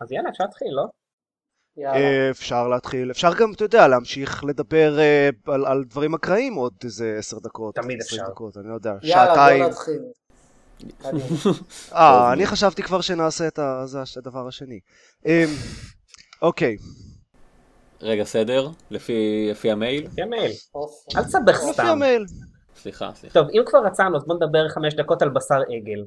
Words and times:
אז 0.00 0.12
יאללה, 0.12 0.28
אפשר 0.30 0.44
להתחיל, 0.44 0.68
לא? 0.72 0.84
יאללה. 1.76 2.30
אפשר 2.30 2.68
להתחיל, 2.68 3.10
אפשר 3.10 3.34
גם, 3.38 3.52
אתה 3.52 3.64
יודע, 3.64 3.88
להמשיך 3.88 4.44
לדבר 4.44 4.98
אה, 4.98 5.28
על, 5.46 5.66
על 5.66 5.84
דברים 5.84 6.14
אקראיים 6.14 6.54
עוד 6.54 6.72
איזה 6.84 7.16
עשר 7.18 7.38
דקות. 7.38 7.74
תמיד 7.74 8.00
אפשר. 8.00 8.28
דקות, 8.30 8.56
אני 8.56 8.68
לא 8.68 8.74
יודע, 8.74 8.94
יאללה, 9.02 9.26
שעתיים. 9.26 9.62
בוא 9.62 9.70
נתחיל. 9.70 10.02
אה, 11.92 12.32
אני 12.32 12.46
חשבתי 12.46 12.82
כבר 12.82 13.00
שנעשה 13.00 13.48
את 13.48 13.58
הדבר 14.16 14.48
השני. 14.48 14.80
אמ, 15.26 15.32
אוקיי, 16.42 16.76
רגע, 18.00 18.24
סדר? 18.24 18.68
לפי, 18.90 19.48
לפי 19.50 19.70
המייל? 19.70 20.04
לפי 20.04 20.22
המייל. 20.22 20.52
אל 21.16 21.22
תסבך 21.24 21.54
לפי 21.62 21.72
סתם. 21.72 21.86
המייל. 21.86 22.24
סליחה, 22.76 23.10
סליחה. 23.14 23.34
טוב, 23.34 23.48
אם 23.52 23.62
כבר 23.66 23.78
רצנו, 23.86 24.16
אז 24.16 24.24
בוא 24.26 24.34
נדבר 24.34 24.68
חמש 24.68 24.94
דקות 24.94 25.22
על 25.22 25.28
בשר 25.28 25.60
עגל. 25.60 26.04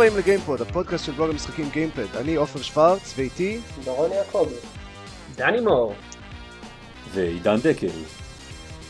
הבאים 0.00 0.18
לגיימפוד, 0.18 0.60
הפודקאסט 0.60 1.04
של 1.04 1.12
בלוג 1.12 1.30
המשחקים 1.30 1.68
גיימפד. 1.72 2.16
אני 2.16 2.34
עופר 2.34 2.62
שוורץ, 2.62 3.14
ואיתי... 3.16 3.60
דורון 3.84 4.10
יעקבי. 4.12 4.54
דני 5.36 5.60
מור, 5.60 5.94
ועידן 7.14 7.56
דקל. 7.62 7.86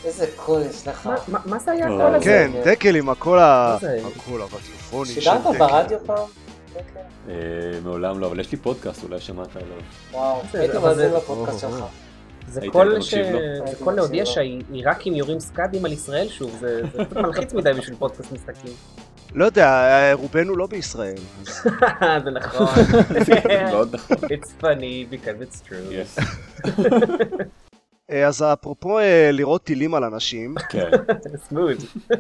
איזה 0.04 0.26
קול 0.36 0.62
יש 0.70 0.88
לך. 0.88 1.08
מה- 1.46 1.58
זה 1.58 1.70
היה 1.72 1.86
אה, 1.88 1.94
הקול 1.94 2.14
הזה? 2.14 2.24
כן, 2.24 2.50
דקל 2.64 2.96
עם 2.96 3.08
הקול? 3.08 3.38
הקול 3.38 4.42
הרדיופוני 4.42 5.10
של 5.10 5.20
שידרת 5.20 5.40
דקל. 5.40 5.58
ברדיו 5.58 5.98
פעם? 6.06 6.28
דקל? 6.72 6.80
אה, 7.28 7.34
מעולם 7.84 8.20
לא, 8.20 8.26
אבל 8.26 8.40
יש 8.40 8.52
לי 8.52 8.58
פודקאסט, 8.58 9.04
אולי 9.04 9.20
שמעת 9.20 9.56
עליו. 9.56 9.68
וואו, 10.12 10.40
הייתי 10.54 10.78
מאזין 10.78 11.12
לפודקאסט 11.12 11.60
שלך. 11.60 11.84
זה 12.48 12.60
קול 12.72 13.00
ש... 13.00 13.14
זה 13.14 13.92
להודיע 13.92 14.26
שהעיראקים 14.26 15.14
יורים 15.14 15.40
סקאדים 15.40 15.84
על 15.84 15.92
ישראל 15.92 16.28
שוב, 16.28 16.56
זה 16.60 16.82
זה 16.92 17.04
קצת 17.04 17.16
מלחיץ 17.16 17.52
מדי 17.54 17.70
בשביל 17.72 17.96
פודקאסט 17.98 18.32
משחקים. 18.32 18.72
לא 19.34 19.44
יודע, 19.44 20.12
רובנו 20.12 20.56
לא 20.56 20.66
בישראל. 20.66 21.18
זה 22.24 22.30
נכון. 22.34 22.66
מאוד 23.70 23.94
נכון. 23.94 24.16
It's 24.16 24.62
funny 24.62 25.12
because 25.12 25.42
it's 25.42 25.68
true. 25.68 25.90
Yes. 25.90 26.24
אה, 28.10 28.26
אז 28.26 28.42
אפרופו 28.42 28.98
אה, 28.98 29.30
לירות 29.32 29.64
טילים 29.64 29.94
על 29.94 30.04
אנשים, 30.04 30.54
כן. 30.70 30.90
smooth. 31.48 32.14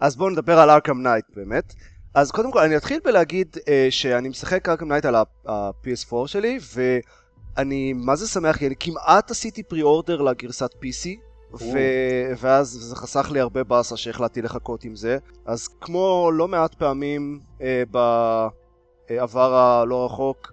אז 0.00 0.16
בואו 0.16 0.30
נדבר 0.30 0.58
על 0.58 0.70
Arkham 0.70 1.02
Knight 1.02 1.24
באמת. 1.36 1.74
אז 2.14 2.30
קודם 2.30 2.52
כל 2.52 2.58
אני 2.58 2.76
אתחיל 2.76 3.00
בלהגיד 3.04 3.56
אה, 3.68 3.86
שאני 3.90 4.28
משחק 4.28 4.68
Arkham 4.68 4.88
Knight 4.88 5.04
על 5.04 5.14
ה-PS4 5.14 6.26
שלי 6.26 6.58
ואני 6.74 7.92
מה 7.92 8.16
זה 8.16 8.28
שמח 8.28 8.56
כי 8.56 8.66
אני 8.66 8.74
כמעט 8.80 9.30
עשיתי 9.30 9.62
pre-order 9.62 10.22
לגרסת 10.22 10.70
PC 10.72 11.31
ו- 11.54 12.32
ואז 12.38 12.68
זה 12.68 12.96
חסך 12.96 13.30
לי 13.30 13.40
הרבה 13.40 13.64
באסה 13.64 13.96
שהחלטתי 13.96 14.42
לחכות 14.42 14.84
עם 14.84 14.96
זה 14.96 15.18
אז 15.46 15.68
כמו 15.80 16.30
לא 16.32 16.48
מעט 16.48 16.74
פעמים 16.74 17.40
אה, 17.62 17.82
בעבר 17.90 19.54
הלא 19.54 20.04
רחוק 20.04 20.52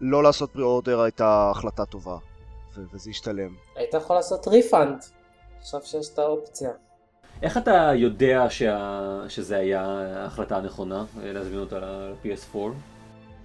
לא 0.00 0.22
לעשות 0.22 0.50
פרי 0.52 0.62
אורדר 0.62 1.00
הייתה 1.00 1.50
החלטה 1.50 1.84
טובה 1.84 2.16
ו- 2.76 2.82
וזה 2.92 3.10
השתלם. 3.10 3.54
היית 3.76 3.94
יכול 3.94 4.16
לעשות 4.16 4.48
ריפאנד. 4.48 5.04
עכשיו 5.60 5.80
שיש 5.84 6.08
את 6.14 6.18
האופציה. 6.18 6.70
איך 7.42 7.56
אתה 7.56 7.90
יודע 7.94 8.46
שה... 8.48 9.20
שזה 9.28 9.56
היה 9.56 9.82
ההחלטה 10.16 10.56
הנכונה, 10.56 11.04
אה, 11.22 11.32
להזמין 11.32 11.58
אותה 11.58 11.78
ל-PS4? 11.78 12.56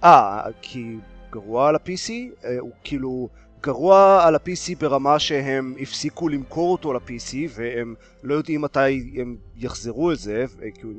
אה, 0.04 0.42
כי 0.62 0.96
גרוע 1.30 1.68
על 1.68 1.74
ה-PC? 1.74 2.10
אה, 2.44 2.58
הוא 2.58 2.70
כאילו 2.84 3.28
גרוע 3.62 4.22
על 4.24 4.34
ה-PC 4.34 4.78
ברמה 4.80 5.18
שהם 5.18 5.74
הפסיקו 5.80 6.28
למכור 6.28 6.72
אותו 6.72 6.92
ל-PC 6.92 7.34
והם 7.48 7.94
לא 8.22 8.34
יודעים 8.34 8.60
מתי 8.60 9.12
הם 9.16 9.36
יחזרו 9.56 10.12
את 10.12 10.18
זה, 10.18 10.44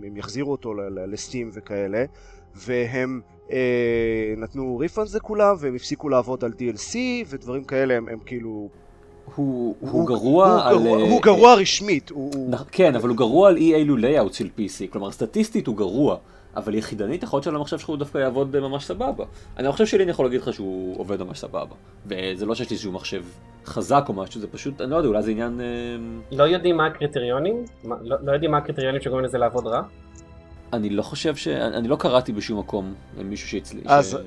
הם 0.04 0.18
יחזירו 0.18 0.52
אותו 0.52 0.74
ל 1.08 1.15
Steam 1.15 1.50
וכאלה, 1.54 2.06
והם 2.56 3.22
אה, 3.52 3.58
נתנו 4.38 4.78
refunds 4.78 5.16
לכולם 5.16 5.56
והם 5.60 5.76
הפסיקו 5.76 6.10
לעבוד 6.10 6.44
על 6.44 6.52
DLC 6.60 6.96
ודברים 7.30 7.64
כאלה, 7.64 7.94
הם, 7.94 8.10
הם 8.10 8.20
כאילו... 8.26 8.70
הוא, 9.36 9.76
הוא, 9.80 9.92
הוא- 9.92 10.08
גרוע 10.08 10.52
הוא 10.52 10.62
על... 10.62 10.78
גרוע, 10.78 10.98
אה, 11.00 11.04
הוא 11.10 11.22
גרוע 11.22 11.54
רשמית, 11.56 12.10
הוא... 12.10 12.32
הוא... 12.36 12.56
כן, 12.72 12.96
אבל 12.96 13.10
הוא 13.10 13.18
גרוע 13.18 13.50
על 13.50 13.58
אי 13.58 13.76
אילו 13.76 13.98
layout 13.98 14.34
של 14.34 14.50
PC, 14.58 14.92
כלומר 14.92 15.12
סטטיסטית 15.12 15.68
הוא 15.68 15.78
גרוע, 15.78 16.18
אבל 16.58 16.76
יחידנית 16.76 17.24
יכול 17.24 17.38
להיות 17.38 17.44
שעל 17.44 17.56
המחשב 17.56 17.78
שלך 17.78 17.90
הוא 17.90 17.98
דווקא 17.98 18.18
יעבוד 18.18 18.60
ממש 18.60 18.86
סבבה. 18.86 19.26
אני 19.58 19.68
לא 19.68 19.72
חושב 19.72 19.86
שלי 19.86 20.04
אני 20.04 20.12
יכול 20.12 20.26
להגיד 20.26 20.42
לך 20.42 20.54
שהוא 20.54 21.00
עובד 21.00 21.24
ממש 21.24 21.40
סבבה. 21.40 21.76
וזה 22.06 22.46
לא 22.46 22.56
שיש 22.56 22.70
לי 22.70 22.74
איזשהו 22.74 22.92
מחשב 22.92 23.24
חזק 23.66 24.06
או 24.10 24.14
משהו, 24.14 24.42
זה 24.42 24.48
פשוט, 24.48 24.82
אני 24.82 24.92
לא 24.92 24.96
יודע, 24.96 25.08
אולי 25.08 25.22
זה 25.24 25.32
עניין... 25.32 25.62
אה, 25.62 25.66
לא 26.38 26.44
יודעים 26.44 26.78
מה 26.78 26.86
הקריטריונים? 26.86 27.66
מה- 27.84 27.96
לא 28.02 28.18
לא 28.24 28.32
יודעים 28.32 28.52
מה 28.52 28.58
הקריטריונים 28.58 29.02
שגורמים 29.02 29.26
לזה 29.26 29.38
לעבוד 29.38 29.68
רע? 29.68 29.82
אני 30.74 30.90
לא 30.90 31.02
חושב 31.02 31.36
ש... 31.36 31.48
אני 31.48 31.88
לא 31.88 31.96
קראתי 31.96 32.32
בשום 32.34 32.60
מקום 32.60 32.94
מישהו 33.24 33.48
שהצליח. 33.50 33.84
אז- 33.88 34.18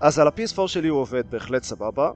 אז 0.00 0.18
על 0.18 0.26
ה-PS4 0.26 0.66
שלי 0.68 0.88
הוא 0.88 1.00
עובד 1.00 1.30
בהחלט 1.30 1.62
סבבה, 1.62 2.10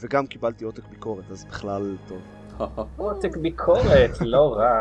וגם 0.00 0.26
קיבלתי 0.26 0.64
עותק 0.64 0.82
ביקורת, 0.90 1.24
אז 1.30 1.44
בכלל 1.44 1.96
טוב. 2.08 2.18
עותק 2.96 3.36
ביקורת, 3.36 4.10
לא 4.20 4.52
רע. 4.56 4.78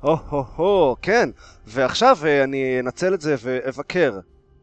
הו-הו-הו, 0.00 0.96
כן. 1.02 1.30
ועכשיו 1.66 2.18
אה, 2.24 2.44
אני 2.44 2.80
אנצל 2.80 3.14
את 3.14 3.20
זה 3.20 3.34
ואבקר. 3.42 4.18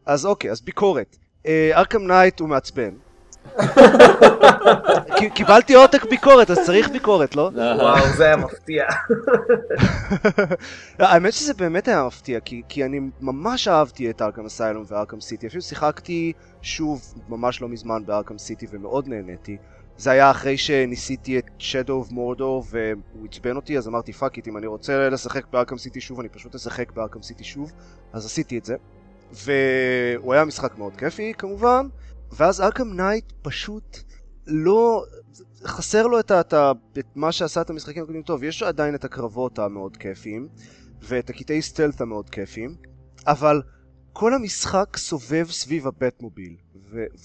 אז 0.06 0.26
אוקיי, 0.26 0.50
אז 0.50 0.60
ביקורת. 0.60 1.16
Arkham 1.74 2.06
Knight 2.06 2.40
הוא 2.40 2.48
מעצבן. 2.48 2.90
קיבלתי 5.34 5.74
עותק 5.74 6.04
ביקורת, 6.04 6.50
אז 6.50 6.58
צריך 6.66 6.90
ביקורת, 6.90 7.36
לא? 7.36 7.50
וואו, 7.54 8.06
זה 8.16 8.24
היה 8.24 8.36
מפתיע. 8.36 8.84
האמת 10.98 11.32
שזה 11.32 11.54
באמת 11.54 11.88
היה 11.88 12.04
מפתיע, 12.04 12.40
כי, 12.40 12.62
כי 12.68 12.84
אני 12.84 13.00
ממש 13.20 13.68
אהבתי 13.68 14.10
את 14.10 14.22
Arkham 14.22 14.46
Asylum 14.46 14.84
ו 14.88 14.93
Arkham 14.93 15.20
City. 15.20 15.46
אפילו 15.46 15.62
שיחקתי 15.62 16.32
שוב 16.62 17.02
ממש 17.28 17.62
לא 17.62 17.68
מזמן 17.68 18.02
ב 18.06 18.11
Arkham 18.11 18.38
City 18.38 18.66
ומאוד 18.70 19.08
נהניתי. 19.08 19.56
זה 19.98 20.10
היה 20.10 20.30
אחרי 20.30 20.58
שניסיתי 20.58 21.38
את 21.38 21.46
Shadow 21.58 22.08
of 22.08 22.12
Mordor 22.12 22.66
והוא 22.70 23.26
עצבן 23.30 23.56
אותי, 23.56 23.78
אז 23.78 23.88
אמרתי 23.88 24.12
fuck 24.12 24.36
it, 24.36 24.48
אם 24.48 24.56
אני 24.56 24.66
רוצה 24.66 25.08
לשחק 25.08 25.46
ב 25.52 25.56
Arkham 25.56 25.78
City 25.78 26.00
שוב, 26.00 26.20
אני 26.20 26.28
פשוט 26.28 26.54
אשחק 26.54 26.92
ב 26.92 26.96
Arkham 26.96 27.22
City 27.22 27.44
שוב, 27.44 27.72
אז 28.12 28.26
עשיתי 28.26 28.58
את 28.58 28.64
זה. 28.64 28.76
והוא 29.32 30.34
היה 30.34 30.44
משחק 30.44 30.78
מאוד 30.78 30.96
כיפי 30.96 31.32
כמובן, 31.38 31.86
ואז 32.32 32.60
Arkham 32.60 32.92
Knight 32.92 33.32
פשוט 33.42 33.98
לא... 34.46 35.04
חסר 35.64 36.06
לו 36.06 36.20
את, 36.20 36.32
את, 36.32 36.54
את 36.98 37.06
מה 37.14 37.32
שעשה 37.32 37.60
את 37.60 37.70
המשחקים 37.70 38.02
הקודמים 38.02 38.22
טוב, 38.22 38.44
יש 38.44 38.62
עדיין 38.62 38.94
את 38.94 39.04
הקרבות 39.04 39.58
המאוד 39.58 39.96
כיפיים, 39.96 40.48
ואת 41.02 41.30
הקטעי 41.30 41.62
stealth 41.62 42.00
המאוד 42.00 42.30
כיפיים, 42.30 42.76
אבל 43.26 43.62
כל 44.12 44.34
המשחק 44.34 44.96
סובב 44.96 45.46
סביב 45.50 45.86
הבטמוביל, 45.86 46.56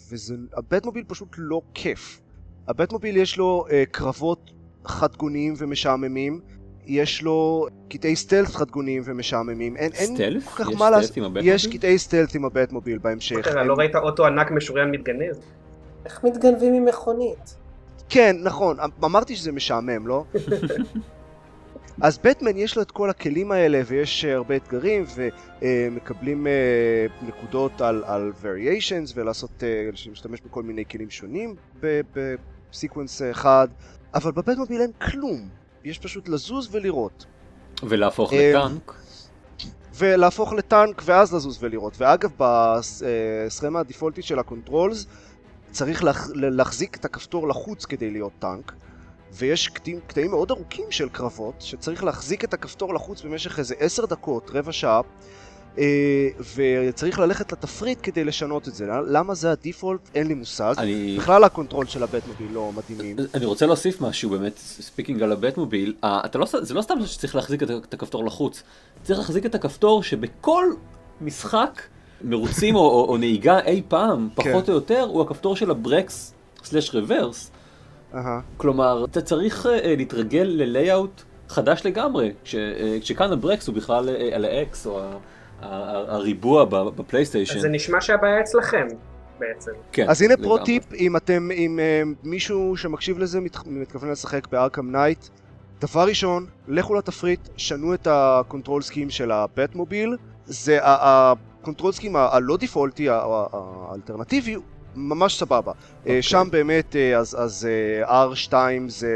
והבטמוביל 0.09 1.03
פשוט 1.07 1.35
לא 1.37 1.61
כיף. 1.73 2.22
הבטמוביל 2.67 3.17
יש 3.17 3.37
לו 3.37 3.65
uh, 3.67 3.71
קרבות 3.91 4.51
חדגוניים 4.85 5.53
ומשעממים, 5.57 6.39
יש 6.85 7.21
לו 7.21 7.67
קטעי 7.89 8.15
סטלט 8.15 8.47
חדגוניים 8.47 9.01
ומשעממים, 9.05 9.77
אין, 9.77 9.91
אין 9.93 10.15
סטלף? 10.15 10.45
כל 10.47 10.63
כך 10.63 10.69
יש 10.71 10.75
מה 10.75 10.85
סטלף 10.85 10.91
לעשות. 10.91 11.17
הבטמוביל? 11.17 11.43
יש 11.47 11.67
קטעי 11.67 11.97
סטלט 11.97 12.35
עם 12.35 12.45
הבטמוביל 12.45 12.97
בהמשך. 12.97 13.47
אין- 13.47 13.67
לא 13.67 13.73
ראית 13.73 13.95
אוטו 13.95 14.25
ענק 14.25 14.51
משוריין 14.51 14.91
מתגנב? 14.91 15.35
איך 16.05 16.23
מתגנבים 16.23 16.73
עם 16.73 16.85
מכונית? 16.85 17.55
כן, 18.09 18.35
נכון, 18.43 18.77
אמרתי 19.03 19.35
שזה 19.35 19.51
משעמם, 19.51 20.07
לא? 20.07 20.23
אז 22.01 22.17
בטמן 22.23 22.57
יש 22.57 22.75
לו 22.75 22.81
את 22.81 22.91
כל 22.91 23.09
הכלים 23.09 23.51
האלה 23.51 23.81
ויש 23.85 24.25
אה, 24.25 24.33
הרבה 24.35 24.55
אתגרים 24.55 25.05
ומקבלים 25.61 26.47
uh, 26.47 27.25
נקודות 27.25 27.81
על, 27.81 28.03
על 28.05 28.31
variations 28.41 29.11
ולעשות, 29.15 29.49
uh, 29.59 29.63
להשתמש 30.09 30.41
בכל 30.41 30.63
מיני 30.63 30.83
כלים 30.85 31.09
שונים 31.09 31.55
ב 32.73 32.79
sequence 32.79 33.21
אחד, 33.31 33.67
אבל 34.13 34.31
בבטמוביל 34.31 34.81
אין 34.81 34.91
כלום, 35.11 35.49
יש 35.83 35.99
פשוט 35.99 36.27
לזוז 36.29 36.67
ולירות. 36.71 37.25
ולהפוך 37.83 38.33
אה, 38.33 38.51
לטנק. 38.55 38.95
ולהפוך 39.95 40.53
לטנק 40.53 41.01
ואז 41.05 41.33
לזוז 41.33 41.63
ולירות. 41.63 41.93
ואגב, 41.97 42.31
בסכמה 42.37 43.79
הדיפולטית 43.79 44.23
של 44.23 44.39
ה 44.39 44.47
controls 44.47 45.05
צריך 45.71 46.03
להח- 46.03 46.29
להחזיק 46.35 46.95
את 46.95 47.05
הכפתור 47.05 47.47
לחוץ 47.47 47.85
כדי 47.85 48.11
להיות 48.11 48.33
טנק. 48.39 48.71
ויש 49.33 49.67
קטעים, 49.67 49.99
קטעים 50.07 50.31
מאוד 50.31 50.51
ארוכים 50.51 50.85
של 50.91 51.09
קרבות 51.09 51.55
שצריך 51.59 52.03
להחזיק 52.03 52.43
את 52.43 52.53
הכפתור 52.53 52.93
לחוץ 52.93 53.21
במשך 53.21 53.59
איזה 53.59 53.75
עשר 53.79 54.05
דקות, 54.05 54.51
רבע 54.53 54.71
שעה, 54.71 55.01
וצריך 56.55 57.19
ללכת 57.19 57.51
לתפריט 57.51 57.99
כדי 58.03 58.23
לשנות 58.23 58.67
את 58.67 58.75
זה. 58.75 58.85
למה 59.07 59.33
זה 59.33 59.51
ה 59.51 59.58
default? 59.58 60.09
אין 60.15 60.27
לי 60.27 60.33
מושג. 60.33 60.73
אני... 60.77 61.15
בכלל 61.19 61.43
ה 61.43 61.49
control 61.49 61.85
של 61.85 62.03
הבטמוביל 62.03 62.47
לא 62.51 62.71
מדהימים. 62.75 63.17
אני 63.33 63.45
רוצה 63.45 63.65
להוסיף 63.65 64.01
משהו 64.01 64.29
באמת, 64.29 64.57
speaking 64.57 65.23
על 65.23 65.31
הבטמוביל, 65.31 65.93
אה, 66.03 66.21
אתה 66.25 66.37
לא, 66.37 66.45
זה 66.61 66.73
לא 66.73 66.81
סתם 66.81 66.95
שצריך 67.05 67.35
להחזיק 67.35 67.63
את 67.63 67.93
הכפתור 67.93 68.25
לחוץ, 68.25 68.63
צריך 69.03 69.19
להחזיק 69.19 69.45
את 69.45 69.55
הכפתור 69.55 70.03
שבכל 70.03 70.65
משחק 71.21 71.81
מרוצים 72.21 72.75
או, 72.75 72.81
או, 72.81 73.05
או 73.09 73.17
נהיגה 73.17 73.59
אי 73.59 73.81
פעם, 73.87 74.29
כן. 74.35 74.51
פחות 74.51 74.69
או 74.69 74.73
יותר, 74.73 75.01
הוא 75.01 75.21
הכפתור 75.21 75.55
של 75.55 75.71
הברקס 75.71 76.33
slash 76.63 76.95
reverse. 76.95 77.51
כלומר, 78.57 79.05
אתה 79.05 79.21
צריך 79.21 79.65
אה, 79.65 79.95
להתרגל 79.97 80.47
ל 80.47 80.58
layout 80.58 81.21
חדש 81.49 81.81
לגמרי, 81.85 82.31
כש, 82.43 82.55
אה, 82.55 82.97
כשכאן 83.01 83.31
הברקס 83.31 83.67
הוא 83.67 83.75
בכלל 83.75 84.09
אה, 84.09 84.29
על 84.35 84.45
ה-X 84.45 84.77
או 84.85 84.99
ה- 85.01 85.17
הריבוע 86.07 86.65
בפלייסטיישן. 86.65 87.55
אז 87.55 87.61
זה 87.61 87.69
נשמע 87.69 88.01
שהבעיה 88.01 88.39
אצלכם, 88.41 88.87
בעצם. 89.39 89.71
כן, 89.91 90.09
אז 90.09 90.21
הנה 90.21 90.33
לגמרי. 90.33 90.47
pro-tip, 90.47 90.93
אם 90.93 91.15
אתם, 91.17 91.49
אם 91.51 91.79
אה, 91.79 92.01
מישהו 92.23 92.77
שמקשיב 92.77 93.19
לזה 93.19 93.39
מת- 93.39 93.67
מתכוון 93.67 94.11
לשחק 94.11 94.47
ב 94.47 94.54
Arkham 94.54 94.91
Knight, 94.91 95.27
דבר 95.81 96.03
ראשון, 96.07 96.45
לכו 96.67 96.95
לתפריט, 96.95 97.39
שנו 97.57 97.93
את 97.93 98.07
ה 98.11 98.20
control 98.20 98.81
scheme 98.81 99.09
של 99.09 99.31
הבטמוביל, 99.31 100.17
זה 100.45 100.79
ה- 100.83 101.33
ה 101.61 101.65
control 101.65 101.91
scheme 101.91 102.15
ה- 102.15 102.27
הלא 102.31 102.57
דיפולטי, 102.57 103.07
האלטרנטיבי, 103.09 104.55
ממש 104.95 105.39
סבבה. 105.39 105.71
אה, 105.71 105.75
אוקיי. 106.01 106.21
שם 106.21 106.47
באמת, 106.51 106.95
אה, 106.95 107.17
אז, 107.17 107.35
אז 107.39 107.67
אה, 108.09 108.25
R2 108.25 108.53
זה 108.87 109.09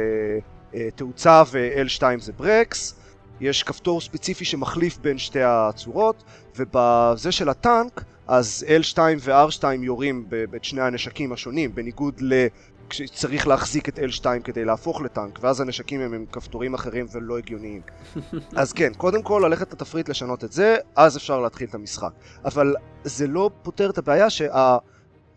תאוצה 0.96 1.44
ו-L2 1.52 2.04
זה 2.20 2.32
ברקס, 2.34 2.96
יש 3.42 3.64
כפתור 3.64 4.02
ספציפי 4.02 4.46
שמחליף 4.46 4.98
בין 4.98 5.18
שתי 5.18 5.44
הצורות, 5.44 6.24
ובזה 6.58 7.32
של 7.32 7.50
הטנק, 7.50 8.04
אז 8.28 8.66
L2 8.68 9.00
ו-R2 9.20 9.64
יורים 9.82 10.26
את 10.56 10.64
שני 10.64 10.82
הנשקים 10.82 11.34
השונים, 11.34 11.76
בניגוד 11.76 12.22
ל... 12.22 12.48
כשצריך 12.90 13.48
להחזיק 13.48 13.90
את 13.90 14.00
L2 14.00 14.26
כדי 14.44 14.66
להפוך 14.66 15.02
לטנק, 15.02 15.40
ואז 15.42 15.62
הנשקים 15.62 16.02
הם 16.02 16.14
עם 16.14 16.26
כפתורים 16.32 16.74
אחרים 16.74 17.06
ולא 17.12 17.38
הגיוניים. 17.38 17.82
אז 18.62 18.74
כן, 18.74 18.94
קודם 18.98 19.22
כל 19.24 19.44
ללכת 19.46 19.74
לתפריט 19.74 20.10
לשנות 20.10 20.44
את 20.44 20.52
זה, 20.52 20.76
אז 20.96 21.18
אפשר 21.18 21.40
להתחיל 21.40 21.68
את 21.70 21.76
המשחק. 21.76 22.12
אבל 22.46 22.76
זה 23.04 23.28
לא 23.28 23.50
פותר 23.62 23.90
את 23.90 23.98
הבעיה 23.98 24.30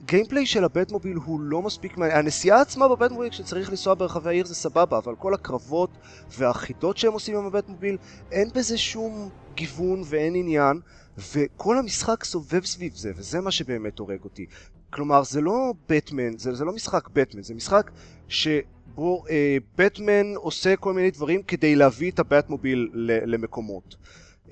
שהגיימפליי 0.00 0.46
של 0.46 0.64
הבטמוביל 0.64 1.16
הוא 1.16 1.40
לא 1.40 1.62
מספיק 1.62 1.96
מעניין. 1.96 2.18
הנסיעה 2.18 2.60
עצמה 2.60 2.88
בבטמוביל 2.88 3.30
כשצריך 3.30 3.70
לנסוע 3.70 3.94
ברחבי 3.94 4.28
העיר 4.28 4.46
זה 4.46 4.54
סבבה, 4.54 4.98
אבל 4.98 5.14
כל 5.16 5.34
הקרבות 5.34 5.90
והחידות 6.38 6.96
שהם 6.96 7.12
עושים 7.12 7.36
עם 7.36 7.46
הבטמוביל, 7.46 7.96
אין 8.32 8.48
בזה 8.54 8.78
שום 8.78 9.28
גיוון 9.54 10.02
ואין 10.04 10.34
עניין. 10.34 10.80
וכל 11.34 11.78
המשחק 11.78 12.24
סובב 12.24 12.64
סביב 12.64 12.94
זה, 12.94 13.12
וזה 13.16 13.40
מה 13.40 13.50
שבאמת 13.50 13.98
הורג 13.98 14.24
אותי. 14.24 14.46
כלומר, 14.90 15.22
זה 15.22 15.40
לא 15.40 15.74
בטמן, 15.88 16.38
זה, 16.38 16.54
זה 16.54 16.64
לא 16.64 16.72
משחק 16.72 17.08
בטמן, 17.08 17.42
זה 17.42 17.54
משחק 17.54 17.90
שבו 18.28 19.24
אה, 19.30 19.56
בטמן 19.78 20.34
עושה 20.34 20.76
כל 20.76 20.92
מיני 20.92 21.10
דברים 21.10 21.42
כדי 21.42 21.76
להביא 21.76 22.10
את 22.10 22.18
הבטמוביל 22.18 22.90
למקומות. 23.26 23.96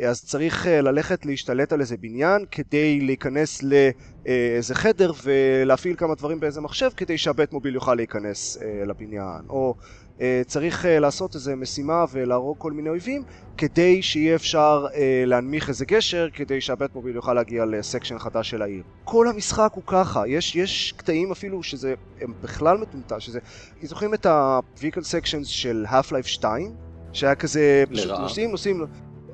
אז 0.07 0.25
צריך 0.25 0.67
אה, 0.67 0.81
ללכת 0.81 1.27
להשתלט 1.27 1.73
על 1.73 1.81
איזה 1.81 1.97
בניין 1.97 2.45
כדי 2.51 3.01
להיכנס 3.01 3.63
לאיזה 3.63 4.75
חדר 4.75 5.13
ולהפעיל 5.25 5.97
כמה 5.97 6.15
דברים 6.15 6.41
באיזה 6.41 6.61
מחשב 6.61 6.91
כדי 6.97 7.19
שהבטמוביל 7.19 7.75
יוכל 7.75 7.95
להיכנס 7.95 8.59
אה, 8.63 8.85
לבניין. 8.87 9.43
או 9.49 9.75
אה, 10.21 10.43
צריך 10.47 10.87
אה, 10.87 10.99
לעשות 11.01 11.35
איזה 11.35 11.57
משימה 11.57 12.05
ולהרוג 12.13 12.57
כל 12.59 12.73
מיני 12.73 12.89
אויבים 12.89 13.23
כדי 13.57 14.03
שיהיה 14.03 14.35
אפשר 14.35 14.87
אה, 14.95 15.23
להנמיך 15.27 15.69
איזה 15.69 15.85
גשר 15.85 16.29
כדי 16.33 16.61
שהבטמוביל 16.61 17.15
יוכל 17.15 17.35
להגיע 17.35 17.65
לסקשן 17.65 18.19
חדש 18.19 18.51
של 18.51 18.63
העיר. 18.63 18.83
כל 19.05 19.29
המשחק 19.29 19.71
הוא 19.75 19.83
ככה, 19.87 20.29
יש, 20.29 20.57
יש 20.57 20.95
קטעים 20.97 21.33
אפילו 21.33 21.63
שזה 21.63 21.95
הם 22.21 22.33
בכלל 22.43 22.79
מטומטם, 22.79 23.21
שזה... 23.21 23.39
זוכרים 23.83 24.15
את 24.15 24.27
ה-Vehicle 24.27 25.01
Sections 25.01 25.45
של 25.45 25.85
Half-Life 25.89 26.27
2? 26.27 26.73
שהיה 27.13 27.35
כזה 27.35 27.85
פשוט. 27.91 28.19
נוסעים, 28.21 28.51
נוסעים... 28.51 28.87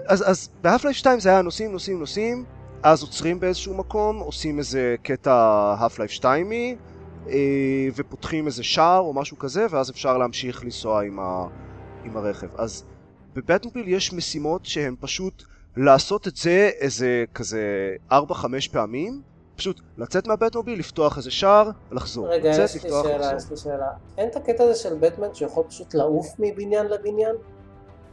אז, 0.06 0.30
אז 0.30 0.48
ב-Half-Life 0.62 0.92
2 0.92 1.20
זה 1.20 1.28
היה 1.28 1.42
נוסעים, 1.42 1.72
נוסעים, 1.72 1.98
נוסעים, 1.98 2.44
אז 2.82 3.02
עוצרים 3.02 3.40
באיזשהו 3.40 3.74
מקום, 3.74 4.18
עושים 4.18 4.58
איזה 4.58 4.96
קטע 5.02 5.74
Half-Life 5.80 6.08
2 6.08 6.52
אה, 6.52 7.34
ופותחים 7.96 8.46
איזה 8.46 8.62
שער 8.62 8.98
או 8.98 9.14
משהו 9.14 9.38
כזה, 9.38 9.66
ואז 9.70 9.90
אפשר 9.90 10.18
להמשיך 10.18 10.64
לנסוע 10.64 11.02
עם, 11.02 11.20
ה, 11.20 11.46
עם 12.04 12.16
הרכב. 12.16 12.48
אז 12.56 12.84
בבטמוביל 13.34 13.88
יש 13.88 14.12
משימות 14.12 14.64
שהן 14.64 14.94
פשוט 15.00 15.42
לעשות 15.76 16.28
את 16.28 16.36
זה 16.36 16.70
איזה 16.80 17.24
כזה 17.34 17.60
4-5 18.10 18.14
פעמים, 18.72 19.22
פשוט 19.56 19.80
לצאת 19.98 20.26
מהבטמוביל, 20.26 20.78
לפתוח 20.78 21.16
איזה 21.16 21.30
שער, 21.30 21.70
לחזור. 21.92 22.28
רגע, 22.28 22.50
לצאת, 22.50 22.64
יש 22.64 22.74
לי 22.74 22.80
לפתוח, 22.80 23.06
שאלה, 23.06 23.16
לחזור. 23.16 23.36
יש 23.36 23.50
לי 23.50 23.56
שאלה. 23.56 23.88
אין 24.18 24.28
את 24.28 24.36
הקטע 24.36 24.64
הזה 24.64 24.74
של 24.74 24.94
בטמן 24.94 25.34
שיכול 25.34 25.64
פשוט 25.68 25.94
לעוף 25.94 26.34
מבניין 26.38 26.86
לבניין? 26.86 27.34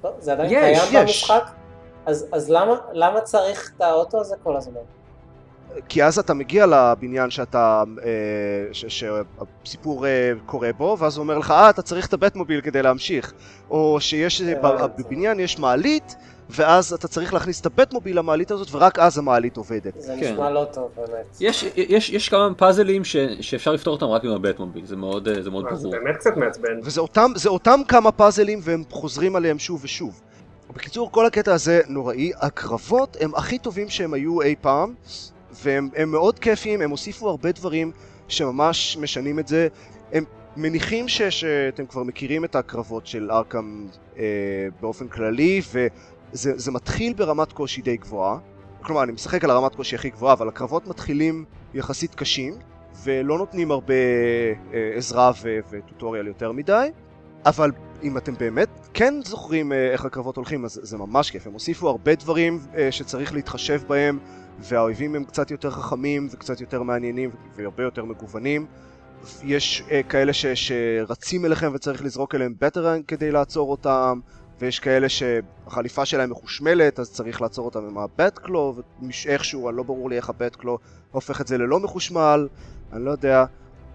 לא, 0.03 0.11
זה 0.19 0.33
עדיין 0.33 0.49
יש, 0.51 0.89
קיים 0.89 1.07
יש. 1.07 1.23
במשחק? 1.23 1.60
אז, 2.05 2.25
אז 2.31 2.49
למה, 2.49 2.75
למה 2.93 3.21
צריך 3.21 3.71
את 3.77 3.81
האוטו 3.81 4.19
הזה 4.21 4.35
כל 4.43 4.57
הזמן? 4.57 4.81
כי 5.89 6.03
אז 6.03 6.19
אתה 6.19 6.33
מגיע 6.33 6.65
לבניין 6.65 7.29
שאתה, 7.29 7.83
אה, 8.03 8.09
ש- 8.73 8.85
שהסיפור 9.65 10.07
אה, 10.07 10.31
קורה 10.45 10.69
בו, 10.77 10.95
ואז 10.99 11.17
הוא 11.17 11.23
אומר 11.23 11.37
לך, 11.37 11.51
אה, 11.51 11.69
אתה 11.69 11.81
צריך 11.81 12.07
את 12.07 12.13
הבטמוביל 12.13 12.61
כדי 12.61 12.81
להמשיך. 12.81 13.33
או 13.69 13.97
שיש, 14.01 14.41
הבנתי. 14.41 15.03
בבניין 15.03 15.39
יש 15.39 15.59
מעלית, 15.59 16.15
ואז 16.49 16.93
אתה 16.93 17.07
צריך 17.07 17.33
להכניס 17.33 17.61
את 17.61 17.65
הבטמוביל 17.65 18.17
למעלית 18.17 18.51
הזאת, 18.51 18.67
ורק 18.71 18.99
אז 18.99 19.17
המעלית 19.17 19.57
עובדת. 19.57 19.93
זה 19.97 20.15
כן. 20.19 20.33
נשמע 20.33 20.49
לא 20.49 20.65
טוב 20.73 20.91
באמת. 20.95 21.37
יש, 21.39 21.63
יש, 21.75 22.09
יש 22.09 22.29
כמה 22.29 22.53
פאזלים 22.57 23.03
ש, 23.03 23.15
שאפשר 23.41 23.71
לפתור 23.71 23.93
אותם 23.93 24.05
רק 24.05 24.23
עם 24.23 24.31
הבטמוביל, 24.31 24.85
זה 24.85 24.95
מאוד, 24.95 25.27
אה, 25.27 25.41
זה 25.43 25.49
מאוד 25.49 25.65
אז 25.71 25.77
זה 25.79 25.87
ברור. 25.87 26.03
באמת 26.03 26.17
קצת 26.17 26.37
מעצבן. 26.37 26.79
וזה 26.83 27.01
אותם, 27.01 27.31
אותם 27.47 27.79
כמה 27.87 28.11
פאזלים, 28.11 28.59
והם 28.63 28.83
חוזרים 28.89 29.35
עליהם 29.35 29.59
שוב 29.59 29.79
ושוב. 29.83 30.21
בקיצור, 30.71 31.11
כל 31.11 31.25
הקטע 31.25 31.53
הזה 31.53 31.81
נוראי. 31.87 32.31
הקרבות 32.35 33.17
הם 33.19 33.35
הכי 33.35 33.57
טובים 33.57 33.89
שהם 33.89 34.13
היו 34.13 34.41
אי 34.41 34.55
פעם, 34.61 34.93
והם 35.63 35.89
הם 35.95 36.11
מאוד 36.11 36.39
כיפיים, 36.39 36.81
הם 36.81 36.89
הוסיפו 36.89 37.29
הרבה 37.29 37.51
דברים 37.51 37.91
שממש 38.27 38.97
משנים 38.97 39.39
את 39.39 39.47
זה. 39.47 39.67
הם 40.13 40.23
מניחים 40.57 41.07
ש, 41.07 41.21
שאתם 41.21 41.85
כבר 41.85 42.03
מכירים 42.03 42.45
את 42.45 42.55
הקרבות 42.55 43.07
של 43.07 43.31
ארכם 43.31 43.87
אה, 44.17 44.23
באופן 44.81 45.07
כללי, 45.07 45.61
וזה 45.71 46.51
זה 46.55 46.71
מתחיל 46.71 47.13
ברמת 47.13 47.51
קושי 47.51 47.81
די 47.81 47.97
גבוהה. 47.97 48.37
כלומר, 48.81 49.03
אני 49.03 49.11
משחק 49.11 49.43
על 49.43 49.49
הרמת 49.49 49.75
קושי 49.75 49.95
הכי 49.95 50.09
גבוהה, 50.09 50.33
אבל 50.33 50.47
הקרבות 50.47 50.87
מתחילים 50.87 51.45
יחסית 51.73 52.15
קשים, 52.15 52.53
ולא 53.03 53.37
נותנים 53.37 53.71
הרבה 53.71 53.93
אה, 53.93 54.91
עזרה 54.95 55.31
וטוטוריאל 55.69 56.27
יותר 56.27 56.51
מדי. 56.51 56.89
אבל 57.45 57.71
אם 58.03 58.17
אתם 58.17 58.33
באמת 58.39 58.69
כן 58.93 59.13
זוכרים 59.25 59.71
אה, 59.71 59.91
איך 59.91 60.05
הקרבות 60.05 60.35
הולכים, 60.35 60.65
אז 60.65 60.79
זה 60.83 60.97
ממש 60.97 61.31
כיף. 61.31 61.47
הם 61.47 61.53
הוסיפו 61.53 61.89
הרבה 61.89 62.15
דברים 62.15 62.59
אה, 62.77 62.91
שצריך 62.91 63.33
להתחשב 63.33 63.81
בהם, 63.87 64.19
והאויבים 64.59 65.15
הם 65.15 65.23
קצת 65.23 65.51
יותר 65.51 65.71
חכמים 65.71 66.27
וקצת 66.31 66.61
יותר 66.61 66.83
מעניינים 66.83 67.29
והרבה 67.55 67.83
יותר 67.83 68.05
מגוונים. 68.05 68.65
יש 69.43 69.83
אה, 69.91 70.03
כאלה 70.03 70.33
ש, 70.33 70.45
שרצים 70.45 71.45
אליכם 71.45 71.71
וצריך 71.73 72.03
לזרוק 72.03 72.35
אליהם 72.35 72.53
בטרן 72.59 73.01
כדי 73.07 73.31
לעצור 73.31 73.71
אותם, 73.71 74.19
ויש 74.59 74.79
כאלה 74.79 75.07
שהחליפה 75.09 76.05
שלהם 76.05 76.29
מחושמלת, 76.29 76.99
אז 76.99 77.11
צריך 77.11 77.41
לעצור 77.41 77.65
אותם 77.65 77.85
עם 77.85 77.97
הבטקלו, 77.97 78.75
ואיכשהו, 79.25 79.71
לא 79.71 79.83
ברור 79.83 80.09
לי 80.09 80.15
איך 80.15 80.29
הבטקלו 80.29 80.77
הופך 81.11 81.41
את 81.41 81.47
זה 81.47 81.57
ללא 81.57 81.79
מחושמל, 81.79 82.47
אני 82.93 83.05
לא 83.05 83.11
יודע. 83.11 83.45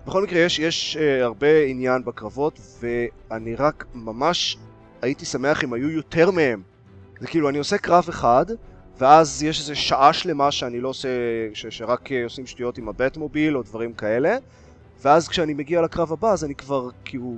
בכל 0.06 0.22
מקרה, 0.22 0.38
יש, 0.38 0.58
יש 0.58 0.96
uh, 1.00 1.24
הרבה 1.24 1.62
עניין 1.66 2.04
בקרבות, 2.04 2.60
ואני 2.80 3.54
רק 3.54 3.84
ממש 3.94 4.56
הייתי 5.02 5.24
שמח 5.24 5.64
אם 5.64 5.72
היו 5.72 5.90
יותר 5.90 6.30
מהם. 6.30 6.62
זה 7.20 7.26
כאילו, 7.26 7.48
אני 7.48 7.58
עושה 7.58 7.78
קרב 7.78 8.04
אחד, 8.08 8.46
ואז 8.98 9.42
יש 9.42 9.60
איזה 9.60 9.74
שעה 9.74 10.12
שלמה 10.12 10.50
שאני 10.50 10.80
לא 10.80 10.88
עושה, 10.88 11.08
ש, 11.54 11.66
שרק 11.66 12.06
uh, 12.06 12.14
עושים 12.24 12.46
שטויות 12.46 12.78
עם 12.78 12.88
הבטמוביל 12.88 13.56
או 13.56 13.62
דברים 13.62 13.92
כאלה, 13.92 14.36
ואז 15.02 15.28
כשאני 15.28 15.54
מגיע 15.54 15.82
לקרב 15.82 16.12
הבא, 16.12 16.32
אז 16.32 16.44
אני 16.44 16.54
כבר 16.54 16.88
כאילו 17.04 17.36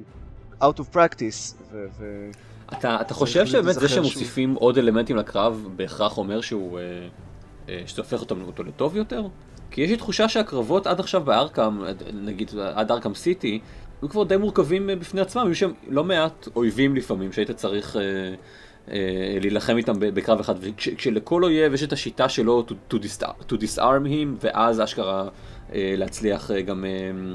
out 0.63 0.79
of 0.79 0.95
practice, 0.95 1.55
ו... 1.73 1.87
ו... 1.99 2.31
אתה, 2.73 3.01
אתה 3.01 3.15
חושב 3.15 3.47
שבאמת 3.47 3.75
זה 3.75 3.89
שמוסיפים 3.89 4.55
עוד 4.55 4.79
אלמנטים 4.79 5.17
לקרב 5.17 5.69
בהכרח 5.77 6.19
אומר 6.19 6.41
שהוא, 6.41 6.79
אה, 6.79 6.83
אה, 7.69 7.83
שזה 7.87 8.03
הופך 8.03 8.21
אותם, 8.21 8.43
אותו 8.43 8.63
לטוב 8.63 8.97
יותר? 8.97 9.27
כי 9.71 9.81
יש 9.81 9.91
לי 9.91 9.97
תחושה 9.97 10.29
שהקרבות 10.29 10.87
עד 10.87 11.01
עכשיו 11.01 11.21
בארקאם, 11.21 11.85
נגיד 12.13 12.51
עד 12.75 12.91
ארקאם 12.91 13.15
סיטי, 13.15 13.61
היו 14.03 14.09
כבר 14.09 14.25
די 14.25 14.37
מורכבים 14.37 14.91
אה, 14.91 14.97
בפני 14.97 15.21
עצמם, 15.21 15.47
היו 15.47 15.55
שם 15.55 15.71
לא 15.89 16.05
מעט 16.05 16.49
אויבים 16.57 16.97
לפעמים 16.97 17.33
שהיית 17.33 17.51
צריך 17.51 17.97
אה, 17.97 18.03
אה, 18.91 19.39
להילחם 19.41 19.77
איתם 19.77 19.93
בקרב 19.99 20.41
אחד, 20.41 20.55
וכשלכל 20.61 21.45
אויב 21.45 21.75
יש 21.75 21.83
את 21.83 21.93
השיטה 21.93 22.29
שלו 22.29 22.65
to, 22.69 22.95
to, 22.95 22.97
dis- 22.97 23.27
to 23.49 23.55
disarm 23.55 24.07
him, 24.07 24.45
ואז 24.45 24.81
אשכרה 24.81 25.29
אה, 25.75 25.95
להצליח 25.97 26.51
אה, 26.51 26.61
גם... 26.61 26.85
אה, 26.85 27.35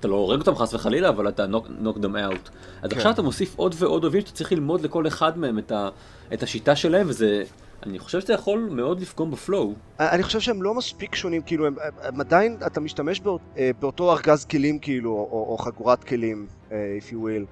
אתה 0.00 0.08
לא 0.08 0.16
הורג 0.16 0.40
אותם 0.40 0.54
חס 0.54 0.74
וחלילה, 0.74 1.08
אבל 1.08 1.28
אתה 1.28 1.44
knock, 1.44 1.84
knock 1.84 1.98
them 1.98 2.14
out. 2.14 2.50
אז 2.82 2.90
כן. 2.90 2.96
עכשיו 2.96 3.12
אתה 3.12 3.22
מוסיף 3.22 3.54
עוד 3.56 3.74
ועוד 3.78 4.04
אויבים 4.04 4.20
שאתה 4.20 4.32
צריך 4.32 4.52
ללמוד 4.52 4.80
לכל 4.80 5.06
אחד 5.06 5.38
מהם 5.38 5.58
את, 5.58 5.72
ה, 5.72 5.88
את 6.32 6.42
השיטה 6.42 6.76
שלהם, 6.76 7.06
וזה... 7.08 7.42
אני 7.82 7.98
חושב 7.98 8.20
שזה 8.20 8.32
יכול 8.32 8.68
מאוד 8.72 9.00
לפגום 9.00 9.30
בפלואו. 9.30 9.74
אני 10.00 10.22
חושב 10.22 10.40
שהם 10.40 10.62
לא 10.62 10.74
מספיק 10.74 11.14
שונים, 11.14 11.42
כאילו, 11.42 11.66
הם, 11.66 11.74
הם 12.02 12.20
עדיין, 12.20 12.56
אתה 12.66 12.80
משתמש 12.80 13.20
באות, 13.20 13.40
אה, 13.56 13.70
באותו 13.80 14.12
ארגז 14.12 14.44
כלים, 14.44 14.78
כאילו, 14.78 15.10
או, 15.10 15.46
או 15.48 15.58
חגורת 15.58 16.04
כלים, 16.04 16.46
אה, 16.72 16.98
if 17.00 17.12
you 17.12 17.16
will. 17.16 17.46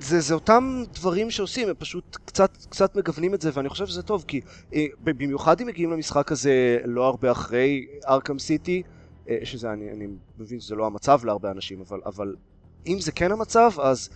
זה, 0.00 0.20
זה 0.20 0.34
אותם 0.34 0.82
דברים 0.94 1.30
שעושים, 1.30 1.68
הם 1.68 1.74
פשוט 1.78 2.16
קצת, 2.24 2.56
קצת 2.68 2.96
מגוונים 2.96 3.34
את 3.34 3.40
זה, 3.40 3.50
ואני 3.54 3.68
חושב 3.68 3.86
שזה 3.86 4.02
טוב, 4.02 4.24
כי 4.28 4.40
אה, 4.74 4.86
במיוחד 5.00 5.60
אם 5.60 5.66
מגיעים 5.66 5.90
למשחק 5.90 6.32
הזה 6.32 6.78
לא 6.84 7.06
הרבה 7.06 7.32
אחרי 7.32 7.86
ארכם 8.08 8.38
סיטי, 8.38 8.82
שזה, 9.44 9.72
אני, 9.72 9.90
אני 9.90 10.06
מבין 10.38 10.60
שזה 10.60 10.74
לא 10.74 10.86
המצב 10.86 11.24
להרבה 11.24 11.50
אנשים, 11.50 11.80
אבל, 11.88 12.00
אבל 12.06 12.34
אם 12.86 13.00
זה 13.00 13.12
כן 13.12 13.32
המצב, 13.32 13.70
אז 13.80 14.10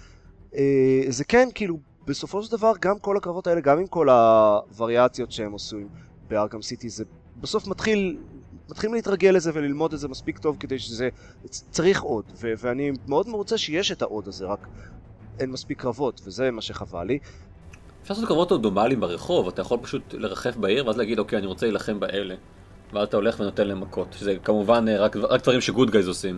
זה 1.09 1.25
כן, 1.25 1.49
כאילו, 1.54 1.78
בסופו 2.07 2.43
של 2.43 2.53
דבר, 2.53 2.73
גם 2.81 2.99
כל 2.99 3.17
הקרבות 3.17 3.47
האלה, 3.47 3.61
גם 3.61 3.79
עם 3.79 3.87
כל 3.87 4.09
הווריאציות 4.09 5.33
שהם 5.33 5.53
עושים 5.53 5.89
בארכם 6.29 6.63
סיטי, 6.63 6.89
זה 6.89 7.05
בסוף 7.41 7.67
מתחיל, 7.67 8.19
מתחילים 8.71 8.95
להתרגל 8.95 9.31
לזה 9.31 9.51
וללמוד 9.55 9.93
את 9.93 9.99
זה 9.99 10.09
מספיק 10.09 10.39
טוב 10.39 10.57
כדי 10.61 10.79
שזה, 10.79 11.09
צריך 11.49 12.03
עוד, 12.03 12.25
ו- 12.37 12.53
ואני 12.59 12.93
מאוד 13.09 13.29
מרוצה 13.29 13.59
שיש 13.59 13.93
את 13.93 14.03
העוד 14.03 14.29
הזה, 14.29 14.47
רק 14.47 14.67
אין 15.41 15.51
מספיק 15.51 15.81
קרבות, 15.81 16.21
וזה 16.25 16.51
מה 16.51 16.63
שחבל 16.63 17.05
לי. 17.05 17.19
אפשר 18.03 18.15
לעשות 18.15 18.29
קרבות 18.29 18.51
אודומליים 18.51 19.01
ברחוב, 19.01 19.49
אתה 19.49 19.63
יכול 19.63 19.79
פשוט 19.83 20.15
לרחף 20.15 20.57
בעיר 20.57 20.87
ואז 20.87 20.97
להגיד 20.97 21.19
אוקיי 21.19 21.39
אני 21.39 21.47
רוצה 21.47 21.67
להילחם 21.67 22.01
באלה. 22.01 22.35
ואז 22.93 23.09
אתה 23.09 23.17
הולך 23.17 23.41
ונותן 23.41 23.69
להם 23.69 23.81
מכות, 23.81 24.13
שזה 24.13 24.37
כמובן 24.45 24.85
אה, 24.89 24.99
רק, 24.99 25.17
רק 25.17 25.43
דברים 25.43 25.61
שגוד 25.61 25.91
גייז 25.91 26.09
עושים. 26.09 26.37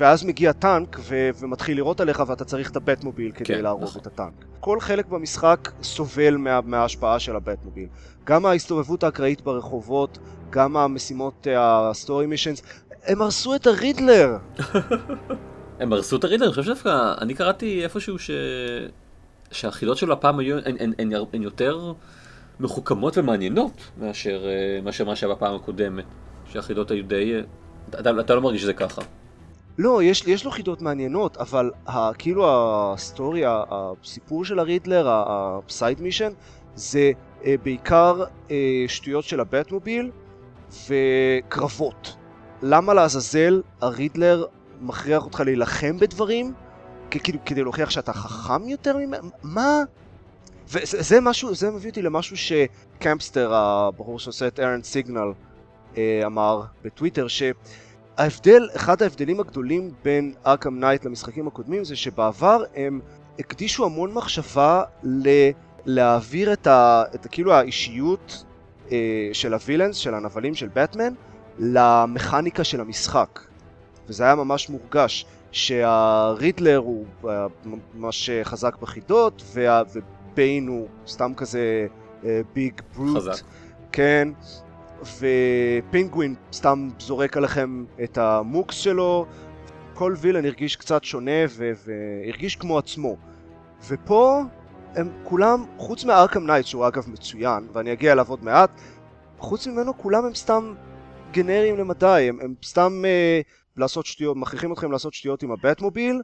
ואז 0.00 0.24
מגיע 0.24 0.52
טנק 0.52 0.96
ו- 1.00 1.30
ומתחיל 1.40 1.76
לירות 1.76 2.00
עליך 2.00 2.22
ואתה 2.26 2.44
צריך 2.44 2.70
את 2.70 2.76
הבטמוביל 2.76 3.32
כדי 3.32 3.44
כן, 3.44 3.62
להרוג 3.62 3.82
נכון. 3.82 4.02
את 4.02 4.06
הטנק. 4.06 4.44
כל 4.60 4.80
חלק 4.80 5.06
במשחק 5.06 5.70
סובל 5.82 6.36
מה- 6.36 6.60
מההשפעה 6.60 7.18
של 7.18 7.36
הבטמוביל. 7.36 7.86
גם 8.24 8.46
ההסתובבות 8.46 9.04
האקראית 9.04 9.40
ברחובות, 9.40 10.18
גם 10.50 10.76
המשימות, 10.76 11.46
ה 11.56 11.68
story 11.68 12.26
missions, 12.26 12.62
הם 13.04 13.22
הרסו 13.22 13.54
את 13.54 13.66
ה 13.66 13.74
Riddler! 13.74 14.36
הם 15.80 15.92
הרסו 15.92 16.16
את 16.16 16.24
הרידלר, 16.24 16.46
אני 16.46 16.50
חושב 16.50 16.62
שדווקא, 16.62 17.14
אני 17.20 17.34
קראתי 17.34 17.84
איפשהו 17.84 18.18
ש... 18.18 18.30
שהחידות 19.50 19.96
שלו 19.96 20.12
הפעם 20.12 20.38
היו, 20.38 20.56
הן, 20.58 20.76
הן, 20.78 20.92
הן, 20.98 21.12
הן 21.32 21.42
יותר 21.42 21.92
מחוכמות 22.60 23.18
ומעניינות 23.18 23.72
מאשר, 24.00 24.44
אה, 24.46 24.80
מאשר 24.82 25.04
מה 25.04 25.16
שהיה 25.16 25.34
בפעם 25.34 25.54
הקודמת. 25.54 26.04
שהחידות 26.52 26.90
היו 26.90 27.04
די... 27.04 27.34
אה, 27.34 27.40
אתה, 28.00 28.10
אתה 28.20 28.34
לא 28.34 28.40
מרגיש 28.40 28.62
שזה 28.62 28.72
ככה. 28.72 29.02
לא, 29.78 30.02
יש, 30.02 30.26
יש 30.26 30.44
לו 30.44 30.50
חידות 30.50 30.82
מעניינות, 30.82 31.36
אבל 31.36 31.70
ה, 31.86 32.14
כאילו 32.14 32.46
ה 32.48 32.61
story, 32.61 33.42
הסיפור 33.46 34.44
של 34.44 34.58
ה 34.58 34.63
Riddler, 34.63 35.06
ה 35.08 35.26
side 35.26 36.00
mission, 36.00 36.32
זה 36.74 37.12
אה, 37.44 37.54
בעיקר 37.62 38.24
אה, 38.50 38.84
שטויות 38.88 39.24
של 39.24 39.40
הבטמוביל 39.40 40.10
וקרבות. 40.88 42.16
למה 42.62 42.94
לעזאזל 42.94 43.62
ה 43.80 43.88
Riddler 43.88 44.44
מכריח 44.80 45.24
אותך 45.24 45.40
להילחם 45.40 45.98
בדברים? 45.98 46.54
כאילו 47.10 47.38
כדי 47.44 47.62
להוכיח 47.62 47.90
שאתה 47.90 48.12
חכם 48.12 48.68
יותר 48.68 48.96
ממנו? 48.96 49.30
מה? 49.42 49.82
וזה 50.68 51.02
זה 51.02 51.20
משהו, 51.20 51.54
זה 51.54 51.70
מביא 51.70 51.90
אותי 51.90 52.02
למשהו 52.02 52.36
ש 52.36 52.57
Campster, 52.57 53.54
הבחור 53.54 54.18
שעושה 54.18 54.46
את 54.46 54.60
Errant 54.60 54.82
Signal, 54.82 55.32
אה, 55.96 56.22
אמר 56.26 56.62
בטוויטר, 56.84 57.28
ש... 57.28 57.42
ההבדל, 58.18 58.68
אחד 58.76 59.02
ההבדלים 59.02 59.40
הגדולים 59.40 59.90
בין 60.04 60.34
Arkham 60.46 60.80
Knight 60.80 61.04
למשחקים 61.04 61.48
הקודמים 61.48 61.84
זה 61.84 61.96
שבעבר 61.96 62.62
הם 62.76 63.00
הקדישו 63.38 63.84
המון 63.84 64.14
מחשבה 64.14 64.82
ל... 65.02 65.28
להעביר 65.84 66.52
את, 66.52 66.66
ה... 66.66 67.04
את. 67.14 67.26
כאילו 67.30 67.52
האישיות 67.52 68.44
אה, 68.92 69.30
של 69.32 69.54
ה 69.54 69.58
villains, 69.58 69.96
של 69.96 70.14
הנבלים 70.14 70.54
של 70.54 70.68
באטמן, 70.68 71.12
למכניקה 71.58 72.64
של 72.64 72.80
המשחק. 72.80 73.40
וזה 74.08 74.24
היה 74.24 74.34
ממש 74.34 74.68
מורגש, 74.68 75.26
שה 75.52 75.89
Riddler 75.89 76.76
הוא 76.76 77.04
אה, 77.28 77.46
ממש 77.94 78.30
חזק 78.42 78.76
בחידות, 78.80 79.42
וה... 79.54 79.82
ו 79.92 80.07
Bane 80.07 80.68
הוא 80.68 80.88
סתם 81.06 81.32
כזה 81.36 81.86
big 82.54 82.80
brute. 82.94 83.16
חזק. 83.16 83.44
כן, 83.92 84.28
ו 85.02 85.18
Penguin 85.18 86.34
סתם 86.52 86.88
זורק 86.98 87.36
עליכם 87.36 87.84
את 88.04 88.18
ה 88.18 88.27
mooks 88.27 88.74
שלו, 88.74 89.26
כל 89.94 90.14
villain 90.20 90.44
הרגיש 90.44 90.76
קצת 90.76 91.04
שונה 91.04 91.40
והרגיש 91.48 92.56
כמו 92.56 92.78
עצמו. 92.78 93.16
ופה 93.88 94.42
הם 94.96 95.08
כולם, 95.24 95.64
חוץ 95.76 96.04
מ 96.04 96.10
Arkham 96.10 96.46
Knight 96.46 96.66
שהוא 96.66 96.86
אגב 96.86 97.04
מצוין, 97.08 97.68
ואני 97.72 97.92
אגיע 97.92 98.12
אליו 98.12 98.26
עוד 98.28 98.44
מעט, 98.44 98.80
חוץ 99.38 99.66
ממנו 99.66 99.98
כולם 99.98 100.24
הם 100.24 100.34
סתם 100.34 100.74
גנריים 101.32 101.76
למדי, 101.76 102.26
הם, 102.28 102.38
הם 102.42 102.54
סתם 102.64 103.02
אה, 103.04 103.40
לעשות 103.76 104.06
שטויות, 104.06 104.36
מכריחים 104.36 104.72
אתכם 104.72 104.92
לעשות 104.92 105.14
שטויות 105.14 105.42
עם 105.42 105.50
הבטמוביל 105.50 106.22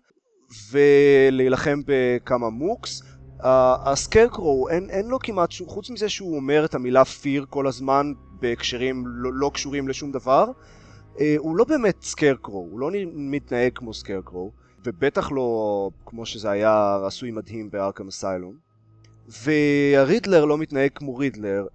ולהילחם 0.71 1.81
בכמה 1.87 2.51
mooks. 2.51 3.03
ה 3.85 3.92
Scarecrow, 3.92 4.69
אין, 4.69 4.91
אין 4.91 5.07
לו 5.07 5.19
כמעט 5.19 5.51
חוץ 5.67 5.91
מזה 5.91 6.09
שהוא 6.09 6.37
אומר 6.37 6.65
את 6.65 6.75
המילה 6.75 7.05
fear 7.05 7.47
כל 7.51 7.67
הזמן 7.67 8.13
בהקשרים 8.41 9.05
לא, 9.07 9.31
לא 9.35 9.51
קשורים 9.55 9.89
לשום 9.89 10.13
דבר, 10.13 10.51
אה, 11.21 11.35
הוא 11.39 11.57
לא 11.57 11.65
באמת 11.65 12.03
Scarecrow, 12.03 12.69
הוא 12.71 12.81
לא 12.81 12.91
מתנהג 13.15 13.73
כמו 13.75 13.95
Scarecrow, 13.95 14.53
ובטח 14.85 15.33
לא 15.33 15.91
כמו 16.07 16.27
שזה 16.27 16.51
היה 16.51 16.99
עשוי 17.07 17.31
מדהים 17.31 17.71
ב 17.71 17.76
Arkham 17.76 18.09
Asylum. 18.09 18.55
וה 19.29 19.54
Riddler 19.54 20.45
לא 20.45 20.59
מתנהג 20.59 20.91
כמו 20.95 21.17
Riddler. 21.17 21.67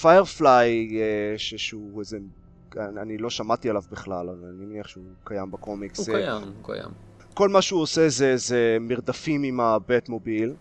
Firefly, 0.00 1.00
שהוא 1.36 2.00
איזה... 2.00 2.18
אני 2.76 3.00
אני 3.00 3.18
לא 3.18 3.30
שמעתי 3.30 3.70
עליו 3.70 3.82
בכלל, 3.90 4.28
אבל 4.28 4.48
אני 4.48 4.64
מניח 4.64 4.88
שהוא 4.88 5.04
קיים 5.24 5.50
בקומיקס. 5.50 6.08
הוא 6.08 6.16
אה, 6.16 6.20
קיים, 6.20 6.42
הוא 6.42 6.64
קיים. 6.64 6.90
כל 7.34 7.48
מה 7.48 7.62
שהוא 7.62 7.82
עושה 7.82 8.08
זה, 8.08 8.36
זה 8.36 8.76
מרדפים 8.80 9.42
עם 9.42 9.60
הבטמוביל. 9.60 10.54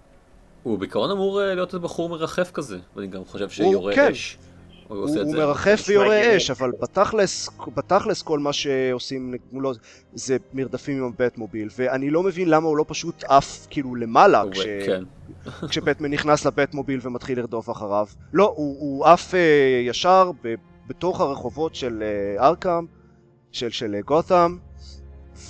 הוא 0.64 0.80
בעיקרון 0.80 1.12
אמור 1.12 1.42
אה, 1.42 1.56
להיות 1.56 1.76
בחור 1.76 2.10
מרחף 2.10 2.52
כזה, 2.52 2.80
ואני 2.96 3.08
גם 3.08 3.26
חושב 3.26 3.50
שיורה 3.50 3.96
כן. 3.96 4.12
אש. 4.12 4.38
הוא 4.88 5.10
הוא. 5.10 5.36
מרחף 5.36 5.86
ויורה. 5.88 6.38
אש, 6.38 6.51
אבל 6.51 6.72
בתכלס, 6.82 7.50
בתכלס 7.75 8.22
כל 8.22 8.39
מה 8.39 8.53
שעושים 8.53 9.34
מולו 9.51 9.72
זה 10.13 10.38
מרדפים 10.53 10.98
עם 10.98 11.03
הבטמוביל, 11.03 11.70
ואני 11.77 12.10
לא 12.10 12.24
מבין 12.24 12.50
למה 12.50 12.67
הוא 12.67 12.77
לא 12.77 12.86
פשוט 12.88 13.24
עף 13.24 13.67
כאילו 13.70 13.96
למעלה 13.96 14.44
כש... 14.51 14.60
כן. 14.86 15.03
כשבטמן 15.70 16.12
נכנס 16.12 16.46
לבטמוביל 16.46 17.00
ומתחיל 17.03 17.39
לרדוף 17.39 17.70
אחריו. 17.70 18.08
לא, 18.34 18.53
הוא, 18.56 19.06
עף 19.06 19.36
אה, 19.36 19.82
ישר 19.88 20.32
ב, 20.44 20.56
בתוך 20.88 21.22
הרחובות 21.22 21.75
של 21.75 22.03
אה, 22.03 22.48
ארכם, 22.48 22.86
של, 23.51 23.70
של 23.70 23.96
אה, 23.96 24.01
גות'אם, 24.01 24.58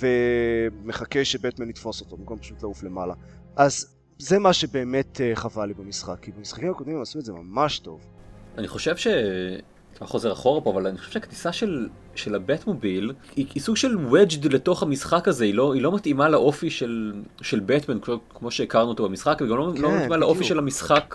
ומחכה 0.00 1.24
שבטמן 1.24 1.70
יתפוס 1.70 2.00
אותו, 2.00 2.16
במקום 2.16 2.38
פשוט 2.38 2.62
לעוף 2.62 2.82
למעלה. 2.82 3.14
אז 3.56 3.96
זה 4.18 4.38
מה 4.38 4.52
שבאמת 4.52 5.20
אה, 5.20 5.36
חבל 5.36 5.66
לי 5.66 5.74
במשחק, 5.74 6.16
כי 6.22 6.32
במשחקים 6.32 6.70
הקודמים 6.70 6.96
הם 6.96 7.02
עשו 7.02 7.18
את 7.18 7.24
זה 7.24 7.32
ממש 7.32 7.78
טוב. 7.78 8.00
אני 8.58 8.68
חושב 8.68 8.96
ש... 8.96 9.06
אתה 9.94 10.06
חוזר 10.06 10.32
אחורה 10.32 10.60
פה, 10.60 10.70
אבל 10.70 10.86
אני 10.86 10.98
חושב 10.98 11.10
שהכניסה 11.10 11.52
של, 11.52 11.88
של 12.14 12.34
הבטמוביל 12.34 13.12
היא, 13.36 13.46
היא 13.54 13.62
סוג 13.62 13.76
של 13.76 13.96
wedged 14.10 14.48
לתוך 14.50 14.82
המשחק 14.82 15.28
הזה, 15.28 15.44
היא 15.44 15.54
לא, 15.54 15.74
היא 15.74 15.82
לא 15.82 15.92
מתאימה 15.92 16.28
לאופי 16.28 16.70
של, 16.70 17.12
של 17.42 17.60
בטמן 17.60 18.00
כמו, 18.00 18.18
כמו 18.34 18.50
שהכרנו 18.50 18.88
אותו 18.88 19.08
במשחק, 19.08 19.38
וגם 19.40 19.56
לא, 19.56 19.72
כן, 19.76 19.82
לא 19.82 19.96
מתאימה 19.96 20.16
לאופי 20.16 20.38
בדיוק. 20.38 20.48
של 20.48 20.58
המשחק, 20.58 21.14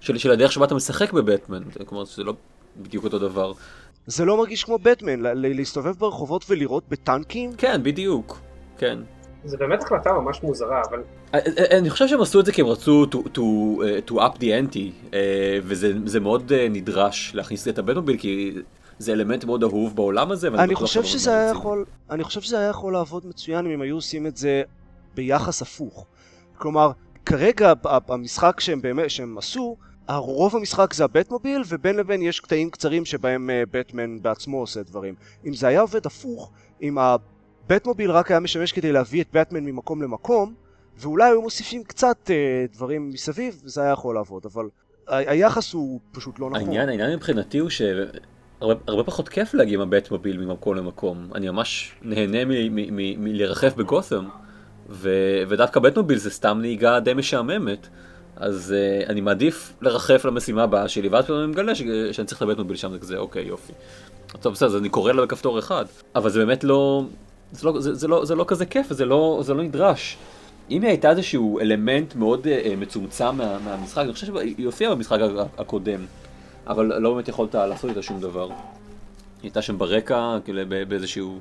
של, 0.00 0.18
של 0.18 0.30
הדרך 0.30 0.52
שבה 0.52 0.64
אתה 0.64 0.74
משחק 0.74 1.12
בבטמן, 1.12 1.62
כלומר 1.86 2.04
זה 2.04 2.24
לא 2.24 2.34
בדיוק 2.76 3.04
אותו 3.04 3.18
דבר. 3.18 3.52
זה 4.06 4.24
לא 4.24 4.36
מרגיש 4.36 4.64
כמו 4.64 4.78
בטמן, 4.78 5.20
להסתובב 5.34 5.92
ברחובות 5.98 6.44
ולירות 6.50 6.84
בטנקים? 6.88 7.52
כן, 7.58 7.82
בדיוק, 7.82 8.40
כן. 8.78 8.98
זה 9.44 9.56
באמת 9.56 9.82
החלטה 9.82 10.12
ממש 10.12 10.42
מוזרה, 10.42 10.82
אבל 10.90 11.02
אה, 11.34 11.38
אה, 11.58 11.78
אני 11.78 11.90
חושב 11.90 12.08
שהם 12.08 12.20
עשו 12.20 12.40
את 12.40 12.46
זה 12.46 12.52
כי 12.52 12.60
הם 12.60 12.66
רצו 12.66 13.06
to, 13.12 13.16
to, 13.16 13.40
to 14.08 14.14
up 14.14 14.38
the 14.38 14.44
ante, 14.44 15.16
וזה 15.62 15.92
זה 16.04 16.20
מאוד 16.20 16.52
נדרש 16.70 17.32
להכניס 17.34 17.68
את 17.68 17.78
הבטמוביל, 17.78 18.16
כי 18.18 18.52
זה 18.98 19.12
אלמנט 19.12 19.44
מאוד 19.44 19.62
אהוב 19.62 19.96
בעולם 19.96 20.30
הזה. 20.30 20.52
ואני 20.52 20.62
אני 20.62 20.74
חושב 20.74 21.04
שזה 21.04 21.30
היה. 21.30 21.50
יכול, 21.50 21.84
אני 22.10 22.24
חושב 22.24 22.40
שזה 22.40 22.58
היה 22.58 22.68
יכול 22.68 22.92
לעבוד 22.92 23.26
מצוין 23.26 23.66
אם 23.66 23.72
הם 23.72 23.80
היו 23.80 23.94
עושים 23.94 24.26
את 24.26 24.36
זה 24.36 24.62
ביחס 25.14 25.62
הפוך. 25.62 26.06
כלומר, 26.58 26.90
כרגע 27.26 27.72
המשחק 28.08 28.60
שהם 28.60 28.80
באמת, 28.80 29.10
שהם 29.10 29.38
עשו, 29.38 29.76
הרוב 30.08 30.56
המשחק 30.56 30.94
זה 30.94 31.04
הבטמוביל, 31.04 31.62
ובין 31.68 31.96
לבין 31.96 32.22
יש 32.22 32.40
קטעים 32.40 32.70
קצרים 32.70 33.04
שבהם 33.04 33.50
אה, 33.50 33.62
בטמן 33.70 34.22
בעצמו 34.22 34.58
עושה 34.58 34.82
דברים. 34.82 35.14
אם 35.46 35.54
זה 35.54 35.66
היה 35.66 35.80
עובד 35.80 36.06
הפוך, 36.06 36.50
אם 36.82 36.98
הבטמוביל 37.70 38.10
רק 38.10 38.30
היה 38.30 38.40
משמש 38.40 38.72
כדי 38.72 38.92
להביא 38.92 39.22
את 39.22 39.26
בטמן 39.32 39.64
ממקום 39.64 40.02
למקום, 40.02 40.54
ואולי 40.98 41.24
היו 41.24 41.42
מוסיפים 41.42 41.84
קצת 41.84 42.30
אה, 42.30 42.34
דברים 42.72 43.10
מסביב, 43.10 43.62
זה 43.64 43.82
היה 43.82 43.90
יכול 43.92 44.14
לעבוד, 44.14 44.42
אבל 44.54 44.64
ה- 45.08 45.16
היחס 45.16 45.72
הוא 45.72 46.00
פשוט 46.12 46.38
לא 46.38 46.50
נכון. 46.50 46.60
העניין, 46.62 46.88
העניין 46.88 47.12
מבחינתי 47.16 47.58
הוא 47.58 47.70
שהרבה 47.70 48.74
הרבה 48.86 49.04
פחות 49.04 49.28
כיף 49.28 49.54
להגיע 49.54 49.74
עם 49.74 49.80
הבטמוביל 49.80 50.38
ממקום 50.44 50.74
למקום. 50.76 51.28
אני 51.34 51.48
ממש 51.50 51.92
נהנה 52.02 52.44
מ- 52.44 52.48
מ- 52.50 52.96
מ- 52.96 53.24
מלרחף 53.24 53.74
בגותם, 53.76 54.28
ו- 54.90 55.42
ודווקא 55.48 55.80
בטמוביל 55.80 56.18
זה 56.18 56.30
סתם 56.30 56.58
נהיגה 56.60 57.00
די 57.00 57.14
משעממת. 57.14 57.88
אז 58.36 58.74
uh, 59.04 59.08
אני 59.10 59.20
מעדיף 59.20 59.72
לרחף 59.80 60.24
למשימה 60.24 60.62
הבאה 60.62 60.88
שלי, 60.88 61.08
ואז 61.08 61.24
פתאום 61.24 61.38
אני 61.38 61.46
מגלה 61.46 61.74
ש- 61.74 61.82
שאני 62.12 62.26
צריך 62.26 62.42
את 62.42 62.48
הבטמוביל 62.48 62.76
שם, 62.76 62.92
זה 62.92 62.98
כזה, 62.98 63.16
אוקיי, 63.16 63.44
יופי. 63.46 63.72
טוב, 64.40 64.52
בסדר, 64.52 64.68
אז 64.68 64.76
אני 64.76 64.88
קורא 64.88 65.12
לה 65.12 65.22
בכפתור 65.22 65.58
אחד. 65.58 65.84
אבל 66.14 66.30
זה 66.30 66.38
באמת 66.38 66.64
לא... 66.64 67.04
זה 67.54 67.66
לא, 67.66 67.80
זה, 67.80 67.94
זה 67.94 68.08
לא, 68.08 68.24
זה 68.24 68.34
לא 68.34 68.44
כזה 68.48 68.66
כיף, 68.66 68.92
זה 68.92 69.04
לא, 69.04 69.40
זה 69.42 69.54
לא 69.54 69.62
נדרש. 69.62 70.16
אם 70.70 70.82
היא 70.82 70.88
הייתה 70.88 71.10
איזשהו 71.10 71.60
אלמנט 71.60 72.14
מאוד 72.14 72.46
uh, 72.46 72.76
מצומצם 72.76 73.36
מה, 73.36 73.58
מהמשחק, 73.58 74.02
אני 74.02 74.12
חושב 74.12 74.26
שהיא 74.26 74.66
הופיעה 74.66 74.94
במשחק 74.94 75.18
הקודם, 75.58 76.00
אבל 76.66 76.98
לא 76.98 77.14
באמת 77.14 77.28
יכולת 77.28 77.54
לעשות 77.54 77.90
איתה 77.90 78.02
שום 78.02 78.20
דבר. 78.20 78.48
היא 78.48 78.54
הייתה 79.42 79.62
שם 79.62 79.78
ברקע, 79.78 80.38
כאילו 80.44 80.60
באיזשהו... 80.88 81.38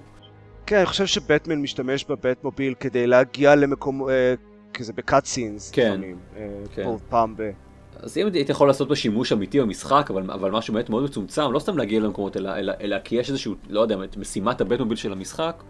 כן, 0.66 0.78
אני 0.78 0.86
חושב 0.86 1.06
שבטמן 1.06 1.62
משתמש 1.62 2.06
בבטמוביל 2.06 2.74
כדי 2.80 3.08
להגיע 3.08 3.56
למקום, 3.56 4.10
אה, 4.10 4.34
כזה 4.74 4.94
בקאט 4.94 5.26
סינס 5.26 5.72
כן, 5.72 5.92
לפעמים, 5.92 6.18
אה, 6.38 6.48
כן. 6.76 6.90
פעם 7.10 7.36
ב... 7.38 7.52
אז 8.00 8.18
אם 8.18 8.30
היית 8.34 8.50
יכול 8.50 8.68
לעשות 8.68 8.88
בו 8.88 8.96
שימוש 8.96 9.34
אמיתי 9.34 9.62
במשחק, 9.62 10.08
אבל, 10.10 10.32
אבל 10.32 10.52
משהו 10.52 10.74
באמת 10.74 10.90
מאוד 10.90 11.04
מצומצם, 11.04 11.52
לא 11.52 11.60
סתם 11.60 11.78
להגיע 11.78 12.00
למקומות, 12.00 12.38
אלא, 12.38 12.56
אלא, 12.56 12.74
אלא 12.82 13.00
כי 13.04 13.16
יש 13.16 13.30
איזשהו, 13.30 13.56
לא 13.70 13.82
יודע, 13.82 13.98
משימת 14.18 14.62
הבטמוביל 14.62 14.98
של 14.98 15.12
המשחק, 15.12 15.64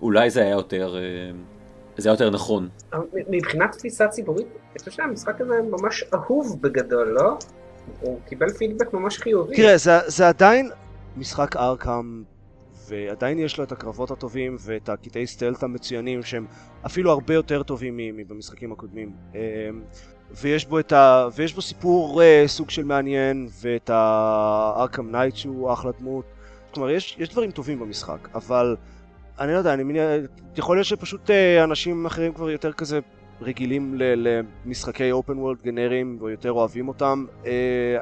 אולי 0.00 0.30
זה 0.30 0.42
היה 0.42 0.50
יותר, 0.50 0.96
אה, 0.96 1.30
זה 1.96 2.08
היה 2.08 2.14
יותר 2.14 2.30
נכון. 2.30 2.68
מבחינת 3.28 3.72
תפיסה 3.72 4.08
ציבורית, 4.08 4.46
אני 4.46 4.78
חושב 4.78 4.90
שהמשחק 4.90 5.40
הזה 5.40 5.54
ממש 5.70 6.04
אהוב 6.14 6.62
בגדול, 6.62 7.08
לא? 7.08 7.38
הוא 8.00 8.20
קיבל 8.26 8.48
פידבק 8.48 8.92
ממש 8.92 9.18
חיובי. 9.18 9.56
תראה, 9.56 9.76
זה, 9.76 9.92
זה 10.06 10.28
עדיין 10.28 10.70
משחק 11.16 11.56
Arkham, 11.56 12.22
ועדיין 12.88 13.38
יש 13.38 13.58
לו 13.58 13.64
את 13.64 13.72
הקרבות 13.72 14.10
הטובים 14.10 14.56
ואת 14.60 14.88
הקטעי 14.88 15.26
stealth 15.26 15.62
המצוינים 15.62 16.22
שהם 16.22 16.46
אפילו 16.86 17.10
הרבה 17.10 17.34
יותר 17.34 17.62
טובים 17.62 17.96
מבמשחקים 17.96 18.72
הקודמים. 18.72 19.12
אמ, 19.34 19.38
ויש 20.30 20.66
בו, 20.66 20.78
את 20.78 20.92
ה... 20.92 21.28
ויש 21.36 21.54
בו 21.54 21.62
סיפור 21.62 22.22
uh, 22.22 22.48
סוג 22.48 22.70
של 22.70 22.84
מעניין, 22.84 23.48
ואת 23.60 23.90
ה 23.90 24.07
Arkham 24.07 25.12
Knight 25.12 25.36
שהוא 25.36 25.72
אחלה 25.72 25.90
דמות. 26.00 26.24
כלומר, 26.74 26.90
יש, 26.90 27.16
יש 27.18 27.28
דברים 27.28 27.50
טובים 27.50 27.78
במשחק, 27.80 28.28
אבל 28.34 28.76
אני 29.40 29.52
לא 29.52 29.58
יודע, 29.58 29.74
אני 29.74 29.82
מניח, 29.82 30.02
יכול 30.56 30.76
להיות 30.76 30.86
שפשוט 30.86 31.30
uh, 31.30 31.64
אנשים 31.64 32.06
אחרים 32.06 32.32
כבר 32.32 32.50
יותר 32.50 32.72
כזה 32.72 32.98
רגילים 33.42 33.94
ל- 33.98 34.38
למשחקי 34.66 35.12
אופן 35.12 35.38
וורלד 35.38 35.58
גנריים 35.64 36.18
ויותר 36.20 36.52
אוהבים 36.52 36.88
אותם. 36.88 37.24
Uh, 37.42 37.46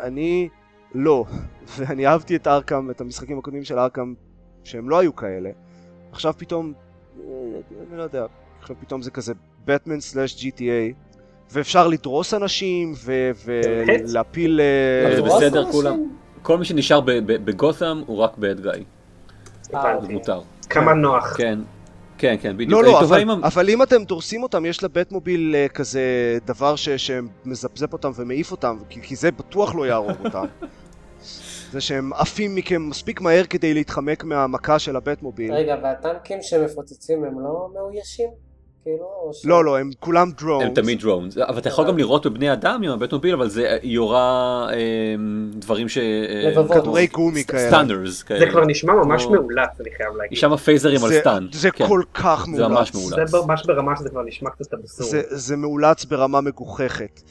אני 0.02 0.48
לא, 0.94 1.24
ואני 1.76 2.06
אהבתי 2.06 2.36
את 2.36 2.46
ארקאם, 2.46 2.90
את 2.90 3.00
המשחקים 3.00 3.38
הקודמים 3.38 3.64
של 3.64 3.78
ארקאם, 3.78 4.14
שהם 4.64 4.88
לא 4.90 4.98
היו 4.98 5.16
כאלה. 5.16 5.50
עכשיו 6.12 6.34
פתאום, 6.36 6.72
אה, 7.20 7.24
אני 7.90 7.98
לא 7.98 8.02
יודע, 8.02 8.26
עכשיו 8.60 8.76
פתאום 8.80 9.02
זה 9.02 9.10
כזה 9.10 9.34
בטמן 9.64 10.00
סלאש 10.00 10.44
GTA, 10.46 10.94
ואפשר 11.52 11.88
לדרוס 11.88 12.34
אנשים? 12.34 12.92
ולהפיל... 13.44 14.60
אה, 14.60 15.16
זה 15.16 15.22
בסדר? 15.22 15.72
כולם, 15.72 16.02
כל 16.42 16.58
מי 16.58 16.64
שנשאר 16.64 17.00
ב- 17.00 17.10
ב- 17.10 17.44
בגותם 17.44 18.02
הוא 18.06 18.18
רק 18.18 18.34
bad 18.34 18.64
guy, 18.64 18.68
אה, 18.68 18.80
זה 19.62 19.78
הבנתי. 19.78 20.12
מותר. 20.12 20.40
כמה 20.70 20.94
נוח. 20.94 21.36
כן, 21.36 21.58
כן, 22.18 22.36
כן, 22.40 22.56
בדיוק. 22.56 22.70
לא, 22.72 22.84
לא, 22.84 23.00
אבל, 23.00 23.20
עם 23.20 23.30
אבל 23.30 23.70
אם 23.70 23.82
אתם 23.82 24.04
דורסים 24.04 24.42
אותם, 24.42 24.66
יש 24.66 24.84
לבטמוביל 24.84 25.54
אה, 25.54 25.68
כזה 25.68 26.00
דבר 26.44 26.76
ש- 26.76 26.88
שמזפזפ 26.88 27.92
אותם 27.92 28.10
ומעיף 28.16 28.50
אותם, 28.50 28.76
כי, 28.88 29.00
כי 29.02 29.16
זה 29.16 29.30
בטוח 29.30 29.74
לא 29.74 29.86
יהרוג 29.86 30.16
אותם. 30.24 30.44
זה 31.72 31.80
שהם 31.80 32.12
עפים 32.12 32.54
מכם 32.54 32.88
מספיק 32.88 33.20
מהר 33.20 33.44
כדי 33.44 33.74
להתחמק 33.74 34.24
מהמכה 34.24 34.78
של 34.78 34.96
הבטמוביל. 34.96 35.52
רגע, 35.52 35.76
והטנקים 35.82 36.38
שמפוצצים 36.42 37.24
הם 37.24 37.40
לא 37.40 37.68
מאוישים? 37.74 38.45
כאילו, 38.86 39.04
או 39.04 39.34
ש... 39.34 39.46
לא, 39.46 39.64
לא, 39.64 39.78
הם 39.78 39.90
כולם 40.00 40.30
דרונס. 40.38 40.64
הם 40.66 40.74
תמיד 40.74 41.00
דרונס, 41.00 41.38
אבל 41.38 41.58
אתה 41.58 41.68
יכול 41.68 41.88
גם 41.88 41.98
לירות 41.98 42.26
בבני 42.26 42.52
אדם 42.52 42.82
עם 42.82 42.90
הבטמוביל, 42.90 43.34
אבל 43.34 43.48
זה 43.48 43.78
יורה 43.82 44.66
אה, 44.72 45.14
דברים 45.54 45.88
ש... 45.88 45.98
אה, 45.98 46.50
לבבות. 46.50 46.76
כדורי 46.80 47.06
גומי 47.06 47.44
כאלה. 47.44 47.68
stunners 47.68 48.22
כאלה. 48.22 48.40
זה 48.40 48.46
כבר 48.50 48.64
נשמע 48.64 48.92
ממש 48.94 49.26
מאולץ, 49.26 49.80
אני 49.80 49.90
חייב 49.96 50.16
להגיד. 50.16 50.32
יש 50.32 50.40
שם 50.40 50.56
פייזרים 50.56 51.04
על 51.04 51.08
זה- 51.10 51.20
stun. 51.20 51.46
זה 51.52 51.70
כן. 51.70 51.86
כל 51.88 52.02
כך 52.14 52.46
זה 52.54 52.68
מאולץ. 52.68 52.78
ממש 52.78 52.94
מאולץ. 52.94 53.30
זה 53.30 53.38
ממש 53.46 53.66
ברמה 53.66 53.96
שזה 53.96 54.08
כבר 54.10 54.22
נשמע 54.22 54.50
קצת 54.50 54.74
אבסורד. 54.74 55.10
זה, 55.10 55.22
זה 55.28 55.56
מאולץ 55.56 56.04
ברמה 56.04 56.40
מגוחכת. 56.40 57.22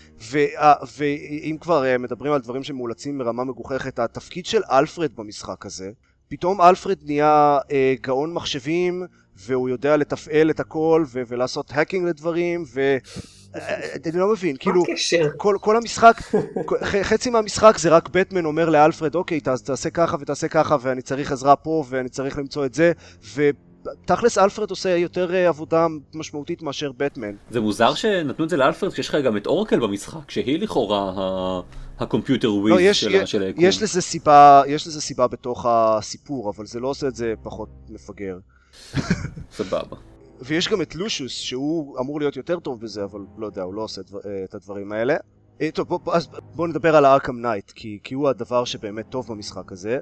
ואם 0.97 1.57
כבר 1.61 1.85
אה, 1.85 1.97
מדברים 1.97 2.33
על 2.33 2.41
דברים 2.41 2.63
שמאולצים 2.63 3.17
ברמה 3.17 3.43
מגוחכת, 3.43 3.99
התפקיד 3.99 4.45
של 4.45 4.61
אלפרד 4.71 5.09
במשחק 5.15 5.65
הזה, 5.65 5.91
פתאום 6.29 6.61
אלפרד 6.61 6.97
נהיה 7.05 7.57
אה, 7.71 7.93
גאון 8.01 8.33
מחשבים, 8.33 9.05
והוא 9.37 9.69
יודע 9.69 9.97
לתפעל 9.97 10.49
את 10.49 10.59
הכל, 10.59 11.03
ו- 11.07 11.21
ולעשות 11.27 11.71
hacking 11.73 12.07
לדברים, 12.07 12.63
ו... 12.73 12.97
אני 14.05 14.19
לא 14.19 14.31
מבין, 14.31 14.55
כאילו? 14.57 14.83
כל, 15.37 15.57
כל 15.61 15.77
המשחק, 15.77 16.21
חצי 17.03 17.29
מהמשחק 17.29 17.77
זה 17.77 17.89
רק 17.89 18.09
בטמן 18.09 18.45
אומר 18.45 18.69
לאלפרד, 18.69 19.15
אוקיי, 19.15 19.39
תעש, 19.39 19.61
תעשה 19.61 19.89
ככה 19.89 20.17
ותעשה 20.19 20.47
ככה, 20.47 20.77
ואני 20.81 21.01
צריך 21.01 21.31
עזרה 21.31 21.55
פה, 21.55 21.83
ואני 21.89 22.09
צריך 22.09 22.37
למצוא 22.37 22.65
את 22.65 22.73
זה, 22.73 22.91
ותכלס 23.35 24.37
אלפרד 24.37 24.69
עושה 24.69 24.97
יותר 24.97 25.33
אה, 25.35 25.47
עבודה 25.47 25.87
משמעותית 26.13 26.61
מאשר 26.61 26.91
בטמן. 26.97 27.35
זה 27.49 27.61
מוזר 27.61 27.93
שנתנו 27.93 28.45
את 28.45 28.49
זה 28.49 28.57
לאלפרד 28.57 28.93
כשיש 28.93 29.09
לך 29.09 29.15
גם 29.25 29.37
את 29.37 29.47
Oracle 29.47 29.79
במשחק, 29.79 30.31
שהיא 30.31 30.59
לכאורה 30.59 31.13
ה- 31.17 31.61
ה 32.03 32.08
computer 32.08 32.47
whiz-ish, 32.47 33.05
של 33.25 33.41
היקום. 33.41 33.63
יש 33.63 33.81
לזה 33.81 34.01
סיבה, 34.01 34.61
יש 34.67 34.87
לזה 34.87 35.01
סיבה 35.01 35.27
בתוך 35.27 35.65
הסיפור, 35.69 36.49
אבל 36.55 36.65
זה 36.65 36.79
לא 36.79 36.87
עושה 36.87 37.07
את 37.07 37.15
זה 37.15 37.33
פחות 37.43 37.69
מפגר. 37.89 38.37
סבבה. 39.57 39.97
ויש 40.41 40.69
גם 40.69 40.81
את 40.81 40.95
Lucius, 40.95 41.31
שהוא 41.31 41.99
אמור 41.99 42.19
להיות 42.19 42.35
יותר 42.35 42.59
טוב 42.59 42.81
בזה, 42.81 43.03
אבל 43.03 43.19
לא 43.37 43.45
יודע, 43.45 43.61
הוא 43.61 43.73
לא 43.73 43.81
עושה 43.81 44.01
דבר- 44.01 44.19
אה, 44.25 44.43
את 44.43 44.55
הדברים 44.55 44.91
האלה. 44.91 45.15
אה, 45.61 45.69
טוב, 45.73 45.87
בוא, 45.87 46.13
אז 46.13 46.27
בואו 46.55 46.67
נדבר 46.67 46.95
על 46.95 47.05
ה 47.05 47.11
Arkham 47.11 47.41
Knight, 47.41 47.71
כי, 47.71 47.99
כי 48.03 48.15
הוא 48.15 48.29
הדבר 48.29 48.65
שבאמת 48.65 49.05
טוב 49.09 49.27
במשחק 49.27 49.71
הזה. 49.71 49.99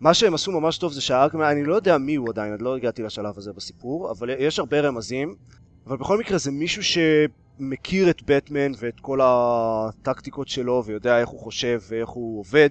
מה 0.00 0.14
שהם 0.14 0.34
עשו 0.34 0.52
ממש 0.60 0.78
טוב 0.78 0.92
זה 0.92 1.00
שה 1.00 1.13
Arkham 1.13 1.38
Knight, 1.40 1.52
אני 1.56 1.64
לא 1.64 1.74
יודע 1.74 1.98
מי 1.98 2.14
הוא 2.14 2.28
עדיין, 2.30 2.52
עוד 2.52 2.62
לא 2.62 2.76
הגעתי 2.76 3.02
לשלב 3.02 3.38
הזה 3.38 3.52
בסיפור, 3.52 4.10
אבל 4.10 4.30
יש 4.38 4.58
הרבה 4.58 4.80
רמזים, 4.80 5.34
אבל 5.86 5.96
בכל 5.96 6.18
מקרה 6.18 6.38
זה 6.38 6.50
מישהו 6.50 6.82
שמכיר 6.84 8.10
את 8.10 8.22
בטמן 8.26 8.72
ואת 8.78 9.00
כל 9.00 9.20
הטקטיקות 9.22 10.48
שלו, 10.48 10.82
ויודע 10.86 11.20
איך 11.20 11.28
הוא 11.28 11.40
חושב 11.40 11.80
ואיך 11.88 12.08
הוא 12.08 12.40
עובד, 12.40 12.70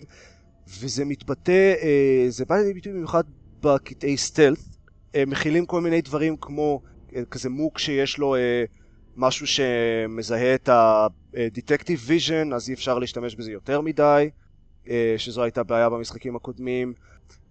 וזה 0.79 1.05
מתבטא, 1.05 1.73
אה, 1.81 2.25
זה 2.29 2.45
בא 2.45 2.55
לידי 2.55 2.73
ביטוי 2.73 2.93
במיוחד 2.93 3.23
בקטעי 3.61 4.17
stealth, 4.17 4.59
מכילים 5.27 5.65
כל 5.65 5.81
מיני 5.81 6.01
דברים 6.01 6.37
כמו 6.37 6.81
אה, 7.15 7.25
כזה 7.25 7.49
mook 7.49 7.79
שיש 7.79 8.17
לו 8.17 8.35
אה, 8.35 8.63
משהו 9.15 9.47
שמזהה 9.47 10.55
את 10.55 10.69
ה-Detective 10.69 12.09
Vision, 12.09 12.55
אז 12.55 12.69
אי 12.69 12.73
אפשר 12.73 12.99
להשתמש 12.99 13.35
בזה 13.35 13.51
יותר 13.51 13.81
מדי, 13.81 14.29
אה, 14.89 15.15
שזו 15.17 15.43
הייתה 15.43 15.63
בעיה 15.63 15.89
במשחקים 15.89 16.35
הקודמים. 16.35 16.93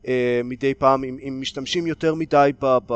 אה, 0.09 0.41
מדי 0.45 0.75
פעם, 0.75 1.05
אם, 1.05 1.19
אם 1.29 1.39
משתמשים 1.41 1.87
יותר 1.87 2.15
מדי 2.15 2.51
ב, 2.61 2.79
ב... 2.87 2.95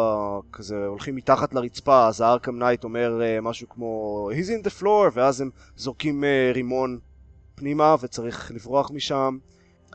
כזה 0.52 0.86
הולכים 0.86 1.16
מתחת 1.16 1.54
לרצפה, 1.54 2.08
אז 2.08 2.20
ה 2.20 2.26
Arkham 2.26 2.58
Knight 2.58 2.84
אומר 2.84 3.22
אה, 3.22 3.40
משהו 3.40 3.68
כמו 3.68 4.30
He's 4.32 4.48
in 4.48 4.66
the 4.66 4.80
floor, 4.82 5.10
ואז 5.12 5.40
הם 5.40 5.50
זורקים 5.76 6.24
אה, 6.24 6.50
רימון 6.54 6.98
פנימה 7.54 7.96
וצריך 8.00 8.52
לברוח 8.54 8.90
משם. 8.90 9.38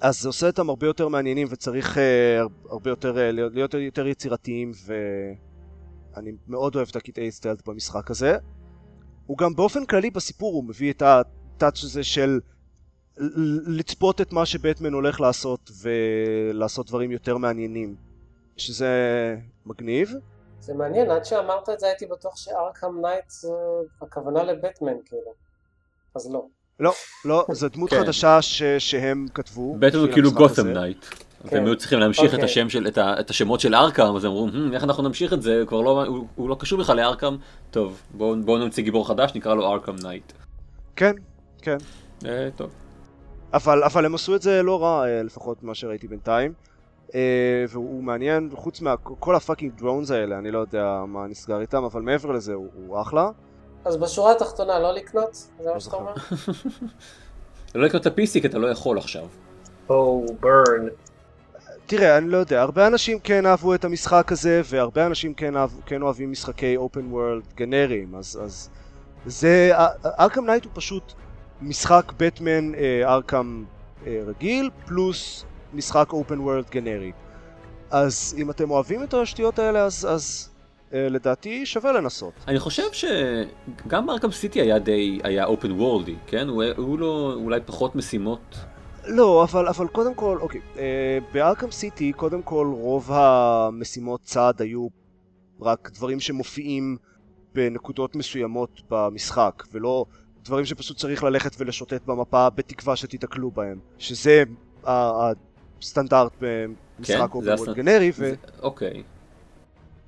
אז 0.02 0.22
זה 0.22 0.30
עושה 0.30 0.48
אותם 0.48 0.70
הרבה 0.70 0.88
יותר 0.88 1.08
מעניינים 1.08 1.48
וצריך 1.50 1.98
אה, 1.98 2.42
הרבה 2.70 2.90
יותר, 2.90 3.18
אה, 3.18 3.32
להיות 3.32 3.74
יותר 3.74 4.08
יצירתיים 4.08 4.72
ואני 6.16 6.32
מאוד 6.48 6.76
אוהב 6.76 6.88
את 6.92 6.96
הקטעי 6.96 7.32
stealth 7.32 7.68
במשחק 7.68 8.12
הזה. 8.12 8.38
הוא 9.26 9.38
גם 9.38 9.56
באופן 9.56 9.86
כללי 9.86 10.10
בסיפור 10.10 10.54
הוא 10.54 10.64
מביא 10.64 10.94
את 10.94 11.02
ה 11.02 11.16
touch 11.16 11.84
הזה 11.84 12.04
של 12.04 12.40
לצפות 13.68 14.22
את 14.22 14.34
מה 14.34 14.46
שבטמן 14.46 14.94
הולך 14.94 15.22
לעשות 15.22 15.72
ולעשות 15.82 16.88
דברים 16.88 17.12
יותר 17.12 17.38
מעניינים 17.38 17.96
שזה 18.58 18.88
מגניב. 19.66 20.14
זה 20.60 20.74
מעניין, 20.74 21.12
עד 21.12 21.26
שאמרת 21.26 21.70
את 21.70 21.80
זה 21.80 21.88
הייתי 21.88 22.06
בטוח 22.06 22.38
ש 22.38 22.55
Arkham 22.55 23.06
Knight 23.06 23.30
זה 23.30 23.50
הכוונה 24.02 24.44
לבטמן, 24.44 24.94
כאילו. 25.06 25.34
אז 26.16 26.32
לא. 26.34 26.46
לא, 26.80 26.94
לא, 27.26 27.46
זו 27.52 27.70
דמות 27.70 27.90
כן. 27.90 28.00
חדשה 28.00 28.42
ש- 28.42 28.64
שהם 28.80 29.26
כתבו. 29.34 29.76
בטמן 29.80 30.00
הוא 30.00 30.10
כאילו 30.14 30.32
Gotham. 30.32 30.68
Knight. 30.68 31.06
אז 31.44 31.50
כן. 31.50 31.58
הם 31.58 31.66
היו 31.66 31.78
צריכים 31.78 32.00
להמשיך 32.00 32.26
את 32.30 32.34
אוקיי. 32.34 32.46
השם 32.46 32.70
של, 32.70 32.88
את 32.88 32.98
ה- 32.98 33.20
את 33.20 33.30
השמות 33.30 33.60
של 33.60 33.76
Arkham, 33.76 34.16
אז 34.16 34.26
הם 34.26 34.32
אמרו, 34.32 34.48
"הם, 34.54 34.74
איך 34.74 34.84
אנחנו 34.84 35.04
נמשיך 35.04 35.34
את 35.34 35.42
זה, 35.42 35.60
הוא 35.60 35.68
כבר 35.68 35.82
לא, 35.82 36.06
הוא- 36.06 36.28
הוא 36.36 36.50
לא 36.50 36.56
קשור 36.60 36.80
בכלל 36.80 36.96
ל 36.98 37.03
Arkham, 37.03 37.36
טוב, 37.72 38.02
בואו 38.14 38.36
בואו 38.46 38.58
נמציא 38.58 38.84
גיבור 38.84 39.08
חדש, 39.08 39.32
נקרא 39.36 39.56
לו 39.56 39.74
Arkham 39.74 39.96
Knight. 40.04 40.32
כן, 40.96 41.12
כן. 41.62 41.78
אה, 42.26 42.50
טוב. 42.56 42.70
אבל, 43.54 43.84
אבל 43.84 44.06
הם 44.06 44.16
עשו 44.16 44.36
את 44.36 44.42
זה 44.42 44.64
לא 44.64 44.84
רע, 44.84 45.08
אה, 45.08 45.24
לפחות 45.24 45.64
ממה 45.64 45.76
שראיתי 45.76 46.08
בינתיים. 46.08 46.54
אה, 47.16 47.20
והוא 47.70 48.04
מעניין, 48.04 48.50
חוץ 48.56 48.82
מכל 48.82 49.36
ה 49.36 49.40
fucking 49.40 49.72
drones 49.78 50.12
האלה, 50.12 50.38
אני 50.38 50.52
לא 50.52 50.60
יודע 50.60 51.04
מה 51.08 51.28
נסגר 51.28 51.62
איתם, 51.62 51.84
אבל 51.84 52.02
מעבר 52.02 52.32
לזה 52.32 52.54
הוא, 52.54 52.68
הוא 52.88 53.02
אחלה. 53.02 53.30
אז 53.86 53.98
בשורה 53.98 54.32
התחתונה 54.32 54.80
לא 54.80 54.94
לקנות? 54.94 55.34
זה 55.34 55.74
מה 55.74 55.80
שאתה 55.80 55.80
זוכר. 55.80 55.98
אומר? 55.98 56.14
לא 57.76 57.86
לקנות 57.86 58.08
את 58.08 58.20
ה-PC 58.20 58.42
כי 58.42 58.48
אתה 58.48 58.58
לא 58.58 58.68
יכול 58.68 58.98
עכשיו. 58.98 59.26
או 59.90 60.26
ברן. 60.40 60.88
תראה, 61.86 62.18
אני 62.18 62.30
לא 62.30 62.38
יודע, 62.38 62.62
הרבה 62.62 62.88
אנשים 62.88 63.20
כן 63.20 63.46
אהבו 63.46 63.76
את 63.76 63.86
המשחק 63.86 64.32
הזה, 64.32 64.62
והרבה 64.66 65.06
אנשים 65.06 65.34
כן, 65.34 65.56
אהב, 65.56 65.70
כן 65.86 66.02
אוהבים 66.02 66.32
משחקי 66.32 66.78
open 66.78 67.12
world 67.12 67.44
גנריים, 67.56 68.16
אז, 68.16 68.40
אז 68.44 68.70
זה, 69.26 69.72
Arkham 70.20 70.46
Knight 70.46 70.64
הוא 70.64 70.72
פשוט 70.76 71.14
משחק 71.62 72.12
בטמן 72.18 72.72
Arkham 73.04 73.64
רגיל, 74.06 74.70
פלוס 74.86 75.46
משחק 75.74 76.14
open 76.14 76.40
world 76.40 76.70
גנרי. 76.70 77.12
אז 77.92 78.36
אם 78.38 78.52
אתם 78.52 78.72
אוהבים 78.72 79.04
את 79.04 79.14
השטויות 79.14 79.60
האלה, 79.60 79.80
אז, 79.80 80.08
אז 80.10 80.50
אה, 80.50 80.53
לדעתי 80.94 81.66
שווה 81.66 81.92
לנסות. 81.92 82.34
אני 82.48 82.60
חושב 82.60 82.84
שגם 82.94 84.10
ארכם 84.10 84.32
סיטי 84.32 84.62
היה 84.62 84.80
די, 84.80 85.20
היה 85.24 85.46
אופן 85.46 85.72
וורלדי, 85.72 86.16
כן? 86.28 86.48
הוא 86.48 86.64
היו 86.64 86.98
לו 86.98 87.34
אולי 87.34 87.60
פחות 87.66 87.96
משימות. 87.96 88.56
לא, 89.08 89.44
אבל, 89.44 89.68
אבל 89.68 89.88
קודם 89.88 90.14
כל, 90.14 90.38
אוקיי, 90.42 90.62
אה, 90.78 91.18
בארכם 91.34 91.72
סיטי, 91.72 92.14
קודם 92.14 92.42
כל 92.42 92.72
רוב 92.76 93.10
המשימות 93.12 94.22
צעד 94.22 94.62
היו 94.62 94.88
רק 95.62 95.90
דברים 95.94 96.20
שמופיעים 96.20 96.98
בנקודות 97.56 98.16
מסוימות 98.16 98.82
במשחק, 98.90 99.64
ולא 99.72 100.06
דברים 100.44 100.66
שפשוט 100.66 100.98
צריך 100.98 101.24
ללכת 101.24 101.52
ולשוטט 101.60 102.02
במפה 102.06 102.50
בתקווה 102.50 102.96
שתיתקלו 102.96 103.52
בהם, 103.52 103.80
שזה 103.98 104.44
הסטנדרט 104.84 106.32
במשחק 106.42 107.16
כן? 107.16 107.22
אופן 107.22 107.38
וורלד 107.50 107.70
הסט- 107.70 107.74
גנרי, 107.76 108.10
ו... 108.10 108.14
זה- 108.16 108.36
אוקיי. 108.62 109.04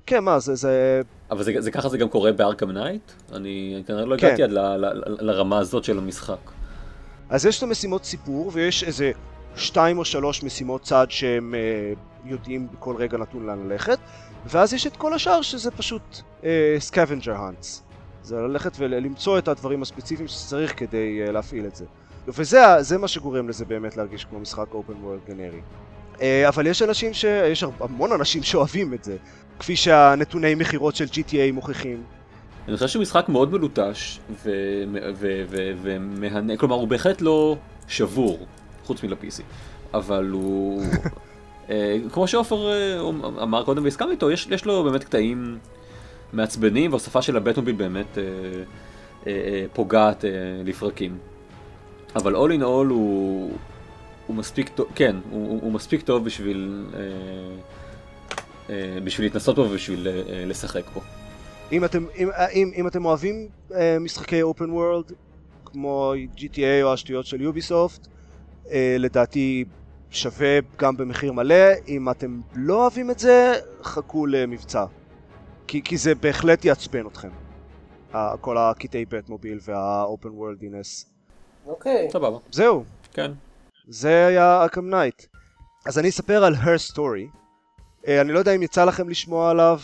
כן, 0.06 0.24
מה, 0.24 0.38
זה, 0.38 0.54
זה... 0.54 1.02
אבל 1.30 1.42
זה, 1.42 1.52
זה 1.58 1.70
ככה 1.70 1.88
זה 1.88 1.98
גם 1.98 2.08
קורה 2.08 2.32
ב 2.32 2.37
Arkham 2.37 2.70
Knight? 2.70 3.12
אני 3.32 3.82
כנראה 3.86 4.04
לא 4.04 4.16
כן. 4.16 4.26
הגעתי 4.26 4.42
עד 4.42 4.50
ל, 4.50 4.58
ל, 4.58 4.86
ל, 4.86 5.02
לרמה 5.20 5.58
הזאת 5.58 5.84
של 5.84 5.98
המשחק. 5.98 6.50
אז 7.28 7.46
יש 7.46 7.58
את 7.58 7.62
המשימות 7.62 8.04
סיפור, 8.04 8.50
ויש 8.54 8.84
איזה 8.84 9.12
שתיים 9.56 9.98
או 9.98 10.04
שלוש 10.04 10.42
משימות 10.42 10.82
צד 10.82 11.06
שהם 11.10 11.54
אה, 11.54 11.92
יודעים 12.24 12.68
בכל 12.72 12.96
רגע 12.96 13.18
נתון 13.18 13.46
לאן 13.46 13.68
ללכת, 13.68 13.98
ואז 14.46 14.72
יש 14.72 14.86
את 14.86 14.96
כל 14.96 15.14
השאר 15.14 15.42
שזה 15.42 15.70
פשוט 15.70 16.02
scavenger 16.78 17.34
hunts. 17.34 17.82
זה 18.26 18.36
ללכת 18.36 18.72
ולמצוא 18.78 19.38
את 19.38 19.48
הדברים 19.48 19.82
הספציפיים 19.82 20.28
שצריך 20.28 20.78
כדי 20.78 21.22
אה, 21.26 21.30
להפעיל 21.30 21.66
את 21.66 21.76
זה. 21.76 21.84
וזה 22.28 22.60
זה 22.80 22.98
מה 22.98 23.08
שגורם 23.08 23.48
לזה 23.48 23.64
באמת 23.64 23.96
להרגיש 23.96 24.24
כמו 24.24 24.40
משחק 24.40 24.74
open 24.74 24.92
world 24.92 25.18
גנרי. 25.28 25.60
Uh, 26.18 26.22
אבל 26.48 26.66
יש 26.66 26.82
אנשים 26.82 27.14
ש... 27.14 27.24
יש 27.24 27.64
המון 27.80 28.12
אנשים 28.12 28.42
שאוהבים 28.42 28.94
את 28.94 29.04
זה, 29.04 29.16
כפי 29.58 29.76
שהנתוני 29.76 30.54
מכירות 30.54 30.96
של 30.96 31.04
GTA 31.04 31.52
מוכיחים. 31.52 32.02
אני 32.68 32.76
חושב 32.76 32.88
שהוא 32.88 33.02
משחק 33.02 33.28
מאוד 33.28 33.52
מלוטש 33.52 34.18
ו- 34.30 34.50
ו- 35.14 35.44
ו- 35.48 35.72
ומהנה, 35.82 36.56
כלומר 36.56 36.76
הוא 36.76 36.88
בהחלט 36.88 37.20
לא 37.20 37.56
שבור, 37.88 38.46
חוץ 38.84 39.02
מל-PC, 39.02 39.42
אבל 39.94 40.28
הוא, 40.30 40.82
אה, 41.70 41.96
כמו 42.12 42.28
שעופר 42.28 42.72
אה, 42.72 43.00
אמר 43.42 43.64
קודם 43.64 43.84
והסכמתי 43.84 44.12
איתו, 44.12 44.30
יש, 44.30 44.46
יש 44.50 44.64
לו 44.64 44.84
באמת 44.84 45.04
קטעים 45.04 45.58
מעצבנים 46.32 46.92
והשפה 46.92 47.22
של 47.22 47.36
הבטמוביל 47.36 47.74
באמת 47.74 48.18
אה, 48.18 48.22
אה, 49.26 49.32
אה, 49.32 49.64
פוגעת 49.72 50.24
אה, 50.24 50.30
לפרקים. 50.64 51.18
אבל 52.16 52.36
all 52.36 52.58
in 52.58 52.62
all 52.62 52.90
הוא, 52.90 53.50
הוא 54.26 54.36
מספיק 54.36 54.68
טוב, 54.68 54.86
כן, 54.94 55.16
הוא, 55.30 55.48
הוא- 55.48 55.60
הוא 55.62 55.72
מספיק 55.72 56.02
טוב 56.02 56.24
בשביל, 56.24 56.86
אה, 56.94 57.00
אה, 58.70 58.98
בשביל 59.04 59.26
להתנסות 59.26 59.56
בו 59.56 59.62
ובשביל 59.62 60.08
אה, 60.08 60.44
לשחק 60.46 60.82
בו. 60.94 61.00
אם 61.72 61.84
אתם, 61.84 62.06
אם, 62.18 62.28
אם, 62.52 62.70
אם 62.76 62.86
אתם 62.86 63.04
אוהבים 63.04 63.48
uh, 63.70 63.74
משחקי 64.00 64.42
אופן 64.42 64.70
וורלד 64.70 65.12
כמו 65.64 66.12
GTA 66.36 66.82
או 66.82 66.92
השטויות 66.92 67.26
של 67.26 67.40
יוביסופט, 67.40 68.06
uh, 68.06 68.68
לדעתי 68.98 69.64
שווה 70.10 70.58
גם 70.78 70.96
במחיר 70.96 71.32
מלא. 71.32 71.54
אם 71.88 72.10
אתם 72.10 72.40
לא 72.54 72.82
אוהבים 72.82 73.10
את 73.10 73.18
זה, 73.18 73.54
חכו 73.82 74.26
למבצע. 74.26 74.84
כי, 75.66 75.82
כי 75.82 75.96
זה 75.96 76.14
בהחלט 76.14 76.64
יעצבן 76.64 77.06
אתכם. 77.06 77.28
כל 78.40 78.58
הקטעי 78.58 79.04
בטמוביל 79.04 79.28
וה 79.28 79.58
open 79.64 80.28
worldiness. 80.28 81.06
אוקיי. 81.66 82.08
סבבה, 82.12 82.38
זהו, 82.52 82.84
כן. 83.12 83.32
זה 83.88 84.26
היה 84.26 84.64
Arkham 84.66 84.90
Knight. 84.90 85.22
אז 85.86 85.98
אני 85.98 86.08
אספר 86.08 86.44
על 86.44 86.54
Her 86.54 86.92
Story. 86.92 87.36
אה, 88.04 88.08
אני 88.20 88.32
לא 88.32 88.38
יודע 88.38 88.52
אם 88.52 88.62
יצא 88.62 88.84
לכם 88.84 89.08
לשמוע 89.08 89.50
עליו 89.50 89.78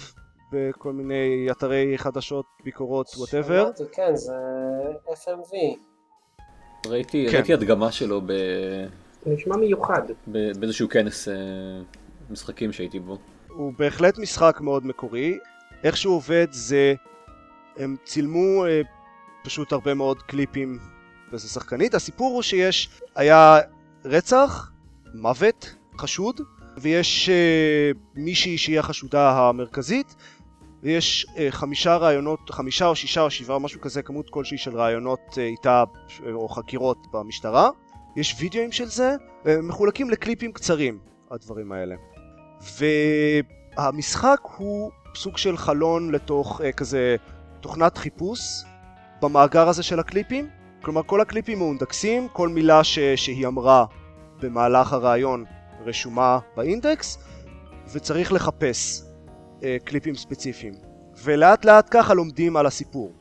בכל 0.53 0.93
מיני 0.93 1.49
אתרי 1.51 1.99
חדשות, 1.99 2.45
ביקורות, 2.65 3.07
whatever. 3.17 3.65
שמעתי, 3.65 3.83
כן, 3.93 4.17
זה 4.17 4.35
FMV. 5.07 5.55
ראיתי, 6.87 7.27
כן. 7.31 7.37
ראיתי 7.37 7.53
הדגמה 7.53 7.93
שלו 7.93 8.21
ב... 8.21 8.33
נשמע 9.27 9.57
מיוחד. 9.57 10.03
ב- 10.29 10.59
באיזשהו 10.59 10.89
כנס 10.89 11.29
אה, 11.29 11.35
משחקים 12.31 12.73
שהייתי 12.73 13.01
בו. 13.01 13.19
הוא 13.49 13.73
בהחלט 13.79 14.19
משחק 14.19 14.61
מאוד 14.61 14.87
מקורי. 14.87 15.39
איך 15.85 15.97
שהוא 15.97 16.17
עובד 16.17 16.47
זה... 16.51 16.95
הם 17.77 17.97
צילמו 18.05 18.67
אה, 18.67 18.81
פשוט 19.45 19.73
הרבה 19.73 19.95
מאוד 19.95 20.23
קליפים 20.23 20.79
וזה 21.33 21.49
שחקנית. 21.49 21.95
הסיפור 21.95 22.35
הוא 22.35 22.43
שיש... 22.43 23.01
היה 23.15 23.61
רצח, 24.05 24.71
מוות, 25.15 25.75
חשוד, 25.99 26.41
ויש 26.79 27.29
אה, 27.29 27.91
מישהי 28.15 28.59
שהיא 28.59 28.79
החשודה 28.79 29.31
המרכזית, 29.31 30.15
ויש 30.83 31.27
אה, 31.39 31.47
חמישה 31.51 31.97
רעיונות, 31.97 32.51
חמישה 32.51 32.87
או 32.87 32.97
שישה 32.97 33.21
או 33.21 33.31
שבעה, 33.31 33.59
משהו 33.59 33.81
כזה, 33.81 34.03
כמות 34.03 34.31
כלשהי 34.31 34.59
של 34.59 34.77
רעיונות 34.77 35.21
אה, 35.39 35.43
איתה 35.43 35.85
או 36.33 36.49
חקירות 36.49 36.99
במשטרה. 37.13 37.71
יש 38.17 38.37
וידאוים 38.39 38.73
של 38.73 38.87
זה, 38.87 39.17
והם 39.45 39.69
מחולקים 39.69 40.11
לקליפים 40.11 40.53
קצרים, 40.53 40.99
הדברים 41.31 41.73
האלה. 41.73 41.95
והמשחק 43.77 44.41
הוא 44.57 44.91
סוג 45.15 45.37
של 45.37 45.57
חלון 45.57 46.11
לתוך 46.11 46.61
אה, 46.65 46.73
כזה 46.73 47.17
תוכנת 47.61 47.99
חיפוש 47.99 48.41
במאגר 49.23 49.69
הזה 49.69 49.83
של 49.83 50.01
הקליפים. 50.01 50.49
כלומר 50.83 51.03
כל 51.03 51.21
הקליפים 51.21 51.59
מאונדקסים, 51.59 52.29
כל 52.33 52.49
מילה 52.49 52.85
ש... 52.85 52.99
שהיא 52.99 53.47
אמרה 53.47 53.85
במהלך 54.43 54.93
הרעיון 54.93 55.45
רשומה 55.85 56.39
באינדקס, 56.57 57.19
וצריך 57.93 58.33
לחפש 58.33 59.03
אה, 59.65 59.77
קליפים 59.85 60.15
ספציפיים. 60.15 60.75
ולאט 61.25 61.65
לאט 61.65 61.89
ככה 61.91 62.15
לומדים 62.15 62.57
על 62.57 62.67
הסיפור. 62.67 63.13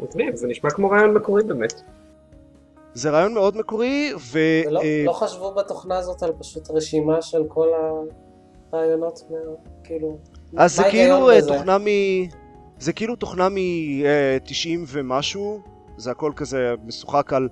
מגניב, 0.00 0.36
זה 0.36 0.46
נשמע 0.46 0.70
כמו 0.70 0.90
רעיון 0.90 1.14
מקורי 1.14 1.44
באמת. 1.44 1.82
זה 2.94 3.10
רעיון 3.10 3.34
מאוד 3.34 3.56
מקורי, 3.56 4.12
ו... 4.18 4.38
ולא 4.66 4.80
אה, 4.82 5.02
לא 5.06 5.12
חשבו 5.12 5.54
בתוכנה 5.54 5.98
הזאת 5.98 6.22
על 6.22 6.32
פשוט 6.38 6.70
רשימה 6.70 7.22
של 7.22 7.42
כל 7.48 7.68
הרעיונות, 8.72 9.20
מה- 9.30 9.36
כאילו... 9.84 10.18
אז 10.56 10.76
זה 10.76 10.82
כאילו 10.90 11.30
אה? 11.30 11.40
תוכנה 11.48 11.78
מ... 11.78 11.84
זה 12.78 12.92
כאילו 12.92 13.16
תוכנה 13.16 13.48
מ-90 13.48 14.68
ומשהו, 14.86 15.60
זה 16.00 16.10
הכל 16.10 16.32
כזה 16.36 16.74
משוחק 16.84 17.32
על 17.32 17.48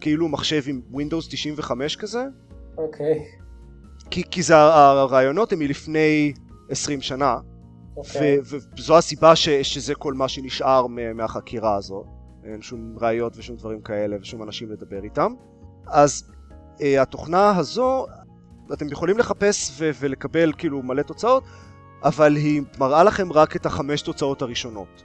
כאילו 0.00 0.28
מחשב 0.28 0.62
עם 0.66 0.80
Windows 0.92 1.30
95 1.30 1.96
כזה, 1.96 2.24
אוקיי, 2.78 3.24
כי, 4.10 4.22
כי 4.30 4.42
זה 4.42 4.56
הרעיונות 4.56 5.52
הם 5.52 5.58
מלפני 5.58 6.32
20 6.70 7.00
שנה, 7.00 7.38
אוקיי. 7.96 8.38
ו- 8.44 8.56
וזו 8.78 8.98
הסיבה 8.98 9.36
ש- 9.36 9.48
שזה 9.48 9.94
כל 9.94 10.14
מה 10.14 10.28
שנשאר 10.28 10.86
מהחקירה 11.14 11.76
הזו, 11.76 12.04
אין 12.44 12.62
שום 12.62 12.96
ראיות 13.00 13.36
ושום 13.36 13.56
דברים 13.56 13.80
כאלה 13.80 14.16
ושום 14.20 14.42
אנשים 14.42 14.70
לדבר 14.70 15.04
איתם. 15.04 15.32
אז 15.86 16.30
אה, 16.82 17.02
התוכנה 17.02 17.56
הזו, 17.56 18.06
אתם 18.72 18.86
יכולים 18.88 19.18
לחפש 19.18 19.70
ו- 19.78 19.90
ולקבל 20.00 20.52
כאילו 20.58 20.82
מלא 20.82 21.02
תוצאות, 21.02 21.44
אבל 22.02 22.36
היא 22.36 22.62
מראה 22.78 23.04
לכם 23.04 23.32
רק 23.32 23.56
את 23.56 23.66
החמש 23.66 24.02
תוצאות 24.02 24.42
הראשונות. 24.42 25.02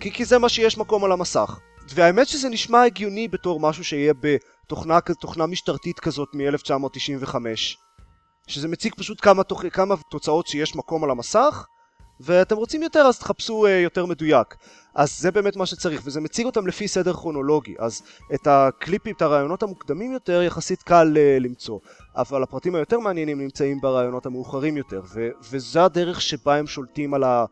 כי, 0.00 0.10
כי 0.10 0.24
זה 0.24 0.38
מה 0.38 0.48
שיש 0.48 0.78
מקום 0.78 1.04
על 1.04 1.12
המסך. 1.12 1.58
והאמת 1.88 2.28
שזה 2.28 2.48
נשמע 2.48 2.82
הגיוני 2.82 3.28
בתור 3.28 3.60
משהו 3.60 3.84
שיהיה 3.84 4.14
בתוכנה 4.20 4.98
תוכנה 5.20 5.46
משטרתית 5.46 6.00
כזאת 6.00 6.28
מ-1995. 6.34 7.34
שזה 8.46 8.68
מציג 8.68 8.94
פשוט 8.94 9.18
כמה, 9.22 9.42
תוכ... 9.42 9.64
כמה 9.72 9.94
תוצאות 10.10 10.46
שיש 10.46 10.76
מקום 10.76 11.04
על 11.04 11.10
המסך, 11.10 11.66
ואתם 12.20 12.56
רוצים 12.56 12.82
יותר 12.82 13.00
אז 13.00 13.18
תחפשו 13.18 13.66
uh, 13.66 13.68
יותר 13.68 14.06
מדויק. 14.06 14.54
אז 14.94 15.18
זה 15.20 15.30
באמת 15.30 15.56
מה 15.56 15.66
שצריך, 15.66 16.00
וזה 16.04 16.20
מציג 16.20 16.46
אותם 16.46 16.66
לפי 16.66 16.88
סדר 16.88 17.12
כרונולוגי. 17.12 17.74
אז 17.78 18.02
את 18.34 18.46
הקליפים, 18.46 19.14
את 19.16 19.22
הרעיונות 19.22 19.62
המוקדמים 19.62 20.12
יותר, 20.12 20.42
יחסית 20.42 20.82
קל 20.82 21.16
uh, 21.16 21.42
למצוא. 21.42 21.78
אבל 22.16 22.42
הפרטים 22.42 22.74
היותר 22.74 22.98
מעניינים 22.98 23.40
נמצאים 23.40 23.80
ברעיונות 23.80 24.26
המאוחרים 24.26 24.76
יותר, 24.76 25.02
ו- 25.14 25.30
וזו 25.50 25.80
הדרך 25.80 26.20
שבה 26.20 26.56
הם 26.56 26.66
שולטים 26.66 27.14
על 27.14 27.24
ה... 27.24 27.44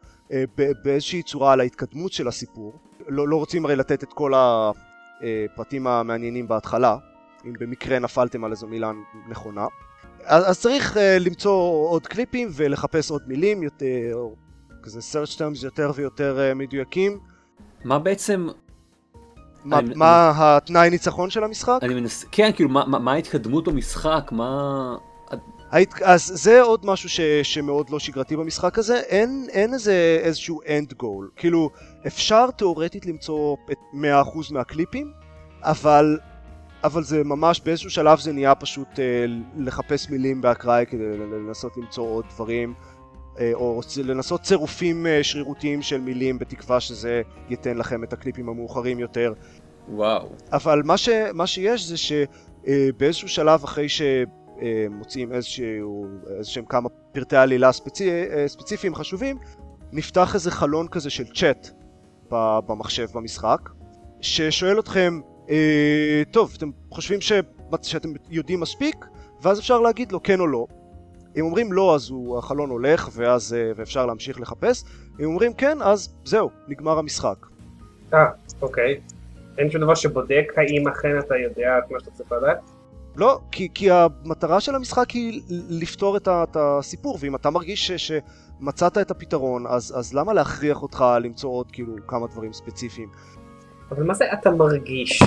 ב- 0.59 0.73
באיזושהי 0.85 1.23
צורה 1.23 1.53
על 1.53 1.61
ההתקדמות 1.61 2.13
של 2.13 2.29
הסיפור. 2.29 2.73
לא, 3.09 3.29
לא 3.29 3.37
רוצים 3.37 3.65
הרי 3.65 3.77
לתת 3.77 4.03
את 4.03 4.13
כל 4.13 4.33
הפרטים 4.37 5.87
המעניינים 5.87 6.49
בהתחלה, 6.49 6.97
אם 7.47 7.53
במקרה 7.61 7.99
נפלתם 7.99 8.45
על 8.45 8.51
איזו 8.51 8.67
מילה 8.67 8.93
נכונה. 9.29 9.67
אז, 10.25 10.51
אז 10.51 10.61
צריך 10.61 10.97
uh, 10.97 11.01
למצוא 11.21 11.53
עוד 11.89 12.07
קליפים 12.07 12.49
ולחפש 12.53 13.11
עוד 13.11 13.23
מילים, 13.27 13.63
יותר, 13.63 14.19
כזה 14.83 15.01
search 15.01 15.37
terms 15.39 15.65
יותר 15.65 15.93
ויותר 15.95 16.39
uh, 16.53 16.55
מדויקים. 16.55 17.19
מה 17.85 17.99
בעצם, 17.99 18.49
מה, 19.65 19.79
אני- 19.79 19.95
מה 19.95 20.33
התנאי 20.37 20.91
ניצחון 20.91 21.31
של 21.31 21.45
המשחק? 21.45 21.79
אני 21.83 21.95
מנסה, 21.95 22.27
כן, 22.33 22.51
כאילו, 22.55 22.71
מה, 22.71 22.85
מה, 22.87 22.99
מה 22.99 23.13
ההתקדמות 23.13 23.69
במשחק, 23.69 24.29
מה... 24.33 24.97
היית, 25.71 26.03
אז 26.03 26.33
זה 26.35 26.63
עוד 26.63 26.87
משהו 26.87 27.09
ש, 27.09 27.21
שמאוד 27.43 27.91
לא 27.91 27.99
שגרתי 27.99 28.37
במשחק 28.37 28.79
הזה, 28.79 29.01
אין, 29.01 29.47
אין 29.51 29.75
איזה 29.75 30.21
איזשהו 30.23 30.61
end 30.63 30.95
goal, 31.03 31.31
כאילו 31.37 31.71
אפשר 32.07 32.51
תאורטית 32.51 33.07
למצוא 33.07 33.57
את 33.73 33.79
100% 33.95 33.97
מהקליפים, 34.51 35.13
אבל, 35.63 36.19
אבל 36.85 37.03
זה 37.03 37.25
ממש 37.25 37.61
באיזשהו 37.61 37.91
שלב 37.91 38.19
זה 38.19 38.33
נהיה 38.33 38.55
פשוט 38.55 38.89
אה, 38.99 39.25
לחפש 39.57 40.11
מילים 40.11 40.41
באקראי 40.41 40.85
כדי 40.89 41.17
לנסות 41.19 41.77
למצוא 41.77 42.05
עוד 42.05 42.25
דברים, 42.35 42.75
אה, 43.41 43.51
או 43.55 43.81
לנסות 44.05 44.43
צירופים 44.43 45.07
אה, 45.07 45.19
שרירותיים 45.23 45.83
של 45.83 46.01
מילים 46.01 46.39
בתקווה 46.39 46.81
שזה 46.81 47.23
ייתן 47.49 47.77
לכם 47.77 48.05
את 48.05 48.13
הקליפים 48.13 48.49
המאוחרים 48.49 48.99
יותר. 48.99 49.33
וואו. 49.89 50.29
אבל 50.53 50.83
מה, 50.85 50.97
ש, 50.97 51.09
מה 51.35 51.47
שיש 51.47 51.89
זה 51.89 51.97
שבאיזשהו 51.97 53.29
שלב 53.29 53.65
אחרי 53.65 53.87
שמוצאים 53.89 55.33
איזשהו, 55.33 56.07
איזשהם 56.39 56.65
כמה 56.65 56.89
פרטי 57.13 57.37
עלילה 57.37 57.73
ספצי, 57.73 58.11
ספציפיים 58.47 58.95
חשובים, 58.95 59.39
נפתח 59.93 60.35
איזה 60.35 60.51
חלון 60.51 60.89
כזה 60.89 61.11
של 61.11 61.25
צ'אט 61.35 61.82
במחשב 62.67 63.07
במשחק, 63.15 63.69
ששואל 64.21 64.79
אתכם, 64.79 65.21
אה, 65.51 66.23
טוב, 66.31 66.55
אתם 66.57 66.71
חושבים 66.91 67.21
ש, 67.21 67.33
שאתם 67.83 68.09
יודעים 68.31 68.61
מספיק? 68.61 69.07
ואז 69.43 69.59
אפשר 69.59 69.81
להגיד 69.81 70.13
לו 70.13 70.23
כן 70.23 70.41
או 70.41 70.47
לא. 70.47 70.67
אם 71.37 71.45
אומרים 71.45 71.73
לא 71.73 71.95
אז 71.95 72.11
הוא, 72.11 72.39
החלון 72.39 72.71
הולך 72.71 73.09
ואז 73.13 73.55
אה, 73.55 73.73
ואפשר 73.77 74.07
להמשיך 74.07 74.41
לחפש, 74.41 74.85
אם 75.21 75.25
אומרים 75.25 75.53
כן 75.53 75.79
אז 75.83 76.15
זהו, 76.25 76.51
נגמר 76.69 76.99
המשחק. 76.99 77.47
אה, 78.15 78.27
אוקיי. 78.63 79.01
אין 79.59 79.71
שום 79.71 79.81
דבר 79.81 79.95
שבודק 79.95 80.53
האם 80.57 80.89
אכן 80.89 81.19
אתה 81.19 81.35
יודע 81.37 81.79
את 81.79 81.91
מה 81.91 82.01
שאתה 82.01 82.11
צריך 82.11 82.33
לדעת? 82.33 82.61
לא, 83.17 83.41
כי, 83.53 83.69
כי 83.75 83.91
המטרה 83.91 84.61
של 84.61 84.75
המשחק 84.75 85.11
היא 85.11 85.43
לפתור 85.71 86.17
את, 86.17 86.29
ה, 86.29 86.45
את 86.51 86.57
הסיפור, 86.61 87.19
ואם 87.21 87.37
אתה 87.37 87.51
מרגיש 87.51 87.91
ש, 87.91 88.13
שמצאת 88.61 88.99
את 88.99 89.11
הפתרון, 89.11 89.67
אז, 89.67 89.99
אז 89.99 90.15
למה 90.15 90.33
להכריח 90.33 90.83
אותך 90.83 91.05
למצוא 91.21 91.51
עוד 91.51 91.71
כאילו 91.71 91.97
כמה 92.07 92.27
דברים 92.27 92.53
ספציפיים? 92.53 93.09
אבל 93.91 94.03
מה 94.03 94.15
זה 94.15 94.25
אתה 94.33 94.51
מרגיש? 94.51 95.23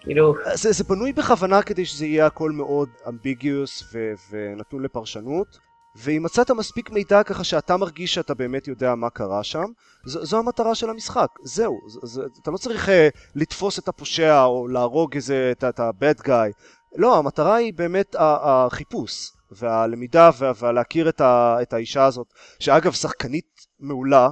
כאילו... 0.00 0.34
זה, 0.54 0.72
זה 0.72 0.84
בנוי 0.84 1.12
בכוונה 1.12 1.62
כדי 1.62 1.84
שזה 1.84 2.06
יהיה 2.06 2.26
הכל 2.26 2.50
מאוד 2.50 2.88
אמביגיוס 3.08 3.82
ו, 3.92 4.12
ונתון 4.30 4.82
לפרשנות. 4.82 5.68
ואם 5.96 6.22
מצאת 6.22 6.50
מספיק 6.50 6.90
מידע 6.90 7.22
ככה 7.22 7.44
שאתה 7.44 7.76
מרגיש 7.76 8.14
שאתה 8.14 8.34
באמת 8.34 8.68
יודע 8.68 8.94
מה 8.94 9.10
קרה 9.10 9.44
שם, 9.44 9.64
זו, 10.04 10.24
זו 10.24 10.38
המטרה 10.38 10.74
של 10.74 10.90
המשחק, 10.90 11.28
זהו, 11.42 11.78
ז, 11.88 11.98
ז, 12.02 12.20
אתה 12.42 12.50
לא 12.50 12.56
צריך 12.56 12.88
uh, 12.88 12.92
לתפוס 13.34 13.78
את 13.78 13.88
הפושע 13.88 14.44
או 14.44 14.68
להרוג 14.68 15.14
איזה, 15.14 15.52
את 15.52 15.80
ה-bad 15.80 16.20
guy, 16.26 16.52
לא, 16.96 17.18
המטרה 17.18 17.54
היא 17.54 17.72
באמת 17.74 18.16
החיפוש 18.18 19.32
והלמידה 19.50 20.30
וה, 20.38 20.52
ולהכיר 20.60 21.08
את, 21.08 21.20
ה, 21.20 21.56
את 21.62 21.72
האישה 21.72 22.04
הזאת, 22.04 22.26
שאגב 22.58 22.92
שחקנית 22.92 23.66
מעולה, 23.80 24.28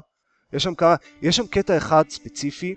יש 0.52 0.62
שם, 0.62 0.74
כמה, 0.74 0.94
יש 1.22 1.37
שם 1.37 1.46
קטע 1.46 1.76
אחד 1.76 2.05
ספציפי 2.09 2.74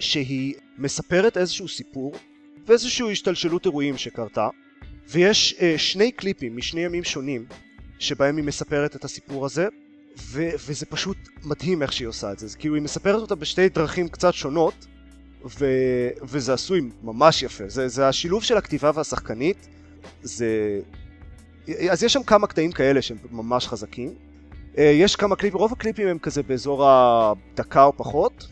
שהיא 0.00 0.54
מספרת 0.78 1.36
איזשהו 1.36 1.68
סיפור 1.68 2.14
ואיזושהי 2.66 3.12
השתלשלות 3.12 3.64
אירועים 3.64 3.96
שקרתה 3.96 4.48
ויש 5.08 5.54
uh, 5.58 5.78
שני 5.78 6.12
קליפים 6.12 6.56
משני 6.56 6.80
ימים 6.80 7.04
שונים 7.04 7.46
שבהם 7.98 8.36
היא 8.36 8.44
מספרת 8.44 8.96
את 8.96 9.04
הסיפור 9.04 9.46
הזה 9.46 9.68
ו- 10.18 10.50
וזה 10.66 10.86
פשוט 10.86 11.16
מדהים 11.44 11.82
איך 11.82 11.92
שהיא 11.92 12.08
עושה 12.08 12.32
את 12.32 12.38
זה, 12.38 12.46
זה 12.46 12.58
כאילו 12.58 12.74
היא 12.74 12.82
מספרת 12.82 13.20
אותה 13.20 13.34
בשתי 13.34 13.68
דרכים 13.68 14.08
קצת 14.08 14.34
שונות 14.34 14.86
ו- 15.44 16.10
וזה 16.22 16.54
עשוי 16.54 16.80
ממש 17.02 17.42
יפה, 17.42 17.64
זה, 17.68 17.88
זה 17.88 18.08
השילוב 18.08 18.42
של 18.42 18.56
הכתיבה 18.56 18.90
והשחקנית 18.94 19.68
זה... 20.22 20.80
אז 21.90 22.02
יש 22.02 22.12
שם 22.12 22.22
כמה 22.22 22.46
קטעים 22.46 22.72
כאלה 22.72 23.02
שהם 23.02 23.16
ממש 23.30 23.68
חזקים 23.68 24.14
אה, 24.78 24.84
יש 24.84 25.16
כמה 25.16 25.36
קליפים, 25.36 25.58
רוב 25.58 25.72
הקליפים 25.72 26.08
הם 26.08 26.18
כזה 26.18 26.42
באזור 26.42 26.88
הדקה 26.88 27.84
או 27.84 27.92
פחות 27.96 28.46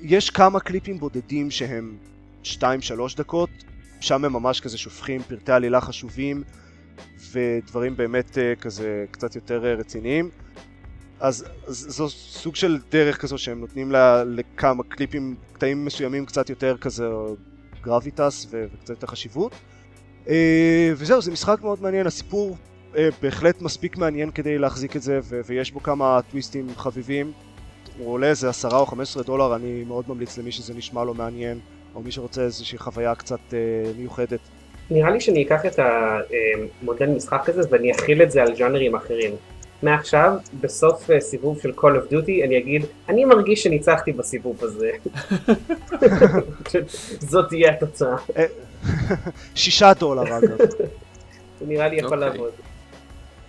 יש 0.00 0.30
כמה 0.30 0.60
קליפים 0.60 0.98
בודדים 0.98 1.50
שהם 1.50 1.96
2-3 2.44 2.48
דקות 3.16 3.50
שם 4.00 4.24
הם 4.24 4.32
ממש 4.32 4.60
כזה 4.60 4.78
שופכים 4.78 5.22
פרטי 5.22 5.52
עלילה 5.52 5.80
חשובים 5.80 6.42
ודברים 7.32 7.96
באמת 7.96 8.30
uh, 8.38 8.60
כזה 8.60 9.04
קצת 9.10 9.36
יותר 9.36 9.62
uh, 9.62 9.80
רציניים. 9.80 10.30
אז, 11.20 11.44
אז 11.66 11.86
זו 11.88 12.08
סוג 12.08 12.56
של 12.56 12.78
דרך 12.90 13.20
כזו 13.20 13.38
שהם 13.38 13.60
נותנים 13.60 13.90
לה, 13.90 14.24
לכמה 14.24 14.82
קליפים, 14.82 15.36
קטעים 15.52 15.84
מסוימים 15.84 16.26
קצת 16.26 16.50
יותר 16.50 16.76
כזה 16.76 17.08
גרביטס 17.82 18.46
וקצת 18.50 18.90
יותר 18.90 19.06
חשיבות. 19.06 19.52
Uh, 20.26 20.30
וזהו, 20.96 21.22
זה 21.22 21.30
משחק 21.30 21.58
מאוד 21.62 21.82
מעניין, 21.82 22.06
הסיפור 22.06 22.56
uh, 22.92 22.96
בהחלט 23.22 23.62
מספיק 23.62 23.96
מעניין 23.96 24.30
כדי 24.30 24.58
להחזיק 24.58 24.96
את 24.96 25.02
זה 25.02 25.20
ו- 25.22 25.40
ויש 25.46 25.72
בו 25.72 25.82
כמה 25.82 26.20
טוויסטים 26.30 26.66
חביבים. 26.76 27.32
הוא 27.98 28.12
עולה 28.12 28.26
איזה 28.26 28.48
10 28.48 28.68
או 28.76 28.86
15 28.86 29.22
דולר, 29.22 29.56
אני 29.56 29.84
מאוד 29.88 30.04
ממליץ 30.08 30.38
למי 30.38 30.52
שזה 30.52 30.74
נשמע 30.74 31.04
לו 31.04 31.14
מעניין, 31.14 31.58
או 31.94 32.00
מי 32.02 32.12
שרוצה 32.12 32.42
איזושהי 32.42 32.78
חוויה 32.78 33.14
קצת 33.14 33.38
uh, 33.50 33.54
מיוחדת. 33.98 34.40
נראה 34.90 35.10
לי 35.10 35.20
שאני 35.20 35.42
אקח 35.42 35.66
את 35.66 35.78
המודל 36.82 37.06
משחק 37.06 37.48
הזה 37.48 37.68
ואני 37.70 37.92
אכיל 37.92 38.22
את 38.22 38.30
זה 38.30 38.42
על 38.42 38.56
ז'אנרים 38.56 38.94
אחרים. 38.94 39.30
מעכשיו, 39.82 40.32
בסוף 40.60 41.10
אה, 41.10 41.20
סיבוב 41.20 41.60
של 41.60 41.70
Call 41.70 41.82
of 41.82 42.12
Duty, 42.12 42.44
אני 42.44 42.58
אגיד, 42.58 42.82
אני 43.08 43.24
מרגיש 43.24 43.62
שניצחתי 43.62 44.12
בסיבוב 44.12 44.64
הזה. 44.64 44.90
זאת 47.30 47.48
תהיה 47.48 47.70
התוצאה. 47.70 48.16
שישה 49.54 49.94
דולר 49.94 50.38
אגב. 50.38 50.56
זה 51.60 51.66
נראה 51.66 51.88
לי 51.88 51.96
יכול 51.96 52.24
אוקיי. 52.24 52.38
לעבוד. 52.38 52.50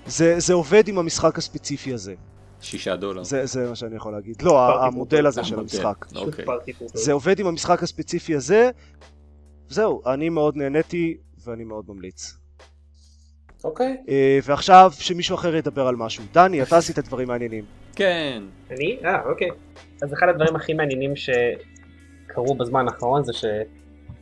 זה, 0.06 0.39
זה 0.39 0.54
עובד 0.54 0.88
עם 0.88 0.98
המשחק 0.98 1.38
הספציפי 1.38 1.94
הזה. 1.94 2.15
שישה 2.62 2.96
דולר. 2.96 3.24
זה, 3.24 3.46
זה 3.46 3.70
מה 3.70 3.76
שאני 3.76 3.96
יכול 3.96 4.13
להגיד. 4.13 4.41
לא, 4.41 4.84
המודל 4.86 5.28
הזה 5.28 5.44
של. 5.44 5.60
המשחק. 5.60 6.06
אוקיי. 6.15 6.46
זה 6.94 7.12
עובד 7.12 7.39
עם 7.39 7.48
המשחק 7.48 7.84
הספציפי 7.84 8.36
הזה. 8.36 8.70
זהו, 9.70 10.02
אני 10.06 10.30
מאוד 10.30 10.58
נהניתי 10.58 11.17
ואני 11.46 11.63
מאוד 11.63 11.86
ממליץ. 11.88 12.34
אוקיי. 13.63 13.98
אה, 14.10 14.39
ועכשיו 14.44 14.91
שמישהו 15.00 15.36
אחר 15.36 15.56
ידבר 15.56 15.88
על 15.88 15.96
משהו. 15.96 16.24
דני, 16.34 16.62
אתה 16.62 16.78
עשית 16.78 17.00
דברים 17.00 17.28
מעניינים. 17.28 17.63
כן. 17.96 18.44
אני? 18.72 18.98
אה, 19.06 19.22
אוקיי. 19.26 19.50
אז 20.02 20.13
אחד 20.13 20.30
הדברים 20.30 20.56
הכי 20.56 20.74
מעניינים 20.74 21.13
שקרו 21.15 22.56
בזמן 22.56 22.88
האחרון 22.88 23.24
זה 23.24 23.34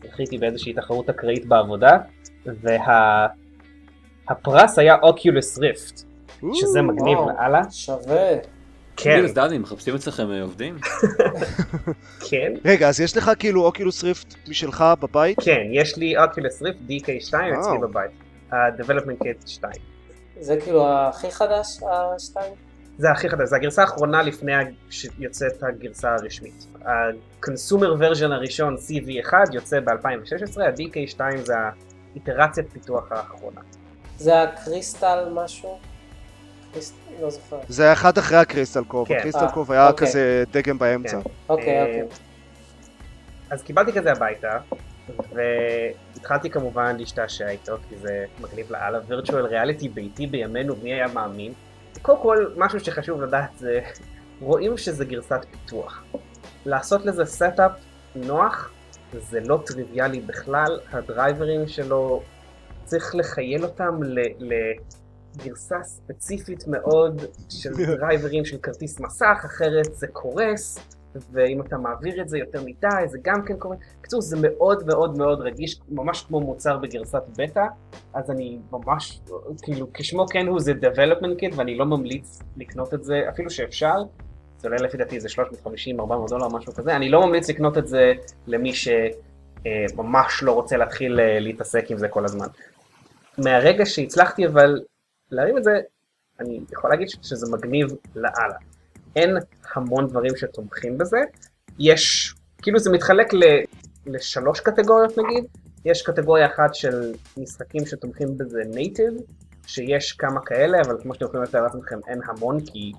שזכיתי 0.03 0.38
באיזושהי 0.38 0.73
תחרות 0.73 1.09
אקראית 1.09 1.45
בעבודה, 1.45 1.97
והפרס 4.27 4.79
היה 4.79 4.95
אוקיולוס 5.01 5.57
ריפט, 5.57 6.01
שזה 6.53 6.81
מגניב. 6.81 7.17
לאללה. 7.19 7.62
שווה. 7.71 8.35
כן, 8.97 9.23
אז 9.23 9.33
דני, 9.33 9.57
מחפשים 9.57 9.95
אצלכם 9.95 10.31
אה, 10.31 10.41
עובדים? 10.41 10.77
כן, 12.29 12.53
רגע, 12.65 12.89
אז 12.89 12.99
יש 12.99 13.17
לך 13.17 13.31
כאילו 13.39 13.65
אוקילוס 13.65 14.03
ריפט 14.03 14.35
משלך 14.47 14.83
בבית? 15.01 15.38
כן, 15.39 15.62
יש 15.71 15.97
לי 15.97 16.17
אוקיולוס 16.17 16.62
ריפט 16.62 16.79
DK2 16.89 17.33
אצלי. 17.59 17.77
בבית. 17.81 18.12
ה-Development 18.51 19.23
Kit 19.23 19.47
2. 19.47 19.73
זה 20.39 20.57
כאילו 20.63 20.88
הכי 20.88 21.31
חדש, 21.31 21.79
השתיים? 22.15 22.53
זה 22.99 23.12
הכי 23.12 23.29
חדש, 23.29 23.49
זה 23.49 23.55
הגרסה 23.55 23.81
האחרונה 23.81 24.21
לפני 24.21 24.53
שיוצאת 24.89 25.63
הגרסה 25.63 26.15
הרשמית. 26.15 26.65
ה-Consumer 26.85 28.01
version 28.01 28.31
הראשון 28.31 28.75
CV1 28.75 29.33
יוצא 29.53 29.79
ב-2016, 29.79 30.62
ה-DK2 30.62 31.21
זה 31.38 31.53
האיטרציית 32.13 32.71
פיתוח 32.71 33.12
האחרונה. 33.12 33.62
זה 34.17 34.41
הקריסטל 34.41 35.27
משהו? 35.33 35.79
קריסט... 36.73 36.95
לא 37.21 37.29
זוכר. 37.29 37.59
זה 37.67 37.83
היה 37.83 37.93
אחד 37.93 38.17
אחרי 38.17 38.38
הקריסטל 38.38 38.83
קוב. 38.83 39.07
כן. 39.07 39.17
הקריסטל 39.17 39.45
אה, 39.45 39.51
קוב 39.51 39.71
היה 39.71 39.88
אוקיי. 39.88 40.07
כזה 40.07 40.43
דגם 40.51 40.77
באמצע. 40.77 41.21
כן. 41.21 41.29
אוקיי, 41.49 41.79
אה, 41.79 41.85
אוקיי. 41.85 42.07
אז 43.49 43.63
קיבלתי 43.63 43.93
כזה 43.93 44.12
הביתה, 44.12 44.57
והתחלתי 45.33 46.49
כמובן 46.49 46.95
להשתעשע 46.97 47.49
איתו, 47.49 47.77
כי 47.89 47.97
זה 47.97 48.25
מגניב 48.41 48.71
לאללה, 48.71 48.99
וירטואל 49.07 49.45
ריאליטי 49.45 49.89
ביתי 49.89 50.27
בימינו, 50.27 50.75
מי 50.83 50.93
היה 50.93 51.07
מאמין? 51.07 51.53
קודם 52.01 52.21
כל, 52.21 52.45
משהו 52.57 52.79
שחשוב 52.79 53.21
לדעת 53.21 53.49
זה, 53.57 53.79
רואים 54.41 54.77
שזה 54.77 55.05
גרסת 55.05 55.45
פיתוח. 55.51 56.03
לעשות 56.65 57.05
לזה 57.05 57.25
setup 57.25 57.71
נוח, 58.15 58.71
זה 59.13 59.39
לא 59.39 59.59
טריוויאלי 59.65 60.21
בכלל, 60.21 60.79
הדרייברים 60.91 61.67
שלו, 61.67 62.23
צריך 62.85 63.15
לכייל 63.15 63.63
אותם 63.63 64.03
ל- 64.03 64.53
לגרסה 65.38 65.75
ספציפית 65.83 66.67
מאוד 66.67 67.21
של 67.49 67.69
דרייברים 67.97 68.45
של 68.45 68.57
כרטיס 68.57 68.99
מסך, 68.99 69.41
אחרת 69.45 69.95
זה 69.95 70.07
קורס. 70.07 70.79
ואם 71.32 71.62
אתה 71.62 71.77
מעביר 71.77 72.21
את 72.21 72.29
זה 72.29 72.38
יותר 72.38 72.63
מדי 72.63 73.08
זה 73.08 73.17
גם 73.21 73.45
כן 73.45 73.58
קורס. 73.58 73.75
בקיצור 73.99 74.21
זה 74.21 74.38
מאוד 74.41 74.84
מאוד 74.88 75.17
מאוד 75.17 75.41
רגיש, 75.41 75.79
ממש 75.89 76.21
כמו 76.27 76.39
מוצר 76.39 76.77
בגרסת 76.77 77.23
בטא, 77.38 77.65
אז 78.13 78.32
אני 78.32 78.60
ממש, 78.71 79.19
כאילו 79.62 79.88
כשמו 79.93 80.25
כן 80.27 80.47
הוא 80.47 80.60
זה 80.60 80.73
development 80.73 81.41
kit 81.41 81.55
ואני 81.55 81.75
לא 81.75 81.86
ממליץ 81.86 82.39
לקנות 82.58 82.93
את 82.93 83.03
זה, 83.03 83.21
אפילו 83.29 83.49
שאפשר, 83.49 84.03
זה 84.58 84.67
עולה 84.67 84.82
לפי 84.82 84.97
דעתי 84.97 85.15
איזה 85.15 85.29
350-400 85.65 86.29
דולר 86.29 86.47
משהו 86.47 86.73
כזה, 86.73 86.95
אני 86.95 87.10
לא 87.10 87.27
ממליץ 87.27 87.49
לקנות 87.49 87.77
את 87.77 87.88
זה 87.88 88.13
למי 88.47 88.71
שממש 88.73 90.43
לא 90.43 90.51
רוצה 90.51 90.77
להתחיל 90.77 91.19
אה, 91.19 91.39
להתעסק 91.39 91.91
עם 91.91 91.97
זה 91.97 92.08
כל 92.08 92.25
הזמן. 92.25 92.47
מהרגע 93.38 93.86
שהצלחתי 93.86 94.47
אבל 94.47 94.79
להרים 95.32 95.58
את 95.58 95.63
זה, 95.63 95.79
אני 96.39 96.60
יכול 96.71 96.89
להגיד 96.89 97.10
שזה 97.10 97.55
מגניב 97.58 97.88
לאללה. 98.15 98.55
אין 99.15 99.38
המון 99.75 100.08
דברים 100.08 100.36
שתומכים 100.36 100.97
בזה. 100.97 101.17
יש, 101.79 102.34
כאילו 102.62 102.79
זה 102.79 102.91
מתחלק 102.91 103.34
ל, 103.34 103.43
לשלוש 104.05 104.60
קטגוריות 104.60 105.17
נגיד. 105.17 105.43
יש 105.86 106.01
קטגוריה 106.01 106.45
אחת 106.45 106.75
של 106.75 107.13
משחקים 107.38 107.86
שתומכים 107.86 108.38
בזה 108.38 108.62
נייטיב, 108.73 109.13
שיש 109.67 110.12
כמה 110.12 110.39
כאלה, 110.45 110.82
אבל 110.82 110.97
כמו 111.01 111.13
שאתם 111.13 111.25
יכולים 111.25 111.43
לתאר 111.43 111.63
לעצמכם, 111.63 111.99
אין 112.08 112.19
המון, 112.25 112.60
כי 112.65 112.91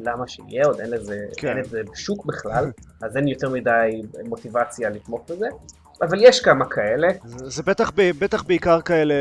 למה 0.00 0.28
שיהיה, 0.28 0.66
עוד 0.66 0.80
אין 0.80 0.90
לזה, 0.90 1.26
כן. 1.36 1.56
אין 1.56 1.84
בשוק 1.92 2.26
בכלל, 2.26 2.70
אז 3.02 3.16
אין 3.16 3.28
יותר 3.28 3.48
מדי 3.48 4.02
מוטיבציה 4.28 4.90
לתמוך 4.90 5.30
בזה. 5.30 5.46
אבל 6.02 6.18
יש 6.20 6.40
כמה 6.40 6.64
כאלה, 6.64 7.08
זה 7.24 7.48
זה 7.48 7.62
בטח, 7.62 7.92
בטח 8.18 8.42
בעיקר 8.42 8.80
כאלה 8.80 9.14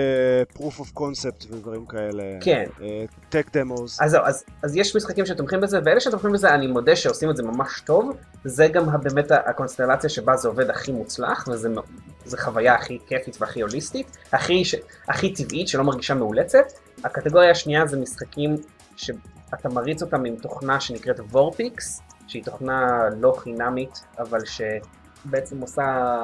proof 0.58 0.80
of 0.82 1.00
concept 1.00 1.46
ודברים 1.52 1.86
כאלה. 1.86 2.24
כן. 2.42 2.66
אה, 2.82 3.06
tech 3.32 3.48
demos. 3.48 4.04
אז 4.04 4.12
זהו, 4.12 4.22
אז, 4.26 4.44
אז 4.64 4.76
יש 4.76 4.96
משחקים 4.96 5.26
שתומכים 5.26 5.62
בזה, 5.62 5.80
ואלה 5.86 6.00
שתומכים 6.00 6.32
בזה, 6.32 6.54
אני 6.54 6.68
מודה 6.68 6.96
שעושים 6.96 7.30
את 7.30 7.38
זה 7.38 7.44
ממש 7.44 7.82
טוב, 7.86 8.18
זה 8.44 8.68
גם 8.68 8.86
באמת 9.04 9.32
הקונסטלציה 9.32 10.10
שבה 10.10 10.38
זה 10.38 10.48
עובד 10.48 10.70
הכי 10.70 10.92
מוצלח, 10.92 11.48
זה 12.26 12.38
חוויה 12.38 12.76
הכי 12.76 13.00
כיפית 13.08 13.38
והכי 13.42 13.62
הוליסטית, 13.62 14.18
הכי, 14.34 14.66
ש, 14.66 14.76
הכי 15.08 15.34
טבעית, 15.34 15.68
שלא 15.68 15.84
מרגישה 15.84 16.14
מאולצת. 16.14 16.66
הקטגוריה 17.04 17.52
השנייה 17.52 17.88
זה 17.88 17.98
משחקים 17.98 18.56
שאתה 18.96 19.70
מריץ 19.70 20.02
אותם 20.02 20.26
עם 20.26 20.36
תוכנה 20.36 20.80
שנקראת 20.80 21.20
vorpX, 21.20 22.02
שהיא 22.28 22.44
תוכנה 22.44 23.10
לא 23.20 23.36
חינמית, 23.38 24.04
אבל 24.20 24.40
שבעצם 24.46 25.62
עושה 25.62 26.24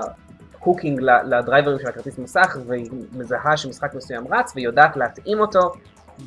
hooking 0.60 1.02
לדרייברים 1.02 1.80
של 1.80 1.88
הכרטיס 1.88 2.18
מסך, 2.18 2.58
והיא 2.68 2.90
מזהה 3.12 3.58
שמשחק 3.58 3.94
מסוים 3.94 4.34
רץ, 4.34 4.52
והיא 4.56 4.66
יודעת 4.66 4.98
להתאים 4.98 5.40
אותו 5.40 5.60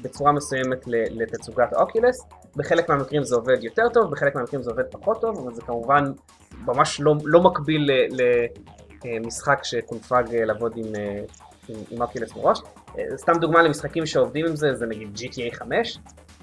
בצורה 0.03 0.33
מסוימת 0.33 0.85
לתצוגת 0.87 1.73
Oculus. 1.73 2.27
בחלק 2.57 2.89
מהמקרים 2.89 3.25
זה 3.25 3.37
עובד 3.37 3.65
יותר 3.65 3.89
טוב, 3.89 4.11
בחלק 4.11 4.35
מהמקרים 4.35 4.63
זה 4.63 4.71
עובד 4.71 4.85
פחות 4.91 5.21
טוב, 5.21 5.39
אבל 5.39 5.55
זה 5.55 5.63
כמובן 5.63 6.05
ממש 6.65 7.01
לא, 7.01 7.15
לא 7.25 7.43
מקביל 7.43 7.91
למשחק 9.05 9.65
שקונפג 9.65 10.25
אה, 10.35 10.45
לעבוד 10.45 10.73
עם, 10.77 10.95
אה, 10.95 11.21
עם, 11.69 11.77
עם 11.91 12.03
אוקילס 12.03 12.37
מראש. 12.37 12.61
אה, 12.99 13.05
סתם 13.17 13.33
דוגמה 13.41 13.63
למשחקים 13.63 14.07
שעובדים 14.07 14.47
עם 14.47 14.57
זה, 14.57 14.75
זה 14.75 14.87
נגיד 14.87 15.09
GTA 15.17 15.55
5, 15.55 15.99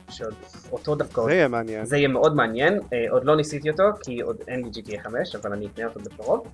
שאותו 0.10 0.96
דווקא 0.96 1.22
זה 1.22 1.34
יהיה 1.34 1.48
מעניין. 1.48 1.86
זה 1.86 1.98
יהיה 1.98 2.08
מאוד 2.08 2.36
מעניין, 2.36 2.80
אה, 2.94 3.12
עוד 3.12 3.26
לא 3.26 3.36
ניסיתי 3.36 3.70
אותו, 3.70 3.84
כי 4.04 4.22
עוד 4.22 4.38
אין 4.48 4.64
לי 4.64 4.70
GTA 4.70 5.00
5, 5.04 5.36
אבל 5.36 5.54
אני 5.54 5.68
אקנה 5.68 5.86
אותו 5.86 6.00
בקרוב. 6.00 6.48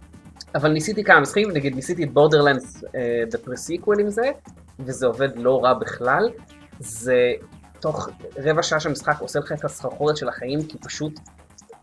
אבל 0.55 0.71
ניסיתי 0.71 1.03
כמה 1.03 1.19
משחקים, 1.19 1.51
נגיד 1.51 1.75
ניסיתי 1.75 2.03
את 2.03 2.13
Borderlands 2.13 2.83
The 3.31 3.37
Pre-Sequel 3.37 3.99
עם 3.99 4.09
זה, 4.09 4.31
וזה 4.79 5.05
עובד 5.05 5.29
לא 5.35 5.63
רע 5.63 5.73
בכלל. 5.73 6.29
זה 6.79 7.33
תוך 7.79 8.09
רבע 8.37 8.63
שעה 8.63 8.79
שהמשחק 8.79 9.15
עושה 9.19 9.39
לך 9.39 9.51
את 9.51 9.65
הסחרחורת 9.65 10.17
של 10.17 10.29
החיים, 10.29 10.63
כי 10.63 10.77
פשוט 10.77 11.19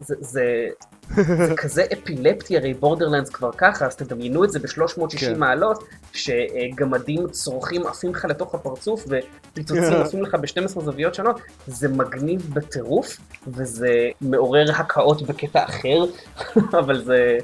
זה, 0.00 0.14
זה, 0.20 0.68
זה 1.16 1.54
כזה 1.62 1.84
אפילפטי, 1.92 2.56
הרי 2.56 2.74
בורדרלנדס 2.74 3.28
כבר 3.28 3.50
ככה, 3.56 3.86
אז 3.86 3.96
תדמיינו 3.96 4.44
את 4.44 4.50
זה 4.50 4.58
ב-360 4.58 5.18
כן. 5.18 5.38
מעלות, 5.38 5.84
שגמדים 6.12 7.28
צורכים 7.28 7.86
עפים 7.86 8.10
לך 8.10 8.24
לתוך 8.24 8.54
הפרצוף, 8.54 9.04
ופיצוצים 9.08 9.92
עפים 10.02 10.22
לך 10.22 10.34
ב-12 10.34 10.80
זוויות 10.80 11.14
שונות, 11.14 11.40
זה 11.66 11.88
מגניב 11.88 12.50
בטירוף, 12.54 13.16
וזה 13.46 14.08
מעורר 14.20 14.70
הקאות 14.70 15.22
בקטע 15.22 15.64
אחר, 15.64 16.04
אבל 16.80 17.04
זה, 17.04 17.38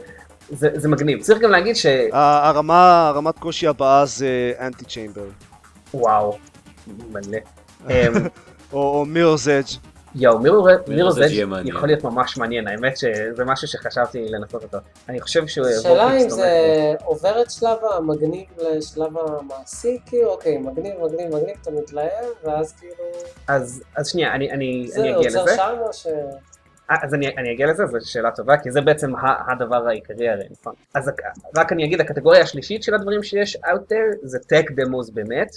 זה, 0.51 0.69
זה 0.75 0.89
מגניב. 0.89 1.23
צריך 1.23 1.39
גם 1.41 1.51
להגיד 1.51 1.77
ש... 1.77 1.87
הרמה, 2.13 3.09
הרמת 3.09 3.39
קושי 3.39 3.67
הבאה 3.67 4.07
זה 4.07 4.53
אנטי 4.61 4.85
צ'יימבר. 4.85 5.27
וואו, 5.95 6.39
מלא. 7.11 7.39
אמ, 7.91 7.95
או 8.73 8.79
או 8.79 9.05
מירור's 9.07 9.51
אדג'. 9.51 9.89
יואו, 10.15 10.39
מירור 10.39 10.69
מירור 10.89 11.11
זדג' 11.11 11.31
יהיה 11.31 11.47
מעניין. 11.47 11.77
יכול 11.77 11.89
להיות 11.89 12.05
ממש 12.05 12.37
מעניין, 12.37 12.69
האמת 12.69 12.97
שזה 12.97 13.45
משהו 13.45 13.69
שחשבתי 13.69 14.27
לנסות 14.29 14.63
אותו. 14.63 14.79
אני 15.09 15.21
חושב 15.21 15.47
שהוא... 15.47 15.67
השאלה 15.67 16.17
אם 16.17 16.31
זה 16.31 16.51
עובר 17.05 17.43
את 17.43 17.51
שלב 17.51 17.79
המגניב 17.97 18.47
לשלב 18.59 19.19
המעשי, 19.19 19.99
כאילו, 20.07 20.31
אוקיי, 20.31 20.59
מגניב, 20.59 20.95
מגניב, 21.05 21.37
מגניב, 21.37 21.57
אתה 21.63 21.71
מתלהב, 21.71 22.09
ואז 22.45 22.73
כאילו, 22.73 22.95
אז, 23.49 23.83
אז 23.97 24.09
שנייה, 24.09 24.35
אני, 24.35 24.51
אני, 24.53 24.87
זה 24.89 25.01
אני 25.01 25.17
אגיע 25.17 25.29
עוצר 25.29 25.43
לזה. 25.43 25.57
שם 25.57 25.77
או 25.81 25.93
ש... 25.93 26.07
אה, 26.91 26.97
אז 27.03 27.15
אני, 27.15 27.29
אני 27.29 27.53
אגיע 27.53 27.67
לזה, 27.67 27.87
זו 27.87 28.11
שאלה 28.11 28.31
טובה, 28.31 28.57
כי 28.57 28.71
זה 28.71 28.81
בעצם 28.81 29.13
הדבר 29.53 29.89
העיקרי 29.89 30.29
הרי, 30.29 30.45
נכון? 30.51 30.75
אז 30.95 31.11
רק 31.57 31.73
אני 31.73 31.85
אגיד, 31.85 32.01
הקטגוריה 32.01 32.43
השלישית 32.43 32.83
של 32.83 32.95
הדברים 32.95 33.23
שיש 33.23 33.57
out 33.57 33.93
there 33.93 34.17
זה 34.23 34.39
tech 34.39 34.65
demos 34.71 35.13
באמת. 35.15 35.51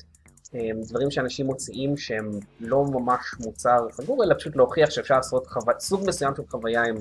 הם 0.53 0.81
דברים 0.89 1.11
שאנשים 1.11 1.45
מוציאים 1.45 1.97
שהם 1.97 2.29
לא 2.59 2.85
ממש 2.85 3.21
מוצר 3.39 3.87
סגור, 3.91 4.23
אלא 4.23 4.35
פשוט 4.37 4.55
להוכיח 4.55 4.89
שאפשר 4.89 5.15
לעשות 5.15 5.47
חו... 5.47 5.59
סוג 5.79 6.03
מסוים 6.07 6.35
של 6.35 6.43
חוויה 6.49 6.83
עם, 6.83 6.95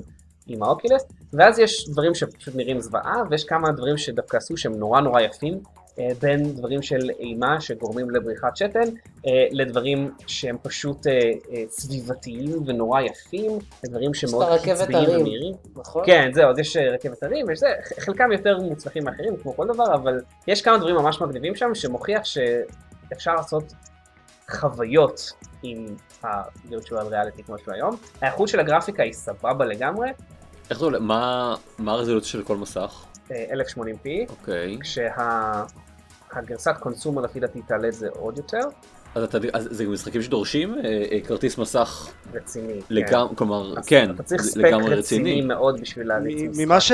עם 0.47 0.63
האוקילס, 0.63 1.03
ואז 1.33 1.59
יש 1.59 1.89
דברים 1.89 2.15
שפשוט 2.15 2.55
נראים 2.55 2.79
זוועה, 2.79 3.23
ויש 3.29 3.43
כמה 3.43 3.71
דברים 3.71 3.97
שדווקא 3.97 4.37
עשו 4.37 4.57
שהם 4.57 4.73
נורא 4.73 5.01
נורא 5.01 5.21
יפים, 5.21 5.59
בין 6.21 6.55
דברים 6.55 6.81
של 6.81 7.09
אימה 7.19 7.61
שגורמים 7.61 8.09
לבריחת 8.09 8.57
שתן, 8.57 8.89
אה, 9.27 9.47
לדברים 9.51 10.11
שהם 10.27 10.57
פשוט 10.61 11.07
אה, 11.07 11.11
אה, 11.51 11.63
סביבתיים 11.69 12.63
ונורא 12.65 13.01
יפים, 13.01 13.51
לדברים 13.83 14.13
שמאוד 14.13 14.43
הרים. 14.43 15.19
ומהירים. 15.19 15.53
נכון? 15.75 16.03
כן, 16.05 16.31
זהו, 16.33 16.49
אז 16.49 16.59
יש 16.59 16.77
אה, 16.77 16.93
רכבת 16.93 17.23
הרים, 17.23 17.49
יש 17.49 17.59
זה, 17.59 17.67
חלקם 17.99 18.31
יותר 18.31 18.57
מוצלחים 18.57 19.03
מאחרים, 19.03 19.37
כמו 19.37 19.55
כל 19.55 19.67
דבר, 19.67 19.93
אבל 19.93 20.19
יש 20.47 20.61
כמה 20.61 20.77
דברים 20.77 20.95
ממש 20.95 21.21
מגניבים 21.21 21.55
שם, 21.55 21.75
שמוכיח 21.75 22.21
שאפשר 22.23 23.35
לעשות 23.35 23.73
חוויות 24.51 25.31
עם 25.63 25.85
ה-virtual 26.23 27.11
reality 27.11 27.43
כמו 27.45 27.57
שהוא 27.57 27.73
היום. 27.73 27.95
האיכות 28.21 28.47
של 28.47 28.59
הגרפיקה 28.59 29.03
היא 29.03 29.13
סבבה 29.13 29.65
לגמרי, 29.65 30.09
איך 30.69 30.79
זה 30.79 30.85
עולה? 30.85 30.99
מה 30.99 31.55
מה 31.77 31.91
הרזולוציה 31.91 32.29
של 32.29 32.43
כל 32.43 32.57
מסך? 32.57 33.05
אה, 33.31 33.45
1080p, 33.53 34.29
אוקיי. 34.29 34.77
כשהגרסת 36.31 36.73
קונסומר 36.79 37.21
לפי 37.21 37.39
דעתי 37.39 37.61
תעלה 37.61 37.87
את 37.87 37.93
זה 37.93 38.07
עוד 38.09 38.37
יותר, 38.37 38.59
אז 39.15 39.23
אתה- 39.23 39.37
אז 39.53 39.67
זה 39.71 39.85
משחקים 39.87 40.21
שדורשים 40.21 40.75
אה, 40.75 40.81
אה, 41.11 41.19
כרטיס 41.27 41.57
מסך 41.57 42.09
רציני. 42.33 42.73
כן. 42.81 42.85
לגמרי, 42.89 43.35
כלומר, 43.35 43.79
אז 43.79 43.85
כן, 43.87 44.11
אתה 44.15 44.23
צריך 44.23 44.41
ספק 44.41 44.57
לגמרי 44.57 44.95
רציני 44.95 44.99
רציני. 45.31 45.41
מאוד 45.41 45.81
בשביל 45.81 46.07
להריץ 46.07 46.41
מ- 46.41 46.49
משחק. 46.49 46.65
ממה, 46.65 46.79
ש... 46.81 46.91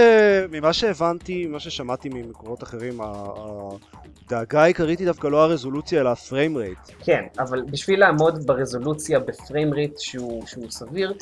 ממה 0.52 0.74
שהבנתי, 0.74 1.46
ממה 1.48 1.60
ששמעתי 1.60 2.10
ממקורות 2.14 2.64
אחרים, 2.64 3.00
הדאגה 3.02 4.62
העיקרית 4.64 5.00
היא 5.00 5.08
דווקא 5.08 5.28
לא 5.28 5.44
הרזולוציה 5.44 6.02
אלא 6.02 6.10
הפריים 6.10 6.58
רייט. 6.58 6.78
כן, 7.00 7.24
אבל 7.40 7.62
בשביל 7.72 8.00
לעמוד 8.00 8.48
ברזולוציה 8.48 9.20
בפריים 9.20 9.74
ריט 9.74 10.00
שהוא, 10.00 10.46
שהוא 10.48 10.66
סביר, 10.70 11.14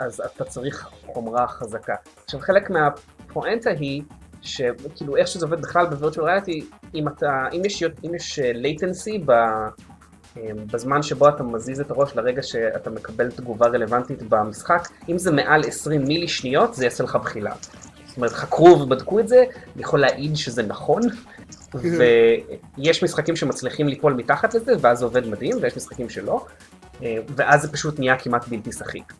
אז 0.00 0.22
אתה 0.36 0.44
צריך 0.44 0.88
חומרה 1.06 1.46
חזקה. 1.48 1.94
עכשיו 2.24 2.40
חלק 2.40 2.70
מהפואנטה 2.70 3.70
היא, 3.70 4.02
שכאילו 4.42 5.16
איך 5.16 5.26
שזה 5.26 5.46
עובד 5.46 5.60
בכלל 5.62 5.86
בווירטואל 5.86 6.26
ריאליטי, 6.26 6.66
אם 6.94 7.08
אתה, 7.08 7.46
אם 7.52 7.62
יש, 7.64 7.82
אם 7.82 8.14
יש 8.14 8.38
latency 8.38 9.22
ב, 9.24 9.32
אמ, 10.36 10.42
בזמן 10.72 11.02
שבו 11.02 11.28
אתה 11.28 11.42
מזיז 11.42 11.80
את 11.80 11.90
הראש 11.90 12.16
לרגע 12.16 12.42
שאתה 12.42 12.90
מקבל 12.90 13.30
תגובה 13.30 13.66
רלוונטית 13.66 14.22
במשחק, 14.22 14.88
אם 15.08 15.18
זה 15.18 15.32
מעל 15.32 15.60
20 15.66 16.04
מילי 16.04 16.28
שניות 16.28 16.74
זה 16.74 16.84
יעשה 16.84 17.04
לך 17.04 17.16
בחילה. 17.16 17.52
זאת 18.06 18.16
אומרת, 18.16 18.32
חקרו 18.32 18.80
ובדקו 18.80 19.20
את 19.20 19.28
זה, 19.28 19.44
אני 19.74 19.82
יכול 19.82 20.00
להעיד 20.00 20.36
שזה 20.36 20.62
נכון, 20.62 21.02
ויש 22.78 23.04
משחקים 23.04 23.36
שמצליחים 23.36 23.88
ליפול 23.88 24.12
מתחת 24.12 24.54
לזה, 24.54 24.72
ואז 24.80 24.98
זה 24.98 25.04
עובד 25.04 25.26
מדהים, 25.26 25.56
ויש 25.60 25.76
משחקים 25.76 26.10
שלא, 26.10 26.46
אה, 27.02 27.16
ואז 27.36 27.62
זה 27.62 27.72
פשוט 27.72 27.98
נהיה 27.98 28.18
כמעט 28.18 28.48
בלתי 28.48 28.72
שחיק. 28.72 29.12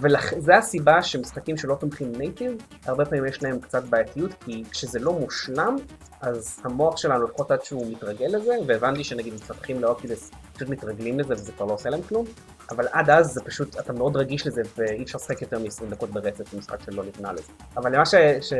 וזו 0.00 0.52
הסיבה 0.52 1.02
שמשחקים 1.02 1.56
שלא 1.56 1.74
תומכים 1.74 2.12
נייטיב, 2.16 2.52
הרבה 2.86 3.04
פעמים 3.04 3.26
יש 3.26 3.42
להם 3.42 3.60
קצת 3.60 3.84
בעייתיות, 3.84 4.34
כי 4.44 4.64
כשזה 4.70 4.98
לא 4.98 5.12
מושלם, 5.12 5.76
אז 6.20 6.60
המוח 6.64 6.96
שלנו, 6.96 7.24
לפחות 7.24 7.50
עד 7.50 7.64
שהוא 7.64 7.92
מתרגל 7.92 8.26
לזה, 8.26 8.52
והבנתי 8.66 9.04
שנגיד 9.04 9.34
מפתחים 9.34 9.80
לאוקילס 9.82 10.30
פשוט 10.52 10.68
מתרגלים 10.68 11.20
לזה 11.20 11.34
וזה 11.34 11.52
כבר 11.52 11.66
לא 11.66 11.72
עושה 11.72 11.90
להם 11.90 12.02
כלום, 12.02 12.24
אבל 12.70 12.86
עד 12.92 13.10
אז 13.10 13.26
זה 13.26 13.40
פשוט, 13.44 13.78
אתה 13.78 13.92
מאוד 13.92 14.16
רגיש 14.16 14.46
לזה 14.46 14.62
ואי 14.76 15.02
אפשר 15.02 15.18
לשחק 15.18 15.42
יותר 15.42 15.58
מ-20 15.58 15.90
דקות 15.90 16.10
ברצף 16.10 16.54
במשחק 16.54 16.82
שלא 16.82 17.04
נבנה 17.04 17.32
לזה. 17.32 17.52
אבל 17.76 17.94
למה 17.94 18.06
ש- 18.06 18.54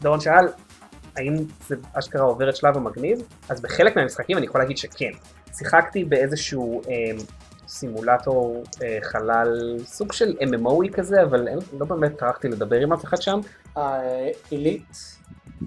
שדורון 0.00 0.20
שאל, 0.20 0.48
האם 1.16 1.36
זה 1.68 1.76
אשכרה 1.92 2.22
עובר 2.22 2.48
את 2.48 2.56
שלב 2.56 2.76
המגניב? 2.76 3.18
אז 3.48 3.60
בחלק 3.60 3.96
מהמשחקים 3.96 4.38
אני 4.38 4.46
יכול 4.46 4.60
להגיד 4.60 4.78
שכן. 4.78 5.10
שיחקתי 5.58 6.04
באיזשהו 6.04 6.82
אה, 6.88 6.94
סימולטור 7.68 8.64
אה, 8.82 8.98
חלל, 9.02 9.78
סוג 9.84 10.12
של 10.12 10.36
MMOי 10.40 10.92
כזה, 10.92 11.22
אבל 11.22 11.48
אין, 11.48 11.58
לא 11.78 11.86
באמת 11.86 12.18
טרחתי 12.18 12.48
לדבר 12.48 12.80
עם 12.80 12.92
אף 12.92 13.04
אחד 13.04 13.22
שם. 13.22 13.40
העילית, 13.76 15.18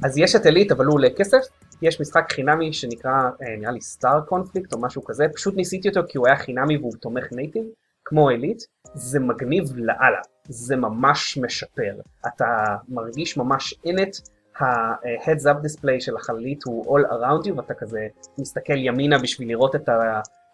אז 0.03 0.17
יש 0.17 0.35
את 0.35 0.45
אליט, 0.45 0.71
אבל 0.71 0.85
הוא 0.85 0.93
עולה 0.93 1.09
כסף. 1.17 1.41
יש 1.81 2.01
משחק 2.01 2.31
חינמי 2.31 2.73
שנקרא, 2.73 3.11
אה, 3.11 3.55
נראה 3.59 3.71
לי 3.71 3.81
סטאר 3.81 4.21
קונפליקט 4.21 4.73
או 4.73 4.81
משהו 4.81 5.03
כזה, 5.03 5.25
פשוט 5.35 5.55
ניסיתי 5.55 5.89
אותו 5.89 6.01
כי 6.07 6.17
הוא 6.17 6.27
היה 6.27 6.35
חינמי 6.35 6.77
והוא 6.77 6.93
תומך 7.01 7.27
נייטיב, 7.31 7.63
כמו 8.05 8.29
אליט. 8.29 8.63
זה 8.93 9.19
מגניב 9.19 9.63
לאללה, 9.75 10.19
זה 10.47 10.75
ממש 10.75 11.37
משפר. 11.37 11.93
אתה 12.27 12.45
מרגיש 12.89 13.37
ממש 13.37 13.73
in 13.87 13.99
it, 13.99 14.31
ה-heads 14.59 15.43
up 15.43 15.65
display 15.65 15.99
של 15.99 16.15
החללית 16.15 16.63
הוא 16.63 16.97
all 16.97 17.03
around 17.03 17.47
you, 17.47 17.53
ואתה 17.57 17.73
כזה 17.73 18.07
מסתכל 18.37 18.77
ימינה 18.77 19.17
בשביל 19.19 19.47
לראות 19.47 19.75
את, 19.75 19.89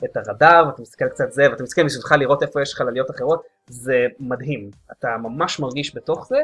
את 0.05 0.17
הרדאר, 0.17 0.63
ואתה 0.67 0.81
מסתכל 0.81 1.09
קצת 1.09 1.31
זה, 1.31 1.51
ואתה 1.51 1.63
מסתכל 1.63 1.85
בשבילך 1.85 2.11
לראות 2.11 2.43
איפה 2.43 2.61
יש 2.61 2.75
חלליות 2.75 3.11
אחרות, 3.11 3.43
זה 3.69 4.07
מדהים. 4.19 4.71
אתה 4.91 5.17
ממש 5.17 5.59
מרגיש 5.59 5.95
בתוך 5.95 6.27
זה, 6.27 6.37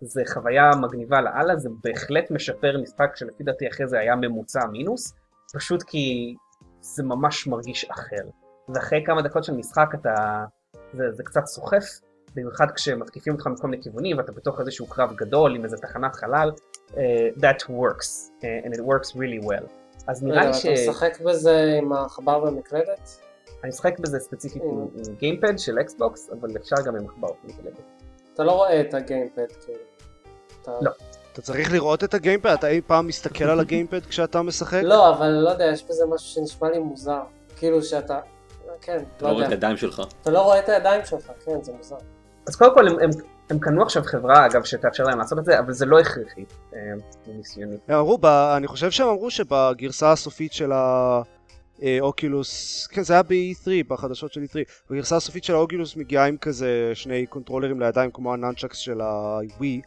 זה 0.00 0.22
חוויה 0.26 0.70
מגניבה 0.80 1.20
לאללה, 1.20 1.56
זה 1.56 1.68
בהחלט 1.84 2.30
משפר 2.30 2.78
משחק 2.82 3.16
שלפי 3.16 3.44
דעתי 3.44 3.68
אחרי 3.68 3.88
זה 3.88 3.98
היה 3.98 4.16
ממוצע 4.16 4.66
מינוס, 4.66 5.12
פשוט 5.54 5.82
כי 5.82 6.34
זה 6.80 7.02
ממש 7.02 7.46
מרגיש 7.46 7.84
אחר. 7.84 8.28
ואחרי 8.74 9.02
כמה 9.06 9.22
דקות 9.22 9.44
של 9.44 9.52
משחק 9.52 9.94
אתה, 9.94 10.44
זה, 10.92 11.12
זה 11.12 11.22
קצת 11.22 11.46
סוחף, 11.46 11.84
במיוחד 12.36 12.70
כשמתקיפים 12.70 13.32
אותך 13.32 13.46
מכל 13.46 13.68
מיני 13.68 13.82
כיוונים 13.82 14.18
ואתה 14.18 14.32
בתוך 14.32 14.60
איזשהו 14.60 14.86
קרב 14.86 15.16
גדול 15.16 15.54
עם 15.54 15.64
איזה 15.64 15.76
תחנת 15.76 16.16
חלל, 16.16 16.52
uh, 16.90 16.94
that 17.40 17.62
works, 17.68 18.30
uh, 18.42 18.66
and 18.66 18.74
it 18.74 18.80
works 18.80 19.16
really 19.16 19.46
well. 19.46 19.79
אז 20.10 20.22
נראה 20.22 20.46
לי 20.46 20.54
ש... 20.54 20.66
אתה 20.66 20.90
משחק 20.90 21.20
בזה 21.20 21.78
עם 21.78 21.92
העכבר 21.92 22.40
במקלדת? 22.40 23.20
אני 23.62 23.68
משחק 23.68 23.98
בזה 23.98 24.18
ספציפית 24.18 24.62
עם, 24.62 24.86
גיימפד 25.18 25.58
של 25.58 25.80
אקסבוקס, 25.80 26.30
אבל 26.40 26.48
אפשר 26.56 26.76
גם 26.86 26.96
עם 26.96 27.04
עכבר 27.08 27.28
במקלדת. 27.44 27.80
אתה 28.34 28.44
לא 28.44 28.52
רואה 28.52 28.80
את 28.80 28.94
הגיימפד 28.94 29.46
כאילו. 29.64 29.78
לא. 30.80 30.90
אתה 31.32 31.42
צריך 31.42 31.72
לראות 31.72 32.04
את 32.04 32.14
הגיימפד? 32.14 32.50
אתה 32.50 32.68
אי 32.68 32.80
פעם 32.86 33.06
מסתכל 33.06 33.44
על 33.44 33.60
הגיימפד 33.60 34.06
כשאתה 34.06 34.42
משחק? 34.42 34.80
לא, 34.82 35.10
אבל 35.10 35.28
לא 35.28 35.50
יודע, 35.50 35.64
יש 35.64 35.84
בזה 35.84 36.06
משהו 36.06 36.28
שנשמע 36.28 36.70
לי 36.70 36.78
מוזר. 36.78 37.20
כאילו 37.56 37.82
שאתה... 37.82 38.20
כן, 38.80 39.02
אתה 39.16 39.24
לא 39.24 39.30
לא 39.30 39.34
רואה 39.34 39.46
את 39.46 39.52
יודע. 39.52 39.66
הידיים 39.66 39.76
שלך. 39.76 40.02
אתה 40.22 40.30
לא 40.30 40.42
רואה 40.42 40.58
את 40.58 40.68
הידיים 40.68 41.04
שלך, 41.04 41.32
כן, 41.44 41.62
זה 41.62 41.72
מוזר. 41.72 41.96
אז 42.48 42.56
קודם 42.56 42.74
כל 42.74 42.88
הם, 42.88 43.10
הם, 43.50 43.58
קנו 43.58 43.82
עכשיו 43.82 44.02
חברה 44.02 44.46
אגב 44.46 44.64
שתאפשר 44.64 45.04
להם 45.04 45.18
לעשות 45.18 45.38
את 45.38 45.44
זה, 45.44 45.58
אבל 45.58 45.72
זה 45.72 45.86
לא 45.86 46.00
הכרחי 46.00 46.44
אה, 46.74 46.78
מניסיוני. 47.26 47.76
הם 47.88 47.98
אמרו. 47.98 48.18
אני 48.56 48.66
חושב 48.66 48.90
שהם 48.90 49.08
אמרו 49.08 49.30
שבגרסה 49.30 50.12
הסופית 50.12 50.52
של 50.52 50.72
האוקילוס, 50.72 52.86
כן 52.86 53.02
זה 53.02 53.12
היה 53.12 53.22
ב-E3, 53.22 53.88
בחדשות 53.88 54.32
של 54.32 54.42
E3, 54.42 54.56
בגרסה 54.90 55.16
הסופית 55.16 55.44
של 55.44 55.54
האוקילוס 55.54 55.96
מגיעה 55.96 56.26
עם 56.26 56.36
כזה 56.36 56.90
שני 56.94 57.26
קונטרולרים 57.26 57.80
לידיים 57.80 58.10
כמו 58.10 58.34
הנאנצ'קס 58.34 58.76
של 58.76 59.00
הווי, 59.00 59.80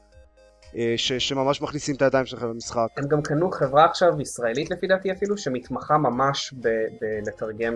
אה, 0.75 0.93
ש... 0.97 1.13
שממש 1.13 1.61
מכניסים 1.61 1.95
את 1.95 2.01
הידיים 2.01 2.25
שלך 2.25 2.43
למשחק. 2.43 2.87
הם 2.97 3.07
גם 3.07 3.21
קנו 3.21 3.51
חברה 3.51 3.85
עכשיו 3.85 4.21
ישראלית 4.21 4.71
לפי 4.71 4.87
דעתי 4.87 5.11
אפילו, 5.11 5.37
שמתמחה 5.37 5.97
ממש 5.97 6.53
בלתרגם 7.01 7.73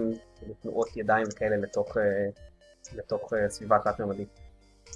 תנועות 0.62 0.98
ידיים 0.98 1.26
כאלה 1.36 1.58
לתוך, 1.58 1.98
אה, 1.98 2.04
לתוך 2.96 3.34
אה, 3.34 3.50
סביבה 3.50 3.78
תלת-ממדית. 3.84 4.47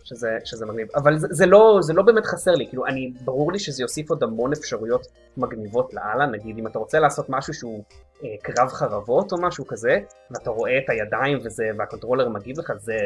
שזה, 0.04 0.38
שזה 0.46 0.66
מגניב. 0.66 0.88
אבל 0.96 1.18
זה, 1.18 1.28
זה, 1.32 1.46
לא, 1.46 1.80
זה 1.82 1.94
לא 1.94 2.04
באמת 2.04 2.26
חסר 2.26 2.52
לי, 2.52 2.68
כאילו, 2.68 2.86
אני, 2.86 3.14
ברור 3.26 3.52
לי 3.52 3.60
שזה 3.60 3.84
יוסיף 3.84 4.10
עוד 4.10 4.24
המון 4.24 4.52
אפשרויות 4.52 5.08
מגניבות 5.38 5.94
לאללה, 5.94 6.26
נגיד 6.26 6.58
אם 6.58 6.68
אתה 6.68 6.80
רוצה 6.80 7.00
לעשות 7.00 7.26
משהו 7.30 7.54
שהוא 7.54 7.84
אה, 8.24 8.30
קרב 8.42 8.68
חרבות 8.70 9.32
או 9.32 9.38
משהו 9.42 9.68
כזה, 9.68 10.00
ואתה 10.32 10.50
רואה 10.50 10.78
את 10.78 10.90
הידיים 10.90 11.38
וזה, 11.44 11.64
והקונטרולר 11.78 12.30
מגיב 12.30 12.60
לך, 12.60 12.74
זה 12.80 12.98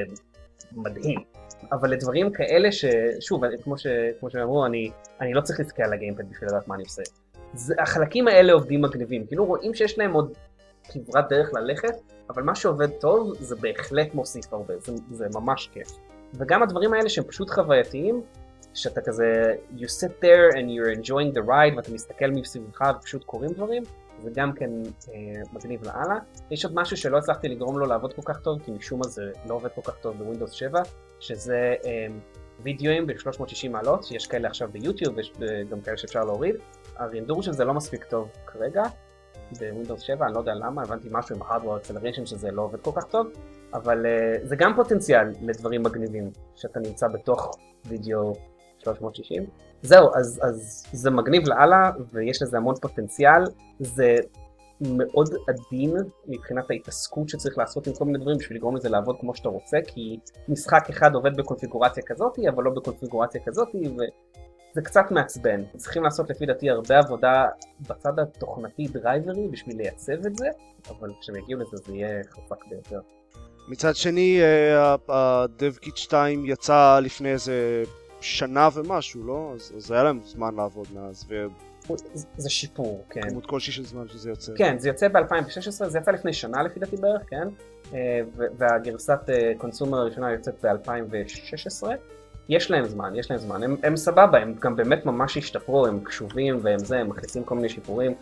מדהים. 0.72 1.20
אבל 1.72 1.90
לדברים 1.90 2.32
כאלה 2.32 2.70
ששוב, 2.72 3.42
כמו, 3.64 3.78
ש, 3.78 3.88
כמו 4.20 4.30
שאמרו, 4.30 4.66
אני, 4.66 4.92
אני 5.22 5.34
לא 5.34 5.42
צריך 5.42 5.60
להסתכל 5.60 5.84
על 5.84 5.94
הגיימפד 5.94 6.30
בשביל 6.30 6.50
לדעת 6.50 6.68
מה 6.68 6.76
אני 6.76 6.84
עושה. 6.84 7.02
זה, 7.54 7.76
החלקים 7.80 8.28
האלה 8.28 8.54
עובדים 8.54 8.82
מגניבים, 8.82 9.26
כאילו 9.28 9.46
רואים 9.46 9.74
שיש 9.74 9.98
להם 9.98 10.14
עוד 10.14 10.34
כברת 10.84 11.30
דרך 11.30 11.54
ללכת, 11.54 11.94
אבל 12.30 12.44
מה 12.44 12.56
שעובד 12.56 12.90
טוב 12.90 13.34
זה 13.40 13.56
בהחלט 13.56 14.14
מוסיף 14.14 14.54
הרבה, 14.54 14.74
זה, 14.80 14.94
זה 15.12 15.26
ממש 15.36 15.70
כיף. 15.74 15.88
וגם 16.34 16.64
הדברים 16.64 16.94
האלה 16.94 17.10
שהם 17.10 17.24
פשוט 17.24 17.50
חווייתיים, 17.50 18.22
שאתה 18.74 19.02
כזה, 19.02 19.56
you 19.78 19.86
sit 19.86 20.24
there 20.24 20.56
and 20.56 20.66
you're 20.70 21.00
enjoying 21.00 21.38
the 21.38 21.48
ride 21.48 21.76
ואתה 21.76 21.92
מסתכל 21.92 22.32
מסביבך 22.32 22.82
ופשוט 23.00 23.24
קורים 23.24 23.52
דברים, 23.52 23.84
זה 24.24 24.30
גם 24.36 24.54
כן 24.54 24.70
אה, 25.14 25.42
מגניב 25.54 25.86
לאללה. 25.86 26.20
יש 26.52 26.66
עוד 26.66 26.76
משהו 26.76 26.98
שלא 26.98 27.18
הצלחתי 27.18 27.48
לגרום 27.48 27.80
לו 27.80 27.86
לעבוד 27.86 28.14
כל 28.14 28.22
כך 28.26 28.40
טוב, 28.40 28.62
כי 28.66 28.72
משום 28.72 29.00
מה 29.00 29.08
זה 29.08 29.32
לא 29.46 29.54
עובד 29.54 29.70
כל 29.76 29.82
כך 29.82 29.98
טוב 29.98 30.18
ב 30.18 30.22
Windows 30.22 30.52
7, 30.52 30.82
שזה 31.20 31.76
אה, 31.86 32.08
וידאוים 32.60 33.08
ב-360 33.08 33.70
מעלות, 33.70 34.04
שיש 34.04 34.28
כאלה 34.28 34.48
עכשיו 34.48 34.70
ביוטיוב 34.72 35.18
ויש 35.18 35.32
אה, 35.42 35.64
גם 35.70 35.82
כאלה 35.82 35.98
שאפשר 35.98 36.24
להוריד. 36.24 36.56
הרינדור 36.96 37.44
של 37.44 37.54
זה 37.54 37.66
לא 37.66 37.74
מספיק 37.74 38.04
טוב 38.04 38.30
כרגע, 38.46 38.84
ב 39.52 39.58
Windows 39.58 40.02
7, 40.02 40.26
אני 40.26 40.34
לא 40.34 40.40
יודע 40.40 40.54
למה, 40.54 40.82
הבנתי 40.82 41.08
משהו 41.12 41.36
עם 41.36 41.42
ה-hardware 41.42 41.88
acceleration 41.88 42.26
שזה 42.26 42.52
לא 42.52 42.62
עובד 42.62 42.82
כל 42.82 42.92
כך 42.96 43.04
טוב, 43.04 43.28
אבל 43.74 44.06
אה, 44.06 44.46
זה 44.48 44.56
גם 44.56 44.76
פוטנציאל 44.76 45.32
לדברים 45.42 45.84
מגניבים, 45.84 46.32
שאתה 46.56 46.80
נמצא 46.80 47.08
בתוך 47.08 47.58
וידאו 47.86 48.34
360. 48.78 49.46
זהו, 49.82 50.10
אז, 50.16 50.40
אז 50.44 50.86
זה 50.92 51.12
מגניב 51.12 51.48
לאללה, 51.48 51.92
ויש 52.14 52.42
לזה 52.42 52.58
המון 52.58 52.76
פוטנציאל, 52.82 53.44
זה 53.80 54.16
מאוד 54.82 55.30
עדין 55.48 55.94
מבחינת 56.28 56.72
ההתעסקות 56.72 57.30
שצריך 57.30 57.58
לעשות 57.58 57.88
עם 57.88 57.94
כל 57.94 58.06
מיני 58.06 58.18
דברים 58.18 58.38
בשביל 58.38 58.58
לגרום 58.58 58.76
לזה 58.76 58.90
לעבוד 58.90 59.16
כמו 59.20 59.36
שאתה 59.36 59.50
רוצה, 59.50 59.78
כי 59.88 60.20
משחק 60.50 60.90
אחד 60.90 61.16
עובד 61.16 61.38
בקונפיגורציה 61.38 62.04
כזאת, 62.04 62.40
אבל 62.50 62.64
לא 62.64 62.72
בקונפיגורציה 62.72 63.42
כזאת, 63.46 63.68
וזה 64.76 64.82
קצת 64.82 65.12
מעצבן. 65.12 65.64
צריכים 65.78 66.04
לעשות 66.04 66.30
לפי 66.30 66.46
דעתי 66.46 66.70
הרבה 66.70 67.00
עבודה 67.00 67.46
בצד 67.90 68.20
התוכנתי 68.20 68.88
דרייברי 68.88 69.48
בשביל 69.48 69.78
לייצב 69.78 70.26
את 70.26 70.36
זה, 70.38 70.48
אבל 70.90 71.10
כשהם 71.22 71.36
יגיעו 71.36 71.60
לזה 71.60 71.78
זה 71.78 71.96
יהיה 71.96 72.24
חזק 72.24 72.66
ביותר. 72.70 73.00
מצד 73.68 73.96
שני, 73.96 74.42
ה-DevKit 75.10 75.96
2 75.96 76.46
יצא 76.46 77.00
לפני 77.00 77.32
איזה 77.32 77.84
שנה 78.22 78.70
ומשהו, 78.74 79.24
לא? 79.24 79.52
אז, 79.56 79.74
אז 79.78 79.92
היה 79.92 80.04
להם 80.04 80.20
זמן 80.24 80.56
לעבוד 80.56 80.88
מאז, 80.94 81.26
זה 82.38 82.50
שיפור, 82.50 83.06
כן. 83.10 83.22
וכמות 83.28 83.46
כלשהי 83.46 83.74
של 83.74 83.86
זמן 83.86 84.08
שזה 84.08 84.30
יוצא. 84.30 84.52
כן, 84.58 84.78
זה 84.80 84.90
יוצא 84.90 85.08
ב-2016, 85.08 85.86
זה 85.88 86.00
יצא 86.00 86.12
לפני 86.12 86.34
שנה 86.34 86.64
לפי 86.64 86.80
דעתי 86.80 86.96
בערך, 86.98 87.22
כן? 87.30 87.48
אה, 87.94 88.22
והגרסת 88.58 89.20
קונסומר 89.58 89.98
הראשונה 89.98 90.32
יוצאת 90.32 90.66
ב-2016. 90.66 91.88
יש 92.50 92.72
להם 92.72 92.86
זמן, 92.86 93.16
יש 93.16 93.32
להם 93.32 93.40
זמן, 93.40 93.64
הם, 93.64 93.76
הם 93.84 93.96
סבבה, 93.96 94.38
הם 94.38 94.56
גם 94.60 94.76
באמת 94.76 95.06
ממש 95.06 95.38
השתפרו, 95.38 95.88
הם 95.88 96.00
קשובים 96.00 96.60
והם 96.62 96.80
זה, 96.80 97.00
הם 97.00 97.10
מכניסים 97.10 97.44
כל 97.44 97.56
מיני 97.56 97.70
שיפורים. 97.70 98.14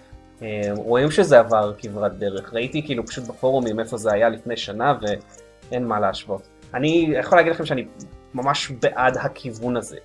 אה, 0.41 0.47
רואים 0.75 1.11
שזה 1.11 1.39
עבר 1.39 1.73
כברת 1.77 2.17
דרך, 2.17 2.53
ראיתי 2.53 2.85
כאילו 2.85 3.05
פשוט 3.05 3.27
בפורומים 3.27 3.79
איפה 3.79 3.97
זה 3.97 4.13
היה 4.13 4.29
לפני 4.29 4.57
שנה 4.57 4.97
ואין 5.01 5.87
מה 5.87 5.99
להשוות. 5.99 6.47
אני 6.73 7.13
יכול 7.19 7.37
להגיד 7.37 7.53
לכם 7.53 7.65
שאני 7.65 7.87
ממש 8.33 8.71
בעד 8.81 9.17
הכיוון 9.17 9.77
הזה. 9.77 9.97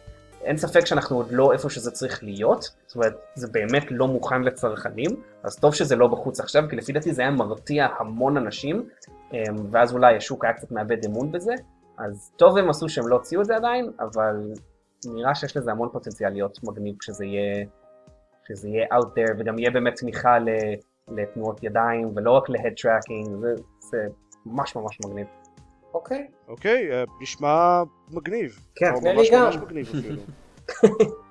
אין 0.43 0.57
ספק 0.57 0.87
שאנחנו 0.87 1.17
עוד 1.17 1.27
לא 1.31 1.53
איפה 1.53 1.71
שזה 1.71 1.91
צריך 1.91 2.25
להיות, 2.25 2.63
זאת 2.87 2.97
אומרת, 2.97 3.13
זה 3.35 3.49
באמת 3.53 3.85
לא 3.91 4.09
מוכן 4.09 4.43
לצרכנים, 4.43 5.11
אז 5.43 5.57
טוב 5.57 5.75
שזה 5.75 5.97
לא 5.97 6.07
בחוץ 6.07 6.41
עכשיו, 6.41 6.65
כי 6.71 6.77
לפי 6.77 6.93
דעתי 6.93 7.13
זה 7.13 7.23
היה 7.23 7.31
מרתיע 7.31 7.87
המון 7.99 8.37
אנשים, 8.37 8.89
ואז 9.71 9.93
אולי 9.93 10.17
השוק 10.17 10.45
היה 10.45 10.53
קצת 10.53 10.71
מאבד 10.71 11.05
אמון 11.05 11.33
בזה, 11.33 11.53
אז 11.99 12.33
טוב 12.37 12.57
הם 12.59 12.71
עשו 12.71 12.89
שהם 12.89 13.09
לא 13.09 13.17
הוציאו 13.17 13.41
את 13.41 13.47
זה 13.47 13.57
עדיין, 13.57 13.91
אבל 14.01 14.53
נראה 15.07 15.35
שיש 15.35 15.57
לזה 15.57 15.71
המון 15.71 15.89
פוטנציאל 15.93 16.31
להיות 16.31 16.59
מגניב 16.65 16.97
כשזה 17.01 17.25
יהיה, 17.25 17.67
כשזה 18.45 18.69
יהיה 18.69 18.87
out 18.87 19.07
there, 19.07 19.35
וגם 19.39 19.59
יהיה 19.59 19.71
באמת 19.71 19.95
תמיכה 19.97 20.37
לתנועות 21.09 21.63
ידיים, 21.63 22.13
ולא 22.17 22.31
רק 22.31 22.49
ל-head 22.49 22.75
tracking, 22.81 23.31
זה, 23.41 23.55
זה 23.79 23.99
ממש 24.47 24.77
ממש 24.77 24.99
מגניב. 25.07 25.27
אוקיי. 25.95 26.27
אוקיי, 26.49 26.93
אה, 26.93 27.05
נשמע 27.21 27.83
מגניב. 28.11 28.59
כן, 28.75 28.93
נראה 29.03 29.15
ממש 29.15 29.31
לי 29.31 29.37
גם. 29.37 29.45
ממש 29.45 29.57
מגניב 29.57 29.87
אפילו. 29.87 30.23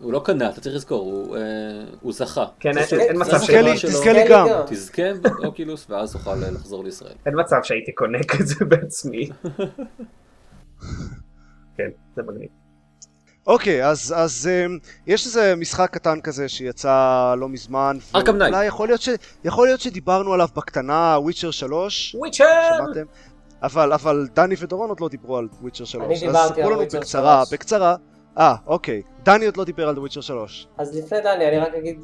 הוא 0.00 0.12
לא 0.12 0.22
קנה, 0.24 0.50
אתה 0.50 0.60
צריך 0.60 0.76
לזכור, 0.76 1.00
הוא, 1.00 1.36
אה, 1.36 1.42
הוא 2.00 2.12
זכה. 2.12 2.44
כן, 2.60 2.78
אין- 2.78 3.00
אין 3.00 3.16
מצב 3.20 3.30
תזכה 3.30 3.38
תזכה 3.38 3.62
לי, 3.62 3.78
שלו. 3.78 3.90
תזכה 3.90 4.12
לי 4.12 4.20
גם. 4.30 4.46
תזכה 4.66 5.02
באוקילוס 5.22 5.86
ואז 5.90 6.12
תוכל 6.12 6.44
אה, 6.44 6.50
לחזור 6.50 6.84
לישראל. 6.84 7.12
אין 7.26 7.40
מצב 7.40 7.56
שהייתי 7.62 7.92
קונה 7.92 8.18
כזה 8.38 8.64
בעצמי. 8.64 9.28
כן, 11.76 11.88
זה 12.16 12.22
מגניב. 12.22 12.48
אוקיי, 13.46 13.86
אז, 13.86 14.14
אז 14.16 14.48
um, 14.66 14.70
יש 15.06 15.26
איזה 15.26 15.54
משחק 15.56 15.90
קטן 15.92 16.20
כזה 16.20 16.48
שיצא 16.48 16.94
לא 17.38 17.48
מזמן. 17.48 17.98
Knight. 18.14 18.30
ואולי 18.30 18.66
יכול 18.66 18.88
להיות, 18.88 19.00
ש, 19.00 19.08
יכול 19.44 19.66
להיות 19.66 19.80
שדיברנו 19.80 20.32
עליו 20.34 20.48
בקטנה, 20.56 21.16
וויצ'ר 21.20 21.50
3, 21.50 22.14
וויצ'ר! 22.18 22.44
שמעתם? 22.78 23.04
אבל, 23.62 23.92
אבל 23.92 24.28
דני 24.34 24.54
ודורון 24.58 24.88
עוד 24.88 25.00
לא 25.00 25.08
דיברו 25.08 25.36
על 25.36 25.48
וויצ'ר 25.60 25.84
3. 25.84 26.04
אני 26.06 26.14
אז 26.14 26.20
דיברתי 26.20 26.48
ספרו 26.54 26.66
על 26.68 26.72
לנו 26.72 26.82
Witcher 26.82 26.96
בקצרה, 26.96 27.42
3. 27.46 27.52
בקצרה. 27.52 27.96
אה, 28.38 28.54
אוקיי. 28.66 29.02
דני 29.22 29.46
עוד 29.46 29.56
לא 29.56 29.64
דיבר 29.64 29.88
על 29.88 29.98
וויצ'ר 29.98 30.20
3. 30.20 30.68
אז 30.78 30.96
לפני 30.96 31.20
דני, 31.20 31.48
אני 31.48 31.58
רק 31.58 31.74
אגיד 31.74 32.00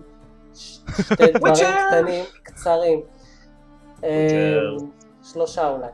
שתי 0.55 1.33
דברים! 1.35 1.55
קטנים, 1.91 2.25
קצרים. 2.43 3.01
אה. 4.05 4.57
שלושה 5.23 5.69
אולי. 5.69 5.87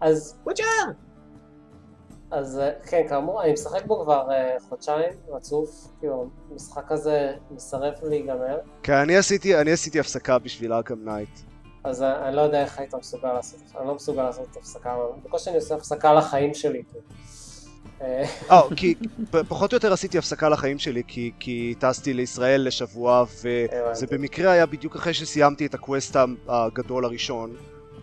אז 0.00 0.36
וויצ'ר! 0.44 0.64
אז 2.30 2.58
אה, 2.58 2.70
כן, 2.86 3.02
כאמור, 3.08 3.42
אני 3.42 3.52
משחק 3.52 3.86
בו 3.86 4.02
כבר 4.04 4.30
אה, 4.30 4.56
חודשיים 4.68 5.12
רצוף, 5.28 5.70
כאילו, 6.00 6.28
המשחק 6.50 6.92
הזה 6.92 7.32
מסרב 7.50 7.92
להיגמר, 8.02 8.58
כן, 8.82 8.92
אני 8.92 9.16
עשיתי, 9.16 9.60
אני 9.60 9.72
עשיתי 9.72 10.00
הפסקה 10.00 10.38
בשביל 10.38 10.72
Arkham 10.72 11.04
Knight. 11.04 11.28
אז 11.84 12.02
אני 12.02 12.36
לא 12.36 12.40
יודע 12.40 12.62
איך 12.62 12.78
היית 12.78 12.94
מסוגל 12.94 13.32
לעשות, 13.32 13.60
אני 13.78 13.86
לא 13.86 13.94
מסוגל 13.94 14.22
לעשות 14.22 14.56
הפסקה, 14.56 14.96
בקושי 15.24 15.50
אני 15.50 15.58
עושה 15.58 15.74
הפסקה 15.74 16.14
לחיים 16.14 16.54
שלי. 16.54 16.82
אה, 18.02 18.24
אה, 18.50 18.60
כי 18.76 18.94
פחות 19.48 19.72
או 19.72 19.76
יותר 19.76 19.92
עשיתי 19.92 20.18
הפסקה 20.18 20.48
לחיים 20.48 20.78
שלי, 20.78 21.02
כי, 21.06 21.32
כי 21.40 21.74
טסתי 21.78 22.14
לישראל 22.14 22.66
לשבוע, 22.66 23.24
וזה. 23.34 24.06
במקרה 24.10 24.52
היה 24.52 24.66
בדיוק 24.66 24.96
אחרי 24.96 25.14
שסיימתי 25.14 25.66
את 25.66 25.74
ה 25.74 25.81
quest 25.81 26.16
הגדול 26.48 27.04
הראשון. 27.04 27.52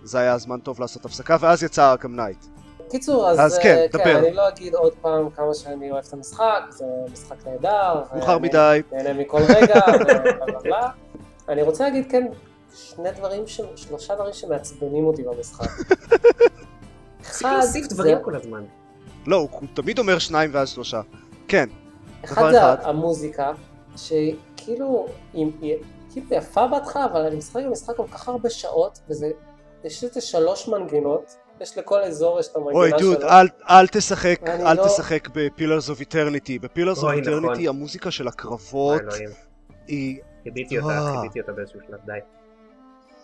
זה 0.04 0.20
היה 0.20 0.38
זמן 0.38 0.60
טוב 0.60 0.80
לעשות 0.80 1.06
הפסקה, 1.06 1.38
ואז 1.40 1.64
יצא 1.64 1.92
Arkham 1.92 2.16
Knight. 2.16 2.46
קיצור, 2.90 3.30
אז, 3.30 3.40
אז 3.40 3.58
אה, 3.58 3.64
כן, 3.64 3.86
כן, 3.92 3.98
דבר. 3.98 4.20
אני 4.20 4.34
לא 4.34 4.48
אגיד 4.48 4.76
עוד 4.76 4.94
פעם 5.02 5.30
כמה 5.30 5.54
שאני 5.54 5.92
אוהב 5.92 6.06
את 6.08 6.14
המשחק, 6.14 6.62
זה 6.70 6.86
משחק 7.14 7.48
נהדר. 7.48 8.02
מאוחר 8.14 8.40
מדי. 8.40 8.82
נהנה 8.92 9.14
מכל 9.14 9.42
רגע, 9.56 9.82
ובלה 9.96 10.20
בלה 10.46 10.60
בלה. 10.64 10.90
אני 11.50 11.62
רוצה 11.62 11.84
להגיד 11.84 12.12
כן 12.12 12.28
שני 12.76 13.12
דברים, 13.12 13.48
ש... 13.48 13.62
שלושה 13.76 14.16
דברים 14.16 14.34
שמעצבנים 14.34 15.06
אותי 15.06 15.24
במשחק. 15.24 15.68
תפסיק 17.22 17.48
להוסיף 17.48 17.88
דברים 17.88 18.18
כל 18.22 18.36
הזמן. 18.36 18.64
לא, 19.28 19.36
הוא 19.36 19.50
הוא 19.52 19.68
תמיד 19.74 20.00
אומר 20.00 20.20
שניים 20.20 20.50
ואז 20.54 20.70
שלושה. 20.70 21.02
כן, 21.48 21.70
אחד 22.24 22.52
זה 22.52 22.74
אחד. 22.74 22.76
המוזיקה, 22.84 23.52
שכאילו, 23.98 25.08
היא, 25.34 25.48
היא 25.62 25.76
כאילו 26.12 26.26
יפה 26.32 26.68
בהתחלה, 26.68 27.06
אבל 27.06 27.22
אני 27.26 27.36
משחק 27.36 27.62
במשחק 27.66 27.96
כל 27.96 28.08
כך 28.12 28.28
הרבה 28.28 28.50
שעות, 28.50 29.00
וזה, 29.10 29.32
יש 29.84 30.04
לזה 30.04 30.22
שלוש 30.22 30.68
מנגינות, 30.68 31.36
יש 31.62 31.78
לכל 31.78 32.02
אזור 32.02 32.40
יש 32.40 32.48
את 32.48 32.56
המנגינה 32.56 32.80
אוי 32.80 32.90
שלו. 32.90 33.14
דוד, 33.14 33.24
אל, 33.24 33.48
אל 33.70 33.88
תשחק, 33.88 34.40
אל 34.48 34.78
לא- 34.78 34.88
תשחק 34.88 35.28
ב 35.34 35.41
Pillars 35.41 35.90
of 35.90 36.00
Eternity. 36.00 36.60
ב 36.60 36.65
Pillars 36.65 36.98
of 36.98 37.06
אוי. 37.06 37.20
Eternity 37.20 37.68
המוזיקה 37.68 38.12
של 38.12 38.28
הקרבות 38.28 39.02
אלוהים. 39.02 39.30
היא... 39.88 40.20
כיביתי 40.44 40.80
אותה, 40.80 40.98
אה. 40.98 41.16
כיביתי 41.22 41.42
אותה 41.42 41.52
באיזשהו 41.52 41.80
שלב, 41.88 42.00
די. 42.06 42.12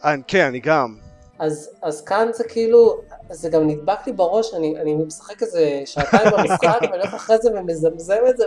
אה, 0.05 0.15
כן, 0.27 0.45
אני 0.45 0.59
גם. 0.59 1.10
אז, 1.41 1.69
אז 1.81 2.01
כאן 2.01 2.27
זה 2.33 2.43
כאילו, 2.43 3.01
זה 3.29 3.49
גם 3.49 3.67
נדבק 3.67 4.07
לי 4.07 4.13
בראש, 4.13 4.53
אני, 4.53 4.77
אני 4.81 4.95
משחק 4.95 5.41
איזה 5.41 5.81
שעתיים 5.85 6.31
במשחק, 6.37 6.77
ואני 6.81 6.91
הולך 6.91 7.13
אחרי 7.13 7.37
זה 7.37 7.49
ומזמזם 7.53 8.19
את 8.29 8.37
זה, 8.37 8.45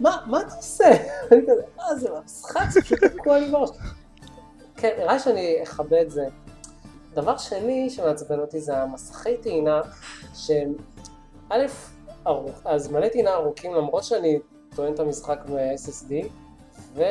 מה, 0.00 0.16
מה 0.26 0.40
אתה 0.40 0.54
עושה? 0.54 0.90
אני 1.32 1.42
כזה, 1.42 1.62
אה, 1.80 1.96
זה 1.96 2.08
במשחק, 2.10 2.64
זה 2.70 2.80
פשוט 2.80 3.04
תקוע 3.04 3.38
לי 3.38 3.50
בראש. 3.50 3.70
כן, 4.76 4.90
נראה 4.98 5.18
שאני 5.18 5.62
אכבה 5.62 6.02
את 6.02 6.10
זה. 6.10 6.26
דבר 7.14 7.36
שני 7.36 7.90
שמעצבן 7.90 8.38
אותי 8.38 8.60
זה 8.60 8.76
המסכי 8.76 9.36
טעינה, 9.36 9.80
שהם, 10.34 10.74
א', 11.48 11.66
הזמני 12.64 13.10
טעינה 13.10 13.34
ארוכים, 13.34 13.74
למרות 13.74 14.04
שאני 14.04 14.38
טוען 14.76 14.94
את 14.94 15.00
המשחק 15.00 15.38
מ-SSD, 15.48 16.26
ו... 16.94 17.02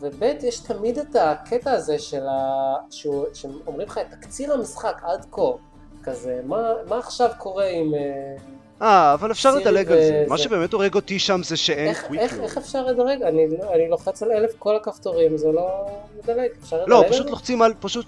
וב' 0.00 0.22
יש 0.42 0.60
תמיד 0.60 0.98
את 0.98 1.16
הקטע 1.16 1.70
הזה 1.70 1.98
של 1.98 2.26
ה... 2.28 2.74
שהוא... 2.90 3.26
שאומרים 3.34 3.86
לך 3.88 3.98
את 3.98 4.10
תקציר 4.10 4.52
המשחק 4.52 5.02
עד 5.02 5.26
כה, 5.30 5.50
כזה, 6.02 6.40
מה, 6.44 6.72
מה 6.88 6.98
עכשיו 6.98 7.30
קורה 7.38 7.66
עם... 7.66 7.92
אה, 8.82 8.86
אה, 8.86 9.14
אבל 9.14 9.30
אפשר 9.30 9.54
לדלג 9.54 9.92
על 9.92 9.98
זה. 9.98 10.04
וזה. 10.04 10.24
מה 10.28 10.38
שבאמת 10.38 10.72
הורג 10.72 10.94
אותי 10.94 11.18
שם 11.18 11.42
זה 11.42 11.56
שאין 11.56 11.88
איך, 11.88 12.06
קוויק 12.06 12.20
איך, 12.20 12.58
אפשר? 12.58 12.86
אני, 12.88 13.56
לא- 13.58 13.74
אני 13.74 13.88
לוחץ 13.88 14.22
על 14.22 14.32
אלף 14.32 14.50
כל 14.58 14.76
הכפתורים, 14.76 15.36
זה 15.36 15.52
לא 15.52 15.86
מדלג, 16.18 16.50
אפשר 16.62 16.76
לדלג? 16.76 16.88
לא, 16.88 17.04
פשוט? 17.08 17.30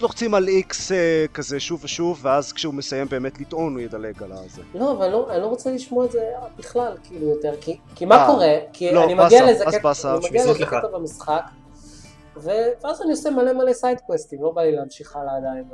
לוחצים 0.02 0.34
על, 0.34 0.46
X 0.48 0.94
אה, 0.94 1.24
כזה 1.34 1.60
שוב 1.60 1.80
ושוב, 1.84 2.20
ואז 2.22 2.52
כשהוא 2.52 2.74
מסיים 2.74 3.08
באמת 3.08 3.40
לטעון 3.40 3.72
הוא 3.72 3.80
ידלג 3.80 4.22
על 4.22 4.32
הזה. 4.32 4.62
לא, 4.74 4.92
אבל 4.92 5.08
לא, 5.08 5.30
אני 5.30 5.40
לא 5.40 5.46
רוצה 5.46 5.70
לשמוע 5.70 6.04
את 6.04 6.12
זה 6.12 6.22
בכלל, 6.58 6.96
כאילו 7.04 7.28
יותר, 7.28 7.54
כי, 7.60 8.04
מה 8.04 8.16
אה, 8.16 8.26
קורה? 8.26 8.54
כי 8.72 8.92
לא, 8.92 9.04
אני 9.04 9.14
מגיע 9.14 9.50
אז 9.50 9.62
קטע, 10.66 10.88
במשחק. 10.92 11.42
ואז 12.36 13.02
אני 13.02 13.10
עושה 13.10 13.30
מלא 13.30 13.52
מלא 13.52 13.72
סיידקווסטים, 13.72 14.42
לא 14.42 14.50
בא 14.50 14.62
לי 14.62 14.72
להמשיך 14.72 15.16
הלאה 15.16 15.36
עדיין 15.36 15.64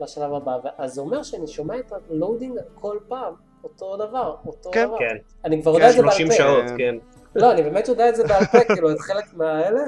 לשלב 0.00 0.34
הבא, 0.34 0.56
ואז 0.64 0.94
זה 0.94 1.00
אומר 1.00 1.22
שאני 1.22 1.46
שומע 1.46 1.78
את 1.78 1.92
ה 2.10 2.16
loading 2.16 2.58
כל 2.74 2.98
פעם, 3.08 3.34
אותו 3.64 3.96
דבר, 3.96 4.36
אותו 4.46 4.70
כן. 4.70 4.86
דבר. 4.86 4.98
כן, 4.98 5.16
אני 5.44 5.62
כבר 5.62 5.74
יודע 5.74 5.90
את 5.90 5.94
זה 5.94 6.02
בעל 6.02 6.10
30 6.10 6.28
פה. 6.28 6.34
שעות, 6.34 6.64
כן. 6.68 6.76
כן. 6.78 6.94
לא, 7.34 7.52
אני 7.52 7.62
באמת 7.62 7.88
יודע 7.88 8.08
את 8.08 8.16
זה 8.16 8.24
בעל 8.24 8.44
פה, 8.44 8.58
כאילו, 8.74 8.92
את 8.92 9.00
חלק 9.00 9.24
מהאלה. 9.34 9.80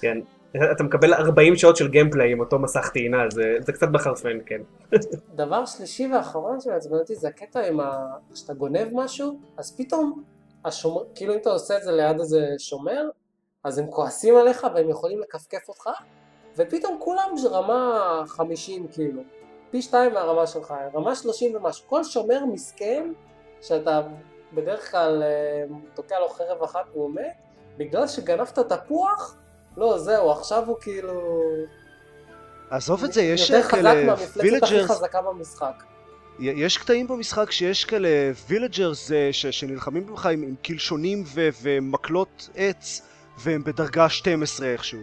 כן. 0.00 0.18
אתה 0.72 0.82
מקבל 0.82 1.14
40 1.14 1.56
שעות 1.56 1.76
של 1.76 1.88
גיימפליי 1.88 2.32
עם 2.32 2.40
אותו 2.40 2.58
מסך 2.58 2.90
טעינה, 2.94 3.18
זה 3.30 3.56
זה 3.60 3.72
קצת 3.72 3.88
מחרפן, 3.92 4.38
כן. 4.46 4.60
דבר 5.34 5.66
שלישי 5.66 6.08
ואחרון 6.14 6.60
שמעצבן 6.60 6.96
אותי 6.96 7.14
זה 7.14 7.28
הקטע 7.28 7.66
עם 7.66 7.80
ה... 7.80 8.16
כשאתה 8.32 8.54
גונב 8.54 8.88
משהו, 8.92 9.38
אז 9.56 9.76
פתאום, 9.76 10.22
השומר... 10.64 11.02
כאילו 11.14 11.34
אם 11.34 11.38
אתה 11.38 11.50
עושה 11.50 11.76
את 11.76 11.82
זה 11.82 11.92
ליד 11.92 12.20
איזה 12.20 12.46
שומר, 12.58 13.02
אז 13.64 13.78
הם 13.78 13.86
כועסים 13.86 14.36
עליך 14.36 14.66
והם 14.74 14.90
יכולים 14.90 15.20
לכפכף 15.20 15.68
אותך, 15.68 15.90
ופתאום 16.56 16.96
כולם 17.00 17.28
רמה 17.50 18.22
50 18.26 18.86
כאילו, 18.92 19.22
פי 19.70 19.82
שתיים 19.82 20.14
מהרמה 20.14 20.46
שלך, 20.46 20.74
רמה 20.94 21.14
30 21.14 21.56
ומשהו, 21.56 21.88
כל 21.88 22.04
שומר 22.04 22.44
מסכן, 22.44 23.12
שאתה 23.62 24.00
בדרך 24.54 24.90
כלל 24.90 25.22
אה, 25.22 25.64
תוקע 25.94 26.18
לו 26.20 26.28
חרב 26.28 26.62
אחת 26.62 26.84
והוא 26.92 27.14
מת, 27.14 27.34
בגלל 27.76 28.06
שגנבת 28.06 28.58
תפוח, 28.58 29.36
לא 29.76 29.98
זהו, 29.98 30.30
עכשיו 30.30 30.66
הוא 30.66 30.76
כאילו... 30.80 31.40
עזוב 32.70 33.04
את 33.04 33.12
זה, 33.12 33.22
יש 33.22 33.50
יותר 33.50 33.62
חזק 33.62 33.70
כאלה 33.70 34.04
מהמפלצת 34.04 34.36
הכי 34.36 34.48
villagers, 34.48 34.90
חזקה 34.90 35.22
במשחק. 35.22 35.82
יש 36.38 36.78
קטעים 36.78 37.08
במשחק 37.08 37.50
שיש 37.50 37.84
כאלה 37.84 38.08
villagers 38.48 39.10
שנלחמים 39.32 40.06
בך 40.06 40.26
עם 40.26 40.42
עם 40.42 40.54
קלשונים 40.62 41.24
ו- 41.26 41.48
ומקלות 41.62 42.48
עץ, 42.54 43.02
והם 43.38 43.64
בדרגה 43.64 44.08
12 44.08 44.66
איכשהו. 44.66 45.00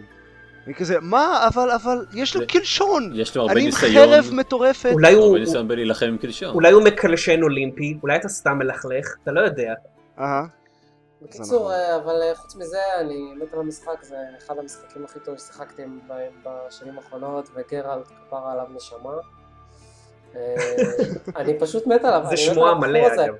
אני 0.68 0.74
כזה, 0.74 1.00
מה? 1.00 1.48
אבל, 1.48 1.70
אבל, 1.70 2.06
יש 2.14 2.36
לו 2.36 2.46
קלשון! 2.48 3.12
יש 3.14 3.36
לו 3.36 3.42
הרבה 3.42 3.52
אני 3.52 3.60
עם 3.60 3.66
ניסיון, 3.66 4.08
חרב 4.08 4.34
מטורפת. 4.34 4.90
אולי 4.92 5.14
הוא... 5.14 5.24
הרבה 5.26 5.38
ניסיון 5.38 5.68
בלהילחם 5.68 6.06
עם 6.06 6.18
קלשון. 6.18 6.54
אולי 6.54 6.72
הוא 6.72 6.82
מקלשן 6.82 7.42
אולימפי, 7.42 7.98
אולי 8.02 8.16
אתה 8.16 8.28
סתם 8.28 8.58
מלכלך, 8.58 9.16
אתה 9.22 9.32
לא 9.32 9.40
יודע. 9.40 9.74
אהה. 10.18 10.44
בקיצור. 11.22 11.72
אה, 11.72 11.96
אבל 11.96 12.22
אה, 12.22 12.34
חוץ 12.34 12.56
מזה, 12.56 12.78
אני 13.00 13.34
מת 13.34 13.52
על 13.52 13.60
המשחק, 13.60 14.02
זה 14.02 14.16
אחד 14.38 14.58
המשחקים 14.58 15.04
הכי 15.04 15.18
טובים 15.20 15.38
ששיחקתי 15.38 15.82
בהם 16.06 16.32
בשנים 16.44 16.98
האחרונות, 16.98 17.48
וגרלט 17.54 18.06
כפרה 18.26 18.52
עליו 18.52 18.66
נשמה. 18.74 19.10
אה, 20.36 20.54
אני 21.40 21.58
פשוט 21.58 21.86
מת 21.86 22.04
עליו, 22.04 22.20
זה 22.22 22.28
אני 22.28 22.48
מת 22.48 22.54
שמו 22.54 22.66
על 22.66 22.74
המלא 22.74 22.98
הבחור 22.98 23.12
הזה. 23.12 23.24
אגב. 23.24 23.34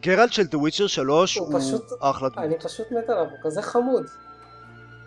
גרלט 0.00 0.32
של 0.32 0.42
The 0.42 0.56
Witcher 0.56 0.88
3 0.88 1.36
הוא 1.36 1.46
הוא 1.46 1.60
פשוט- 1.60 1.92
אחלה 2.00 2.28
דמות. 2.28 2.44
אני 2.44 2.58
פשוט 2.58 2.92
מת 2.92 3.10
עליו, 3.10 3.24
הוא 3.24 3.38
כזה 3.42 3.62
חמוד. 3.62 4.06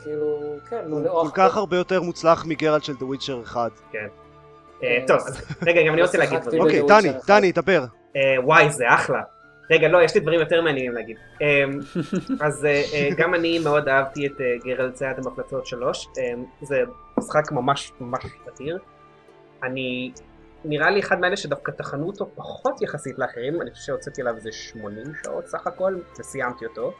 כאילו, 0.03 0.57
כן, 0.69 0.81
הוא 0.89 1.07
הוא 1.07 1.23
כל 1.23 1.29
כך 1.33 1.57
הרבה 1.57 1.77
יותר 1.77 2.01
מוצלח 2.01 2.45
מגרלט 2.45 2.83
של 2.83 2.93
The 2.93 3.03
Witcher 3.03 3.45
1. 3.45 3.71
אה, 4.83 4.97
טוב, 5.07 5.17
אז 5.17 5.41
רגע, 5.67 5.81
גם 5.87 5.93
אני 5.93 6.01
רוצה 6.01 6.17
להגיד 6.17 6.39
דברים. 6.39 6.61
אוקיי, 6.61 6.81
דני. 6.87 7.09
דני, 7.27 7.51
דבר. 7.51 7.85
אה, 8.15 8.35
וואי, 8.43 8.69
זה 8.71 8.83
אחלה. 8.87 9.21
רגע, 9.71 9.87
לא, 9.87 10.03
יש 10.03 10.15
לי 10.15 10.21
דברים 10.21 10.39
יותר 10.39 10.61
מעניינים 10.61 10.91
להגיד. 10.91 11.17
אה, 11.41 11.63
אז 12.47 12.65
אה, 12.65 12.83
אה, 12.93 13.09
גם 13.17 13.35
אני 13.35 13.59
מאוד 13.59 13.87
אהבתי 13.87 14.27
את 14.27 14.41
אה, 14.41 14.45
גרל 14.65 14.91
צייד 14.91 15.17
המפלצות 15.17 15.67
3. 15.67 16.07
אה, 16.17 16.23
זה 16.61 16.83
משחק 17.17 17.51
ממש 17.51 17.91
ממש 18.01 18.25
אדיר. 18.53 18.79
אני, 19.63 20.11
נראה 20.65 20.89
לי 20.89 20.99
אחד 20.99 21.19
מאלה 21.19 21.37
שדווקא 21.37 21.71
טחנו 21.71 22.07
אותו 22.07 22.29
פחות 22.35 22.81
יחסית 22.81 23.19
לאחרים, 23.19 23.61
אני 23.61 23.71
חושב 23.71 23.83
שהוצאתי 23.85 24.21
עליו 24.21 24.35
איזה 24.35 24.51
80 24.51 25.05
שעות 25.23 25.47
סך 25.47 25.67
הכל, 25.67 25.95
וסיימתי 26.19 26.65
אותו. 26.65 26.93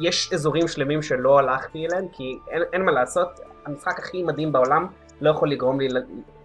יש 0.00 0.32
אזורים 0.32 0.68
שלמים 0.68 1.02
שלא 1.02 1.38
הלכתי 1.38 1.86
אליהם, 1.86 2.08
כי 2.12 2.38
אין, 2.48 2.62
אין 2.72 2.82
מה 2.82 2.92
לעשות, 2.92 3.40
המשחק 3.66 3.98
הכי 3.98 4.22
מדהים 4.22 4.52
בעולם 4.52 4.86
לא 5.20 5.30
יכול 5.30 5.50
לגרום 5.50 5.80
לי 5.80 5.88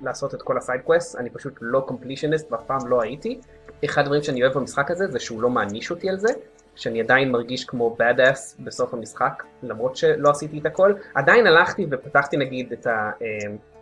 לעשות 0.02 0.34
את 0.34 0.42
כל 0.42 0.58
ה 0.58 0.62
side 0.62 0.82
quest, 0.82 1.16
אני 1.16 1.30
פשוט 1.30 1.54
לא 1.62 1.80
completionist 1.80 2.52
ואף 2.52 2.64
פעם 2.68 2.88
לא 2.88 3.02
הייתי. 3.02 3.40
אחד 3.86 4.02
הדברים 4.02 4.24
שאני 4.24 4.44
אוהב 4.44 4.54
במשחק 4.54 4.92
הזה 4.92 5.08
זה 5.08 5.20
שהוא 5.20 5.42
לא 5.42 5.50
מעניש 5.50 5.92
אותי 5.92 6.10
על 6.10 6.20
זה, 6.20 6.30
שאני 6.76 7.02
עדיין 7.02 7.32
מרגיש 7.32 7.66
כמו 7.66 7.98
bad 8.00 8.18
ass 8.18 8.64
בסוף 8.64 8.94
המשחק, 8.94 9.44
למרות 9.64 9.96
שלא 9.96 10.30
עשיתי 10.30 10.60
את 10.60 10.66
הכל. 10.66 10.94
עדיין 11.16 11.48
הלכתי 11.48 11.86
ופתחתי 11.92 12.38
נגיד 12.38 12.72
את 12.72 12.88
ה... 12.88 13.12
אה, 13.22 13.28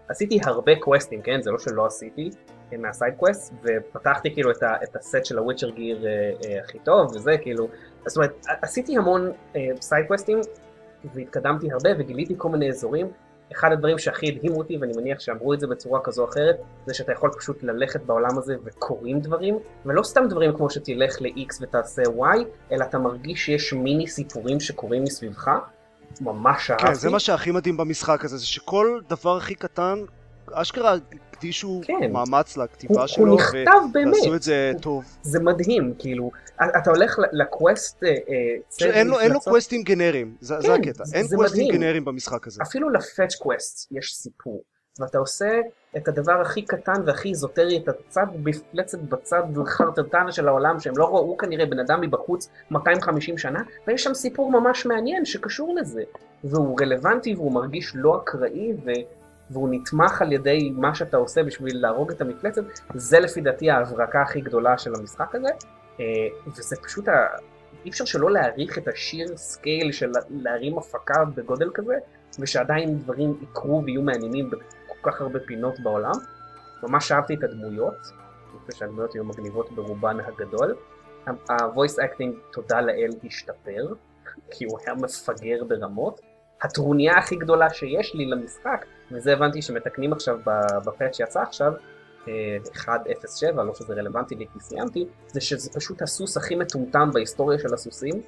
עשיתי 0.07 0.39
הרבה 0.45 0.75
קווסטים, 0.75 1.21
כן? 1.21 1.41
זה 1.41 1.51
לא 1.51 1.59
שלא 1.59 1.85
עשיתי 1.85 2.29
מה 2.71 2.85
side 2.85 3.13
quest, 3.17 3.53
ופתחתי 3.63 4.33
כאילו 4.33 4.51
את, 4.51 4.63
ה, 4.63 4.73
את 4.83 4.95
הסט 4.95 5.25
של 5.25 5.37
ה 5.37 5.41
Witcher 5.41 5.69
gear 5.69 6.05
אה, 6.05 6.11
אה, 6.45 6.59
הכי 6.63 6.79
טוב 6.79 7.15
וזה, 7.15 7.37
כאילו, 7.41 7.67
זאת 8.05 8.17
אומרת, 8.17 8.45
עשיתי 8.61 8.97
המון 8.97 9.31
אה, 9.55 9.61
סייד 9.81 10.05
קווסטים 10.07 10.39
והתקדמתי 11.13 11.71
הרבה 11.71 11.89
וגיליתי 11.99 12.33
כל 12.37 12.49
מיני 12.49 12.69
אזורים. 12.69 13.07
אחד 13.51 13.71
הדברים 13.71 13.97
שהכי 13.97 14.27
הדהימו 14.27 14.57
אותי, 14.57 14.77
ואני 14.77 14.93
מניח 14.95 15.19
שאמרו 15.19 15.53
את 15.53 15.59
זה 15.59 15.67
בצורה 15.67 15.99
כזו 16.03 16.23
או 16.23 16.29
אחרת, 16.29 16.57
זה 16.85 16.93
שאתה 16.93 17.11
יכול 17.11 17.31
פשוט 17.37 17.63
ללכת 17.63 18.01
בעולם 18.01 18.37
הזה 18.37 18.55
וקורים 18.63 19.19
דברים, 19.19 19.59
ולא 19.85 20.03
סתם 20.03 20.23
דברים 20.29 20.57
כמו 20.57 20.69
שתלך 20.69 21.21
ל-X 21.21 21.57
ותעשה 21.61 22.01
Y, 22.03 22.37
אלא 22.71 22.83
אתה 22.83 22.99
מרגיש 22.99 23.45
שיש 23.45 23.73
מיני 23.73 24.07
סיפורים 24.07 24.59
שקורים 24.59 25.03
מסביבך. 25.03 25.49
ממש 26.21 26.71
אהבתי. 26.71 26.87
כן, 26.87 26.93
זה 26.93 27.09
מה 27.09 27.19
שהכי 27.19 27.51
מדהים 27.51 27.77
במשחק 27.77 28.25
הזה, 28.25 28.37
זה 28.37 28.45
שכל 28.45 28.99
דבר 29.09 29.37
הכי 29.37 29.55
קטן, 29.55 29.99
אשכרה 30.51 30.95
הקדישו 31.41 31.81
כן. 31.83 32.11
מאמץ 32.11 32.55
הוא, 32.57 32.63
לכתיבה 32.63 32.99
הוא 32.99 33.07
שלו, 33.07 33.37
באמת, 33.93 34.13
ועשו 34.15 34.35
את 34.35 34.43
זה 34.43 34.71
טוב. 34.81 35.03
זה 35.21 35.39
מדהים, 35.39 35.93
כאילו, 35.99 36.31
אתה 36.77 36.89
הולך 36.89 37.15
לקווסט 37.31 38.03
אה, 38.03 38.09
אה, 38.09 38.15
צוות 38.69 38.91
אין 38.91 39.07
לו- 39.07 39.19
אין 39.19 39.31
לו 39.31 39.39
קווסטים 39.41 39.83
גנריים, 39.83 40.35
זה 40.41 40.55
זה 40.61 40.67
כן, 40.67 40.73
הקטע, 40.73 41.05
זה- 41.05 41.17
אין 41.17 41.27
זה 41.27 41.35
קווסטים 41.35 41.63
מדהים. 41.67 41.81
גנריים 41.81 42.05
במשחק 42.05 42.47
הזה. 42.47 42.63
אפילו 42.63 42.89
ל 42.89 42.97
fetch 42.97 43.35
quest 43.35 43.91
יש 43.91 44.13
סיפור, 44.15 44.63
ואתה 44.99 45.17
עושה 45.17 45.49
את 45.97 46.07
הדבר 46.07 46.41
הכי 46.41 46.61
קטן 46.61 47.01
והכי 47.05 47.29
איזוטרי, 47.29 47.77
את 47.77 47.89
הצד 47.89 48.25
מפלצת 48.43 48.99
בצד 48.99 49.43
חרטטן 49.65 50.31
של 50.31 50.47
העולם, 50.47 50.79
שהם 50.79 50.97
לא 50.97 51.05
ראו 51.05 51.37
כנראה 51.37 51.65
בן 51.65 51.79
אדם 51.79 52.01
מבחוץ 52.01 52.49
250 52.71 53.37
שנה, 53.37 53.59
ויש 53.87 54.03
שם 54.03 54.13
סיפור 54.13 54.51
ממש 54.51 54.85
מעניין 54.85 55.25
שקשור 55.25 55.75
לזה, 55.81 56.01
והוא 56.43 56.77
רלוונטי 56.81 57.35
והוא 57.35 57.51
מרגיש 57.51 57.91
לא 57.95 58.17
אקראי, 58.17 58.71
ו... 58.85 58.91
והוא 59.51 59.69
נתמך 59.71 60.21
על 60.21 60.31
ידי 60.33 60.73
מה 60.75 60.95
שאתה 60.95 61.17
עושה 61.17 61.43
בשביל 61.43 61.81
להרוג 61.81 62.11
את 62.11 62.21
המפלצת, 62.21 62.61
זה 62.95 63.19
לפי 63.19 63.41
דעתי 63.41 63.69
ההברקה 63.69 64.21
הכי 64.21 64.41
גדולה 64.41 64.77
של 64.77 64.95
המשחק 64.99 65.35
הזה, 65.35 65.49
אה, 65.99 66.05
וזה 66.47 66.75
פשוט, 66.83 67.07
ה... 67.07 67.27
אי 67.85 67.89
אפשר 67.89 68.05
שלא 68.05 68.31
להעריך 68.31 68.77
את 68.77 68.87
ה 68.87 68.96
sheer 68.96 69.37
scale 69.37 69.91
של 69.91 70.11
להרים 70.29 70.77
הפקה 70.77 71.25
בגודל 71.35 71.69
כזה, 71.73 71.95
ושעדיין 72.39 72.97
דברים 72.97 73.37
יקרו 73.41 73.83
ויהיו 73.85 74.01
מעניינים 74.01 74.49
בכל 74.49 75.11
כך 75.11 75.21
הרבה 75.21 75.39
פינות 75.39 75.79
בעולם. 75.79 76.11
ממש 76.83 77.11
אהבתי 77.11 77.33
את 77.33 77.43
הדמויות, 77.43 77.95
אני 78.51 78.59
חושב 78.59 78.79
שהדמויות 78.79 79.13
היו 79.13 79.25
מגניבות 79.25 79.71
ברובן 79.71 80.17
הגדול. 80.19 80.75
ה-voice 81.27 81.99
acting, 81.99 82.51
תודה 82.51 82.81
לאל, 82.81 83.09
השתפר, 83.23 83.93
כי 84.51 84.65
הוא 84.65 84.79
היה 84.79 84.95
מפגר 84.95 85.63
ברמות. 85.67 86.21
הטרוניה 86.61 87.17
הכי 87.17 87.35
גדולה 87.35 87.69
שיש 87.69 88.15
לי 88.15 88.25
למשחק, 88.25 88.85
וזה 89.11 89.33
הבנתי 89.33 89.61
שמתקנים 89.61 90.13
עכשיו 90.13 90.37
בפאט 90.85 91.13
שיצא 91.13 91.41
עכשיו, 91.41 91.73
1.07, 92.25 92.31
לא 93.55 93.73
שזה 93.75 93.93
רלוונטי 93.93 94.35
לי 94.35 94.45
כי 94.53 94.59
סיימתי, 94.59 95.07
זה 95.27 95.41
שזה 95.41 95.69
פשוט 95.73 96.01
הסוס 96.01 96.37
הכי 96.37 96.55
מטומטם 96.55 97.09
בהיסטוריה 97.13 97.59
של 97.59 97.73
הסוסים. 97.73 98.21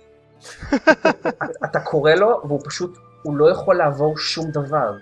אתה 1.66 1.80
קורא 1.80 2.12
לו 2.12 2.42
והוא 2.44 2.62
פשוט, 2.64 2.98
הוא 3.24 3.38
לא 3.38 3.52
יכול 3.52 3.76
לעבור 3.76 4.18
שום 4.18 4.52
דבר. 4.52 4.98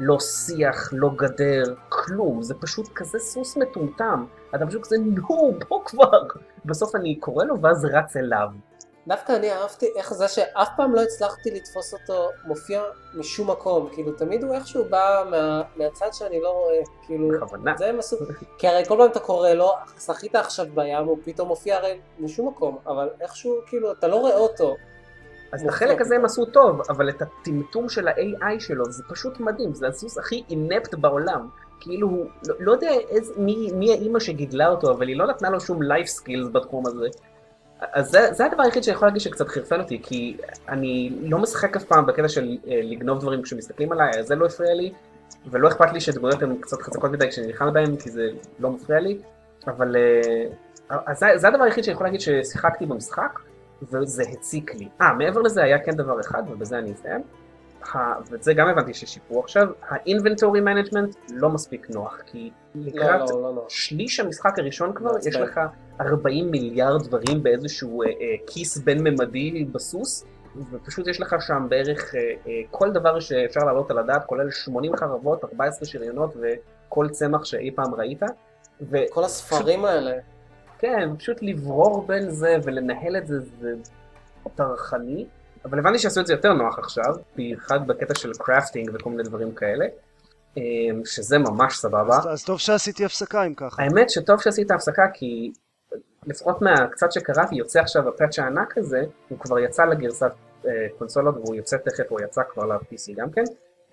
לא 0.00 0.20
שיח, 0.20 0.88
לא 0.92 1.10
גדר, 1.16 1.62
כלום, 1.88 2.42
זה 2.42 2.54
פשוט 2.54 2.88
כזה 2.94 3.18
סוס 3.18 3.56
מטומטם. 3.56 4.24
אתה 4.54 4.66
פשוט 4.66 4.82
כזה, 4.82 4.96
נו, 4.98 5.58
בוא 5.68 5.84
כבר. 5.84 6.22
בסוף 6.64 6.94
אני 6.94 7.16
קורא 7.16 7.44
לו 7.44 7.60
ואז 7.60 7.84
רץ 7.84 8.16
אליו. 8.16 8.48
דווקא 9.06 9.32
אני 9.32 9.52
אהבתי 9.52 9.86
איך 9.96 10.14
זה 10.14 10.28
שאף 10.28 10.68
פעם 10.76 10.94
לא 10.94 11.00
הצלחתי 11.00 11.50
לתפוס 11.50 11.94
אותו 11.94 12.28
מופיע 12.44 12.82
משום 13.14 13.50
מקום, 13.50 13.88
כאילו 13.92 14.12
תמיד 14.12 14.44
הוא 14.44 14.54
איכשהו 14.54 14.84
בא 14.84 15.24
מה, 15.30 15.62
מהצד 15.76 16.08
שאני 16.12 16.40
לא 16.40 16.48
רואה, 16.48 16.80
כאילו, 17.06 17.28
בכוונה. 17.28 17.74
זה 17.78 17.86
הם 17.86 17.98
עשו, 17.98 18.16
כי 18.58 18.68
הרי 18.68 18.84
כל 18.84 18.96
פעם 18.98 19.10
אתה 19.10 19.20
קורא 19.20 19.50
לו, 19.50 19.72
שחית 20.00 20.34
עכשיו 20.34 20.66
בים, 20.74 21.04
הוא 21.04 21.18
פתאום 21.24 21.48
מופיע 21.48 21.76
הרי 21.76 22.00
משום 22.18 22.48
מקום, 22.48 22.78
אבל 22.86 23.08
איכשהו, 23.20 23.54
כאילו, 23.66 23.92
אתה 23.92 24.08
לא 24.08 24.16
רואה 24.16 24.36
אותו. 24.36 24.76
אז 25.52 25.62
את 25.62 25.68
החלק 25.68 26.00
הזה 26.00 26.16
הם 26.16 26.24
עשו 26.24 26.44
טוב, 26.44 26.80
אבל 26.90 27.08
את 27.08 27.22
הטמטום 27.22 27.88
של 27.88 28.08
ה-AI 28.08 28.60
שלו 28.60 28.84
זה 28.92 29.02
פשוט 29.08 29.40
מדהים, 29.40 29.74
זה 29.74 29.88
הסוס 29.88 30.18
הכי 30.18 30.44
אינפט 30.50 30.94
בעולם. 30.94 31.48
כאילו 31.80 32.08
לא, 32.46 32.54
לא 32.60 32.72
יודע 32.72 32.90
איזה, 33.08 33.32
מי, 33.36 33.70
מי 33.74 33.92
האימא 33.92 34.20
שגידלה 34.20 34.68
אותו, 34.68 34.90
אבל 34.90 35.08
היא 35.08 35.16
לא 35.16 35.26
נתנה 35.26 35.50
לו 35.50 35.60
שום 35.60 35.82
life 35.82 36.20
skills 36.20 36.48
בתחום 36.52 36.86
הזה. 36.86 37.08
אז 37.92 38.10
זה, 38.10 38.32
זה 38.32 38.46
הדבר 38.46 38.62
היחיד 38.62 38.82
שאני 38.82 38.96
יכול 38.96 39.08
להגיד 39.08 39.20
שקצת 39.20 39.48
חירפן 39.48 39.80
אותי, 39.80 40.00
כי 40.02 40.36
אני 40.68 41.12
לא 41.22 41.38
משחק 41.38 41.76
אף 41.76 41.84
פעם 41.84 42.06
בקטע 42.06 42.28
של 42.28 42.56
אה, 42.68 42.80
לגנוב 42.82 43.20
דברים 43.20 43.42
כשמסתכלים 43.42 43.92
עליי, 43.92 44.22
זה 44.22 44.34
לא 44.34 44.46
הפריע 44.46 44.74
לי, 44.74 44.92
ולא 45.46 45.68
אכפת 45.68 45.92
לי 45.92 46.00
שדמויות 46.00 46.42
הן 46.42 46.56
קצת 46.60 46.82
חזקות 46.82 47.10
מדי 47.10 47.28
כשאני 47.28 47.46
נלחם 47.46 47.72
בהן, 47.72 47.96
כי 47.96 48.10
זה 48.10 48.30
לא 48.58 48.70
מפריע 48.70 49.00
לי, 49.00 49.18
אבל 49.66 49.96
אה, 49.96 51.00
אז 51.06 51.18
זה, 51.18 51.26
זה 51.36 51.48
הדבר 51.48 51.64
היחיד 51.64 51.84
שאני 51.84 51.94
יכול 51.94 52.06
להגיד 52.06 52.20
ששיחקתי 52.20 52.86
במשחק, 52.86 53.38
וזה 53.82 54.22
הציק 54.32 54.74
לי. 54.74 54.88
אה, 55.00 55.14
מעבר 55.14 55.40
לזה 55.40 55.62
היה 55.62 55.78
כן 55.78 55.92
דבר 55.92 56.20
אחד, 56.20 56.42
ובזה 56.50 56.78
אני 56.78 56.92
אסיים, 56.92 57.22
ואת 58.30 58.42
זה 58.42 58.54
גם 58.54 58.68
הבנתי 58.68 58.94
ששיפרו 58.94 59.40
עכשיו, 59.40 59.68
ה-inventory 59.88 60.60
management 60.64 61.32
לא 61.34 61.48
מספיק 61.48 61.90
נוח, 61.90 62.18
כי 62.26 62.50
לקראת 62.74 63.20
לא, 63.20 63.26
לא, 63.30 63.42
לא, 63.42 63.54
לא. 63.54 63.66
שליש 63.68 64.20
המשחק 64.20 64.58
הראשון 64.58 64.92
כבר, 64.94 65.12
מעצבן. 65.12 65.28
יש 65.30 65.36
לך 65.36 65.60
40 66.00 66.50
מיליארד 66.50 67.02
דברים 67.02 67.42
באיזשהו 67.42 68.02
אה, 68.02 68.08
אה, 68.08 68.12
כיס 68.46 68.78
בין-ממדי 68.78 69.64
בסוס, 69.64 70.24
ופשוט 70.70 71.06
יש 71.06 71.20
לך 71.20 71.36
שם 71.40 71.66
בערך 71.68 72.14
אה, 72.14 72.20
אה, 72.20 72.60
כל 72.70 72.92
דבר 72.92 73.20
שאפשר 73.20 73.60
להעלות 73.60 73.90
על 73.90 73.98
הדעת, 73.98 74.24
כולל 74.24 74.50
80 74.50 74.96
חרבות, 74.96 75.44
14 75.44 75.88
שריונות 75.88 76.36
וכל 76.40 77.08
צמח 77.08 77.44
שאי 77.44 77.70
פעם 77.70 77.94
ראית. 77.94 78.22
וכן, 78.80 79.04
כל 79.10 79.24
הספרים 79.24 79.84
האלה, 79.84 80.12
פשוט 81.18 81.42
לברור 81.42 82.06
בין 82.06 82.30
זה 82.30 82.56
ולנהל 82.64 83.16
את 83.16 83.26
זה, 83.26 83.40
זה 83.40 83.74
טרחני. 84.54 85.26
אבל 85.64 85.78
הבנתי 85.78 85.98
שעשו 85.98 86.20
את 86.20 86.26
זה 86.26 86.32
יותר 86.32 86.52
נוח 86.52 86.78
עכשיו, 86.78 87.14
במיוחד 87.36 87.86
בקטע 87.86 88.14
של 88.14 88.30
קרafting 88.30 88.90
וכל 88.92 89.10
מיני 89.10 89.22
דברים 89.22 89.54
כאלה, 89.54 89.84
אה, 90.58 90.62
שזה 91.04 91.38
ממש 91.38 91.76
סבבה. 91.76 92.16
אז, 92.16 92.26
אז 92.32 92.44
טוב 92.44 92.58
שעשיתי 92.58 93.04
הפסקה 93.04 93.46
אם 93.46 93.54
ככה. 93.54 93.82
האמת 93.82 94.10
שטוב 94.10 94.40
שעשית 94.40 94.70
הפסקה 94.70 95.02
כי 95.14 95.52
לפחות 96.26 96.62
מהקצת 96.62 97.12
שקראתי 97.12 97.54
יוצא 97.54 97.80
עכשיו 97.80 98.08
הפאצ' 98.08 98.38
הענק 98.38 98.78
הזה, 98.78 99.04
הוא 99.28 99.38
כבר 99.38 99.58
יצא 99.58 99.84
לגרסת 99.84 100.32
אה, 100.66 100.70
קונסולות 100.98 101.36
והוא 101.36 101.54
יוצא 101.54 101.76
תכף, 101.76 102.04
הוא 102.08 102.20
יצא 102.20 102.42
כבר 102.52 102.64
ל-PC 102.64 103.14
גם 103.16 103.30
כן, 103.30 103.44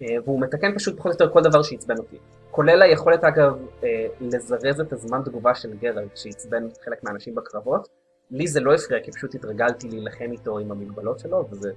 אה, 0.01 0.15
והוא 0.23 0.41
מתקן 0.41 0.75
פשוט 0.75 0.97
פחות 0.97 1.11
או 1.11 1.11
יותר 1.11 1.33
כל 1.33 1.41
דבר 1.41 1.61
שעצבן 1.61 1.97
אותי. 1.97 2.17
כולל 2.51 2.81
היכולת 2.81 3.23
אגב 3.23 3.57
אה, 3.83 4.05
לזרז 4.21 4.79
את 4.79 4.93
הזמן 4.93 5.21
תגובה 5.25 5.55
של 5.55 5.73
גרלט 5.73 6.17
שעצבן 6.17 6.67
חלק 6.85 7.03
מהאנשים 7.03 7.35
בקרבות. 7.35 7.98
לי 8.31 8.47
זה 8.47 8.59
לא 8.59 8.73
הפריע 8.73 9.03
כי 9.03 9.11
פשוט 9.11 9.35
התרגלתי 9.35 9.89
להילחם 9.89 10.31
איתו 10.31 10.59
עם 10.59 10.71
המגבלות 10.71 11.19
שלו 11.19 11.47
וזה 11.51 11.71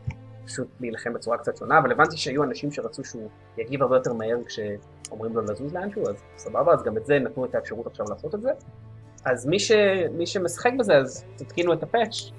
פשוט 0.44 0.68
להילחם 0.80 1.12
בצורה 1.12 1.38
קצת 1.38 1.56
שונה, 1.56 1.78
אבל 1.78 1.92
הבנתי 1.92 2.16
שהיו 2.16 2.44
אנשים 2.44 2.72
שרצו 2.72 3.04
שהוא 3.04 3.28
יגיב 3.58 3.82
הרבה 3.82 3.96
יותר 3.96 4.12
מהר 4.12 4.36
כשאומרים 4.46 5.36
לו 5.36 5.42
לזוז 5.42 5.74
לאנשהו, 5.74 6.08
אז 6.08 6.16
סבבה, 6.36 6.72
אז 6.72 6.82
גם 6.82 6.96
את 6.96 7.06
זה 7.06 7.18
נתנו 7.18 7.44
את 7.44 7.54
האפשרות 7.54 7.86
עכשיו 7.86 8.06
לעשות 8.10 8.34
את 8.34 8.42
זה. 8.42 8.50
אז 9.24 9.46
מי, 9.46 9.58
ש... 9.58 9.72
מי 10.12 10.26
שמשחק 10.26 10.70
בזה, 10.78 10.96
אז 10.96 11.24
תתקינו 11.36 11.72
את 11.72 11.82
הפאץ', 11.82 12.30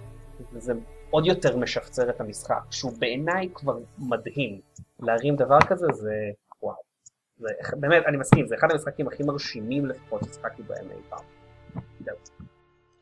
וזה 0.54 0.74
עוד 1.10 1.26
יותר 1.26 1.58
משפצר 1.58 2.10
את 2.10 2.22
המשחק, 2.22 2.62
שהוא 2.72 2.92
בעיניי 3.00 3.50
כבר 3.54 3.78
מדהים. 4.00 4.60
להרים 5.00 5.36
דבר 5.36 5.60
כזה 5.68 5.88
זה 5.92 6.14
וואו. 6.62 6.76
זה, 7.38 7.50
באמת, 7.80 8.04
אני 8.08 8.18
מסכים, 8.18 8.48
זה 8.48 8.56
אחד 8.56 8.72
המשחקים 8.72 9.08
הכי 9.08 9.24
מרשימים 9.24 9.86
לפחות 9.86 10.24
ששיחקתי 10.24 10.64
בהם 10.64 10.92
אי 10.92 11.02
פעם. 11.10 11.24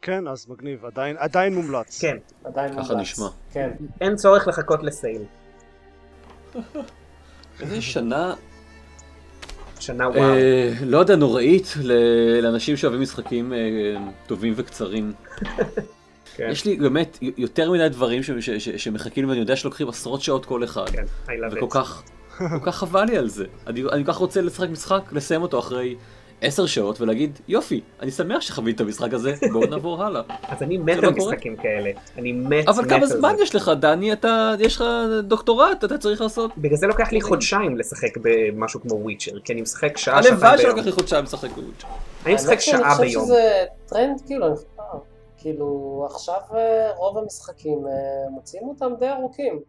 כן, 0.01 0.27
אז 0.27 0.45
מגניב, 0.49 0.85
עדיין, 0.85 1.15
עדיין 1.19 1.55
מומלץ. 1.55 2.01
כן, 2.01 2.17
עדיין 2.43 2.69
ככה 2.73 2.81
מומלץ. 2.81 3.01
נשמע. 3.01 3.27
כן. 3.53 3.69
אין 4.01 4.15
צורך 4.15 4.47
לחכות 4.47 4.83
לסייל. 4.83 5.21
איזה 7.61 7.81
שנה, 7.81 8.33
שנה 9.79 10.09
וואו. 10.09 10.21
אה, 10.23 10.71
לא 10.85 10.97
יודע, 10.97 11.15
נוראית 11.15 11.73
ל- 11.83 12.39
לאנשים 12.41 12.77
שאוהבים 12.77 13.01
משחקים 13.01 13.53
אה, 13.53 13.57
טובים 14.27 14.53
וקצרים. 14.55 15.13
כן, 16.35 16.47
יש 16.51 16.65
לי 16.65 16.75
באמת 16.75 17.17
יותר 17.37 17.71
מדי 17.71 17.89
דברים 17.89 18.23
ש- 18.23 18.31
ש- 18.31 18.49
ש- 18.49 18.69
שמחכים 18.83 19.29
ואני 19.29 19.39
יודע 19.39 19.55
שלוקחים 19.55 19.89
עשרות 19.89 20.21
שעות 20.21 20.45
כל 20.45 20.63
אחד. 20.63 20.89
כן, 20.89 21.03
I 21.25 21.29
love 21.29 21.57
וכל 21.57 21.65
it. 21.65 21.69
כך, 21.69 22.03
כל 22.37 22.59
כך 22.63 22.75
חבל 22.77 23.03
לי 23.03 23.17
על 23.17 23.29
זה. 23.29 23.45
אני, 23.67 23.83
אני 23.91 24.05
כל 24.05 24.11
כך 24.13 24.17
רוצה 24.17 24.41
לשחק 24.41 24.69
משחק, 24.69 25.01
לסיים 25.11 25.41
אותו 25.41 25.59
אחרי 25.59 25.95
עשר 26.41 26.65
שעות 26.65 27.01
ולהגיד, 27.01 27.39
יופי, 27.47 27.81
אני 27.99 28.11
שמח 28.11 28.41
שחווית 28.41 28.75
את 28.75 28.81
המשחק 28.81 29.13
הזה, 29.13 29.33
בואו 29.53 29.65
נעבור 29.69 30.03
הלאה. 30.03 30.21
אז 30.49 30.63
אני 30.63 30.77
מת 30.77 30.97
לא 30.97 31.07
על. 31.07 31.27
משחקים 31.31 31.55
כאלה. 31.55 31.91
אני 32.17 32.31
מת, 32.31 32.67
אבל 32.67 32.83
מת 32.83 32.89
כמה 32.89 32.97
על 32.97 33.05
זמן 33.05 33.33
זה. 33.37 33.43
יש 33.43 33.55
לך, 33.55 33.71
דני? 33.79 34.13
אתה, 34.13 34.53
יש 34.59 34.75
לך 34.75 34.83
דוקטורט, 35.23 35.83
אתה 35.83 35.97
צריך 35.97 36.21
לעשות... 36.21 36.51
בגלל 36.57 36.77
זה 36.77 36.87
לוקח 36.87 37.11
לי 37.11 37.21
חודשיים 37.21 37.77
לשחק 37.77 38.17
במשהו 38.21 38.81
כמו 38.81 38.93
Witcher, 38.95 39.39
כי 39.39 39.53
אני 39.53 39.61
משחק 39.61 39.97
שעה, 39.97 40.23
שעתיים 40.23 40.33
הלוואי 40.43 40.57
ביום. 40.57 40.71
שלקח 40.71 40.85
לי 40.85 40.91
חודשיים 40.91 41.23
לשחק 41.23 41.49
ב 41.49 41.53
Witcher. 41.53 41.87
אני 42.25 42.33
משחק 42.35 42.59
שאני 42.59 42.81
שעה 42.81 42.95
חושב 42.95 43.03
ביום. 43.09 43.25
שזה 43.25 43.41
טרנד, 43.85 44.21
כאילו, 44.27 44.47
אני- 44.47 44.55
אה, 44.79 44.85
כאילו, 45.37 45.67
עכשיו 46.11 46.39
אה, 46.55 46.91
רוב 46.97 47.17
המשחקים 47.17 47.87
אה, 47.87 47.91
מוציאים 48.31 48.67
אותם 48.67 48.91
די 48.99 49.09
ארוכים. 49.09 49.59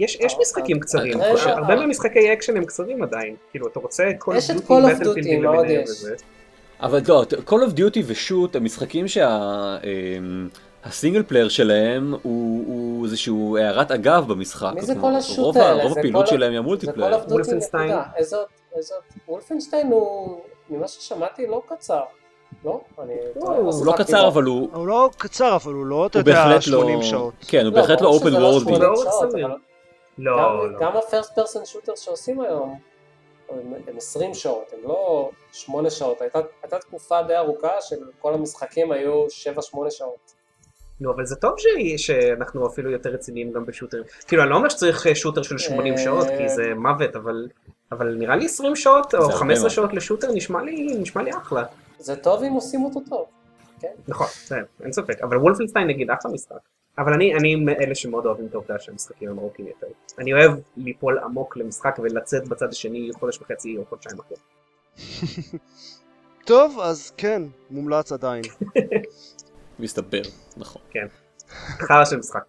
יש 0.00 0.18
יש 0.20 0.36
משחקים 0.40 0.80
קצרים, 0.80 1.20
רגע. 1.20 1.50
הרבה 1.52 1.76
מהמשחקי 1.76 2.32
אקשן 2.32 2.56
הם 2.56 2.64
קצרים 2.64 3.02
עדיין. 3.02 3.34
כאילו, 3.50 3.66
אתה 3.68 3.80
רוצה 3.80 4.10
Call 4.18 4.34
יש 4.36 4.50
את 4.50 4.56
of 4.56 4.60
Duty, 5.02 5.36
מאוד 5.40 5.66
יש. 5.68 5.88
אבל 6.80 7.00
לא, 7.08 7.24
Call 7.46 7.70
of 7.70 7.78
Duty 7.78 7.98
ושוט 8.06 8.56
הם 8.56 8.64
משחקים 8.64 9.06
שה 10.84 10.97
single 10.97 11.22
player 11.22 11.48
שלהם 11.48 12.14
הוא 12.22 12.64
הוא 12.66 13.04
איזשהו 13.04 13.56
הערת 13.56 13.90
אגב 13.90 14.28
במשחק. 14.28 14.72
מי 14.74 14.82
זה 14.82 14.94
כל 15.00 15.14
השוט 15.14 15.38
רוב 15.38 15.58
האלה? 15.58 15.82
רוב 15.82 15.92
זה 15.92 16.00
הפעילות 16.00 16.24
כל- 16.24 16.30
שלהם 16.30 16.50
היא 16.50 16.58
זה 16.60 16.64
ה 16.64 16.68
multiplayer. 16.68 17.14
Call 17.14 17.20
of 17.20 17.28
Duty 17.28 17.30
Wolfenstein. 17.32 17.82
נקודה. 17.90 18.02
איזה 18.16 18.36
עוד, 18.36 18.46
איזה 18.76 18.94
עוד, 18.94 19.02
Wolfenstein 19.28 19.86
הוא, 19.92 20.38
ממה 20.70 20.88
ששמעתי, 20.88 21.46
לא 21.46 21.62
קצר. 21.68 22.00
לא? 22.64 22.80
אני... 23.02 23.12
הוא 23.34 23.48
הוא 23.72 23.86
לא 23.86 23.92
קצר. 23.96 24.28
אבל 24.28 24.44
הוא 24.44 24.68
הוא 24.74 24.86
לא 24.86 25.10
קצר, 25.18 25.56
אבל 25.56 25.72
הוא 25.72 25.86
לא, 25.86 26.06
אתה 26.06 26.18
יודע, 26.18 26.32
בהחלט 26.32 26.66
לא... 26.66 26.80
80 26.80 27.02
שעות. 27.02 27.34
כן, 27.48 27.66
הוא 27.66 27.74
לא, 27.74 27.80
בהחלט 27.80 28.00
לא 28.00 28.08
open 28.08 28.28
שזה 28.28 28.38
world. 28.38 28.62
80 28.62 29.50
לא 30.18 30.36
לא, 30.36 30.42
גם- 30.66 30.72
לא. 30.72 30.78
גם 30.80 30.96
ה 30.96 31.02
first 31.02 31.34
person 31.34 31.64
shooter 31.66 31.92
שעושים 31.96 32.40
היום, 32.40 32.78
הם 33.50 33.58
הם 33.88 33.96
20 33.96 34.34
שעות, 34.34 34.72
הם 34.72 34.88
לא 34.88 35.30
8 35.52 35.90
שעות. 35.90 36.20
הייתה 36.20 36.38
הייתה 36.62 36.78
תקופה 36.78 37.22
די 37.22 37.36
ארוכה 37.36 37.80
של 37.80 37.96
כל 38.18 38.34
המשחקים 38.34 38.92
היו 38.92 39.26
7-8 39.30 39.30
שעות. 39.90 40.34
נו, 41.00 41.12
אבל 41.12 41.26
זה 41.26 41.36
טוב 41.36 41.54
ש- 41.58 41.66
שאנחנו 42.06 42.66
אפילו 42.66 42.90
יותר 42.90 43.10
רציניים 43.10 43.52
גם 43.52 43.66
בשוטר. 43.66 44.02
כאילו, 44.28 44.42
אני 44.42 44.50
לא 44.50 44.56
אומר 44.56 44.68
שצריך 44.68 45.06
אה, 45.06 45.14
שוטר 45.14 45.42
של 45.42 45.58
80 45.58 45.92
אה, 45.92 45.98
שעות, 45.98 46.26
כי 46.38 46.48
זה 46.48 46.62
מוות, 46.76 47.16
אבל... 47.16 47.48
אבל 47.92 48.14
נראה 48.14 48.36
לי 48.36 48.44
20 48.44 48.76
שעות 48.76 49.14
או 49.14 49.20
הרבה 49.20 49.34
15 49.34 49.62
מאוד. 49.62 49.70
שעות 49.70 49.92
לשוטר 49.92 50.32
נשמע 50.32 50.62
לי, 50.62 50.86
נשמע 51.00 51.22
לי 51.22 51.30
אחלה. 51.30 51.64
זה 51.98 52.16
טוב 52.16 52.42
אם 52.42 52.52
עושים 52.52 52.84
אותו 52.84 53.00
טוב. 53.08 53.26
נכון, 54.08 54.26
זה, 54.46 54.56
אין 54.82 54.92
ספק. 54.92 55.20
אבל 55.22 55.36
וולפנשטיין 55.36 55.86
נגיד 55.86 56.10
אחלה 56.10 56.30
משחק. 56.32 56.56
אבל 56.98 57.12
אני, 57.12 57.34
אני 57.34 57.54
מאלה 57.54 57.94
שמאוד 57.94 58.26
אוהבים 58.26 58.46
את 58.46 58.54
העובדה 58.54 58.78
שהמשחקים 58.78 59.30
הם 59.30 59.38
ארוכים 59.38 59.66
יותר. 59.66 59.86
אני 60.18 60.32
אוהב 60.32 60.52
ליפול 60.76 61.18
עמוק 61.18 61.56
למשחק 61.56 61.98
ולצאת 62.02 62.48
בצד 62.48 62.68
השני 62.68 63.10
חודש 63.18 63.38
וחצי 63.38 63.76
או 63.76 63.84
חודשיים 63.86 64.16
אחרי. 64.20 64.36
טוב, 66.46 66.80
אז 66.80 67.12
כן, 67.16 67.42
מומלץ 67.70 68.12
עדיין. 68.12 68.42
מסתבר, 69.78 70.22
נכון. 70.56 70.82
חרא 71.88 72.04
של 72.04 72.16
משחק. 72.16 72.44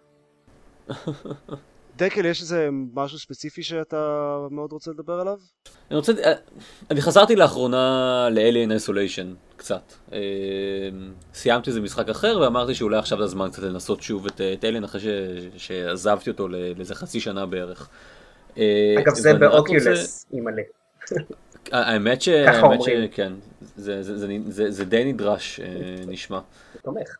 דקל, 2.00 2.26
יש 2.26 2.41
איזה 2.41 2.70
משהו 2.93 3.20
ספציפי 3.20 3.64
שאתה 3.64 4.38
מאוד 4.52 4.72
רוצה 4.72 4.91
לדבר 4.91 5.14
עליו? 5.14 5.38
אני 5.89 5.97
רוצה, 5.97 6.12
אה, 6.24 6.34
אני 6.91 7.02
חזרתי 7.02 7.36
לאחרונה 7.36 8.28
ל-Alien 8.32 8.70
Isolation 8.82 9.58
קצת. 9.58 9.93
אה, 10.14 10.20
סיימתי 11.34 11.70
איזה 11.70 11.82
משחק 11.82 12.10
אחר 12.10 12.39
ואמרתי 12.41 12.76
שאולי 12.76 12.97
עכשיו 12.97 13.18
זה 13.18 13.24
הזמן 13.24 13.50
קצת 13.50 13.64
לנסות 13.64 14.02
שוב 14.02 14.26
את, 14.26 14.41
את 14.41 14.64
Alien 14.64 14.86
אחרי 14.86 15.02
ש, 15.02 15.08
שעזבתי 15.58 16.30
אותו 16.30 16.47
לאיזה 16.47 16.95
חצי 16.95 17.20
שנה 17.20 17.45
בערך. 17.45 17.89
אה, 18.58 18.95
אגב, 19.00 19.16
זה 19.16 19.34
באוקיולס, 19.34 20.26
אימא'לה. 20.34 20.62
האמת 21.72 22.22
ש... 22.22 22.30
ככה 22.30 22.58
האמת 22.58 22.80
אומרים. 22.80 23.12
שכן, 23.12 23.34
זה, 23.76 24.04
זה, 24.04 24.18
זה, 24.18 24.28
זה, 24.47 24.72
זה 24.72 24.86
די 24.86 25.14
נדרש 25.14 25.60
נשמע. 26.08 26.39
תומך. 26.84 27.16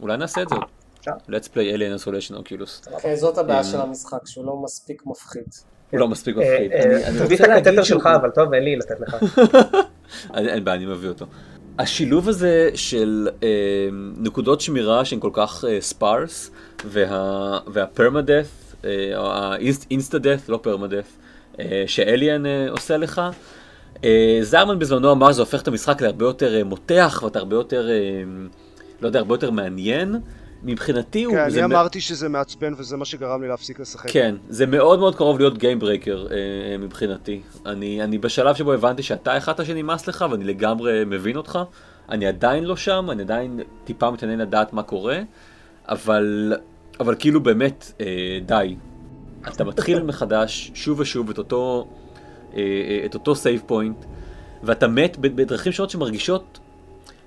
אולי 0.00 0.16
נעשה 0.16 0.42
את 0.42 0.48
זה. 0.48 0.56
אפשר. 1.02 1.12
Let's 1.28 1.48
play 1.48 1.74
Alien 1.76 2.04
Isolation 2.04 2.34
Oculus. 2.34 3.00
כן, 3.02 3.16
זאת 3.16 3.38
הבעיה 3.38 3.64
של 3.64 3.80
המשחק, 3.80 4.26
שהוא 4.26 4.46
לא 4.46 4.56
מספיק 4.64 5.02
מפחיד. 5.06 5.42
הוא 5.90 6.00
לא 6.00 6.08
מספיק 6.08 6.36
אה, 6.36 6.42
מפחיד. 6.42 6.72
אה, 6.72 7.24
תביא 7.24 7.36
את 7.36 7.40
הקטטר 7.40 7.82
שלך, 7.82 8.06
אבל 8.06 8.30
טוב, 8.30 8.54
אין 8.54 8.64
לי 8.64 8.76
לתת 8.76 9.00
לך. 9.00 9.16
אין 10.34 10.64
בעיה, 10.64 10.76
אני 10.76 10.86
מביא 10.86 11.08
אותו. 11.08 11.26
השילוב 11.78 12.28
הזה 12.28 12.70
של 12.74 13.28
אה, 13.42 13.48
נקודות 14.16 14.60
שמירה 14.60 15.04
שהן 15.04 15.20
כל 15.20 15.30
כך 15.32 15.64
אה, 15.68 15.80
ספארס, 15.80 16.50
וה, 16.84 17.58
וה 17.66 17.83
permadeath, 17.83 18.74
אה, 18.84 19.12
או 19.16 19.32
ה 19.32 19.41
insta-death, 19.41 20.48
לא 20.48 20.58
permadeath, 20.62 21.06
אה, 21.60 21.84
ש 21.86 22.03
Alien 22.03 22.46
אה, 22.46 22.66
עושה 22.70 22.96
לך, 22.96 23.20
אה, 24.04 24.38
זרמן 24.42 24.78
בזמנו 24.78 25.12
אמר 25.12 25.32
זה 25.32 25.42
הופך 25.42 25.62
את 25.62 25.68
המשחק 25.68 26.02
להרבה 26.02 26.24
יותר 26.24 26.56
אה, 26.56 26.64
מותח, 26.64 27.20
ואתה 27.24 27.38
הרבה 27.38 27.56
יותר, 27.56 27.90
אה, 27.90 28.22
לא 29.00 29.06
יודע, 29.06 29.18
הרבה 29.18 29.34
יותר 29.34 29.50
מעניין. 29.50 30.16
מבחינתי 30.64 31.24
הוא... 31.24 31.34
כן, 31.34 31.40
אני 31.40 31.64
אמרתי 31.64 32.00
שזה 32.00 32.28
מעצבן 32.28 32.74
וזה 32.76 32.96
מה 32.96 33.04
שגרם 33.04 33.42
לי 33.42 33.48
להפסיק 33.48 33.80
לשחק. 33.80 34.10
כן, 34.10 34.34
זה 34.48 34.66
מאוד 34.66 34.98
מאוד 34.98 35.16
קרוב 35.16 35.38
להיות 35.38 35.58
game 35.58 35.83
breaker 35.83 36.26
אה, 36.30 36.78
מבחינתי. 36.78 37.40
אני, 37.66 38.02
אני 38.04 38.18
בשלב 38.18 38.54
שבו 38.54 38.72
הבנתי 38.72 39.02
שאתה 39.02 39.36
החלטת 39.36 39.66
שנמאס 39.66 40.08
לך 40.08 40.24
ואני 40.30 40.44
לגמרי 40.44 41.04
מבין 41.04 41.36
אותך. 41.36 41.58
אני 42.08 42.26
עדיין 42.26 42.64
לא 42.64 42.76
שם, 42.76 43.08
אני 43.10 43.22
עדיין 43.22 43.60
טיפה 43.84 44.10
מתעניין 44.10 44.38
לדעת 44.38 44.72
מה 44.72 44.82
קורה, 44.82 45.20
אבל, 45.88 46.52
אבל 47.00 47.14
כאילו 47.18 47.42
באמת, 47.42 47.92
אה, 48.00 48.38
די. 48.46 48.76
אתה 49.48 49.64
מתחיל 49.64 50.02
מחדש 50.08 50.70
שוב 50.74 51.00
ושוב 51.00 51.30
את 51.30 51.38
אותו, 51.38 51.88
אה, 52.54 52.60
אה, 52.60 53.02
את 53.06 53.14
אותו 53.14 53.34
save 53.34 53.62
point, 53.66 54.04
ואתה 54.62 54.88
מת 54.88 55.18
בדרכים 55.18 55.72
שונות 55.72 55.90
שמרגישות 55.90 56.58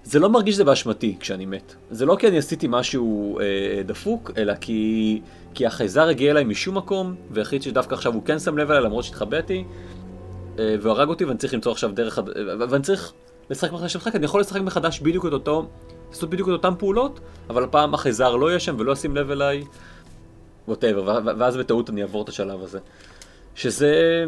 זה 0.05 0.19
לא 0.19 0.29
מרגיש 0.29 0.55
שזה 0.55 0.63
באשמתי 0.63 1.17
כשאני 1.19 1.45
מת. 1.45 1.75
זה 1.91 2.05
לא 2.05 2.15
כי 2.19 2.27
אני 2.27 2.37
עשיתי 2.37 2.67
משהו 2.69 3.39
אה, 3.39 3.83
דפוק, 3.85 4.31
אלא 4.37 4.53
כי, 4.61 5.21
כי 5.53 5.65
החייזר 5.65 6.07
הגיע 6.07 6.31
אליי 6.31 6.43
משום 6.43 6.77
מקום, 6.77 7.15
והחליט 7.31 7.61
שדווקא 7.61 7.93
עכשיו 7.93 8.13
הוא 8.13 8.23
כן 8.25 8.39
שם 8.39 8.57
לב 8.57 8.71
אליי 8.71 8.83
למרות 8.83 9.03
שהתחבאתי, 9.03 9.63
אה, 10.59 10.75
והוא 10.81 10.91
הרג 10.91 11.09
אותי 11.09 11.25
ואני 11.25 11.37
צריך 11.37 11.53
למצוא 11.53 11.71
עכשיו 11.71 11.91
דרך, 11.91 12.19
אה, 12.19 12.23
ואני 12.69 12.83
צריך 12.83 13.13
לשחק 13.49 13.71
מחדש 13.71 13.95
משחק, 13.95 14.15
אני 14.15 14.25
יכול 14.25 14.41
לשחק 14.41 14.61
מחדש 14.61 14.99
בדיוק 14.99 15.25
את 15.25 15.33
אותו, 15.33 15.69
לעשות 16.09 16.29
בדיוק 16.29 16.47
את 16.49 16.53
אותן 16.53 16.73
פעולות, 16.79 17.19
אבל 17.49 17.63
הפעם 17.63 17.93
החייזר 17.93 18.35
לא 18.35 18.49
יהיה 18.49 18.59
שם 18.59 18.75
ולא 18.79 18.91
ישים 18.91 19.15
לב 19.15 19.31
אליי, 19.31 19.63
ווטאבר, 20.67 21.19
ואז 21.37 21.57
בטעות 21.57 21.89
אני 21.89 22.01
אעבור 22.01 22.23
את 22.23 22.29
השלב 22.29 22.63
הזה. 22.63 22.79
שזה, 23.55 24.25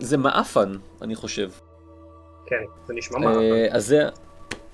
זה 0.00 0.16
מעפן, 0.16 0.72
אני 1.02 1.14
חושב. 1.14 1.50
כן, 2.46 2.56
זה 2.86 2.94
נשמע. 2.94 3.18
אה, 3.26 3.66
אז 3.70 3.86
זה, 3.86 4.08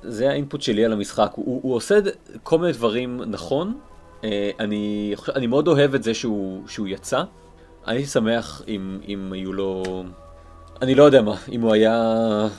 זה 0.02 0.30
האינפוט 0.30 0.62
שלי 0.62 0.84
על 0.84 0.92
המשחק. 0.92 1.30
הוא, 1.34 1.60
הוא 1.62 1.74
עושה 1.74 1.98
כל 2.42 2.58
מיני 2.58 2.72
דברים 2.72 3.20
נכון. 3.26 3.78
אה, 4.24 4.50
אני, 4.60 5.14
אני 5.34 5.46
מאוד 5.46 5.68
אוהב 5.68 5.94
את 5.94 6.02
זה 6.02 6.14
שהוא, 6.14 6.62
שהוא 6.68 6.88
יצא. 6.88 7.22
הייתי 7.86 8.06
שמח 8.06 8.62
אם, 8.68 8.98
אם 9.08 9.32
היו 9.32 9.52
לו... 9.52 9.82
אני 10.82 10.94
לא 10.94 11.02
יודע 11.02 11.22
מה, 11.22 11.36
אם 11.52 11.60
הוא 11.60 11.72
היה, 11.72 12.16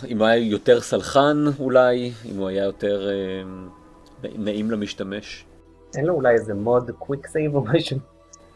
אם 0.07 0.21
היה 0.21 0.35
יותר 0.35 0.81
סלחן 0.81 1.43
אולי, 1.59 2.11
אם 2.25 2.37
הוא 2.37 2.47
היה 2.47 2.63
יותר 2.63 3.09
אה, 3.09 4.29
נעים 4.37 4.71
למשתמש. 4.71 5.45
אין 5.95 6.05
לו 6.05 6.13
אולי 6.13 6.33
איזה 6.33 6.53
mode 6.53 6.91
quick 6.99 7.27
save 7.27 7.55
או 7.55 7.63
משהו? 7.63 7.97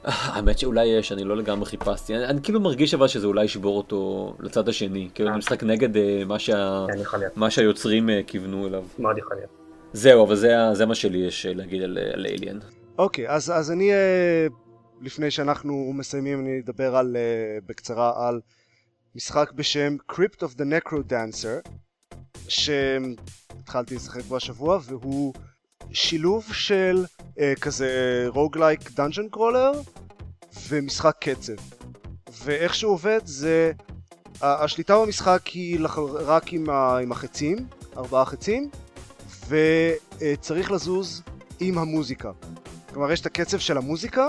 האמת 0.06 0.60
שאולי 0.60 0.86
יש, 0.86 1.12
אני 1.12 1.24
לא 1.24 1.38
לגמרי 1.38 1.66
חיפשתי. 1.66 2.16
אני, 2.16 2.26
אני 2.26 2.42
כאילו 2.42 2.60
מרגיש 2.60 2.94
אבל 2.94 3.08
שזה 3.08 3.28
אולי 3.28 3.46
ישבור 3.46 3.78
אותו 3.78 4.34
לצד 4.40 4.70
השני. 4.70 5.10
כאילו 5.14 5.30
אני 5.30 5.38
משחק 5.38 5.64
נגד 5.64 5.98
אה, 5.98 6.24
מה, 6.26 6.40
שה, 6.40 6.86
כן. 7.12 7.28
מה 7.36 7.50
שהיוצרים 7.50 8.10
אה, 8.10 8.22
כיוונו 8.28 8.68
אליו. 8.68 8.84
מאוד 9.00 9.18
יכול 9.18 9.38
להיות. 9.38 9.50
זהו, 9.94 10.26
אבל 10.26 10.36
זה, 10.36 10.56
זה 10.74 10.86
מה 10.86 10.96
שלי 10.96 11.18
יש 11.18 11.46
אה, 11.46 11.54
להגיד 11.54 11.82
על, 11.82 11.98
על 12.14 12.26
Alien. 12.26 12.64
אוקיי, 12.98 13.30
אז, 13.30 13.52
אז 13.56 13.72
אני, 13.72 13.94
אה, 13.94 14.48
לפני 15.02 15.32
שאנחנו 15.32 15.92
מסיימים, 15.96 16.40
אני 16.40 16.62
אדבר 16.66 16.96
על, 16.96 17.16
אה, 17.16 17.58
בקצרה 17.66 18.28
על 18.28 18.42
משחק 19.16 19.52
בשם 19.52 19.96
Crypt 20.12 20.40
of 20.40 20.58
the 20.58 20.64
Necro 20.64 21.12
Dancer, 21.12 21.70
שהתחלתי 22.48 23.96
לשחק 23.96 24.22
בו 24.22 24.38
השבוע, 24.38 24.80
והוא 24.84 25.34
שילוב 25.92 26.46
של 26.54 27.06
אה, 27.40 27.54
כזה 27.62 27.90
roguelike 28.28 28.92
dungeon 28.92 29.30
crawler 29.30 29.72
ומשחק 30.70 31.16
קצב. 31.20 31.54
ואיך 32.44 32.76
שהוא 32.76 32.94
עובד 32.94 33.20
זה, 33.26 33.72
השליטה 34.42 34.98
במשחק 35.00 35.48
היא 35.48 35.80
לח- 35.80 35.98
רק 36.14 36.54
עם, 36.54 36.70
ה, 36.70 36.98
עם 36.98 37.12
החצים, 37.12 37.58
ארבעה 37.98 38.26
חצים, 38.26 38.70
וצריך 39.48 40.72
לזוז 40.72 41.22
עם 41.60 41.78
המוזיקה. 41.78 42.32
כלומר 42.94 43.12
יש 43.12 43.22
את 43.22 43.26
הקצב 43.26 43.58
של 43.60 43.78
המוזיקה 43.78 44.28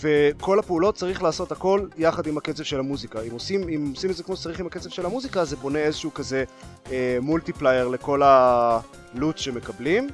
וכל 0.00 0.58
הפעולות 0.58 0.94
צריך 0.94 1.22
לעשות 1.22 1.52
הכל 1.52 1.86
יחד 1.96 2.26
עם 2.26 2.38
הקצב 2.38 2.62
של 2.62 2.78
המוזיקה. 2.78 3.20
אם 3.22 3.32
עושים, 3.32 3.68
אם 3.68 3.92
עושים 3.94 4.10
את 4.10 4.16
זה 4.16 4.22
כמו 4.22 4.36
שצריך 4.36 4.60
עם 4.60 4.66
הקצב 4.66 4.90
של 4.90 5.06
המוזיקה 5.06 5.44
זה 5.44 5.56
בונה 5.56 5.78
איזשהו 5.78 6.14
כזה 6.14 6.44
אה, 6.90 7.18
מולטיפלייר 7.22 7.88
לכל 7.88 8.22
הלוט 8.24 9.38
שמקבלים, 9.38 10.08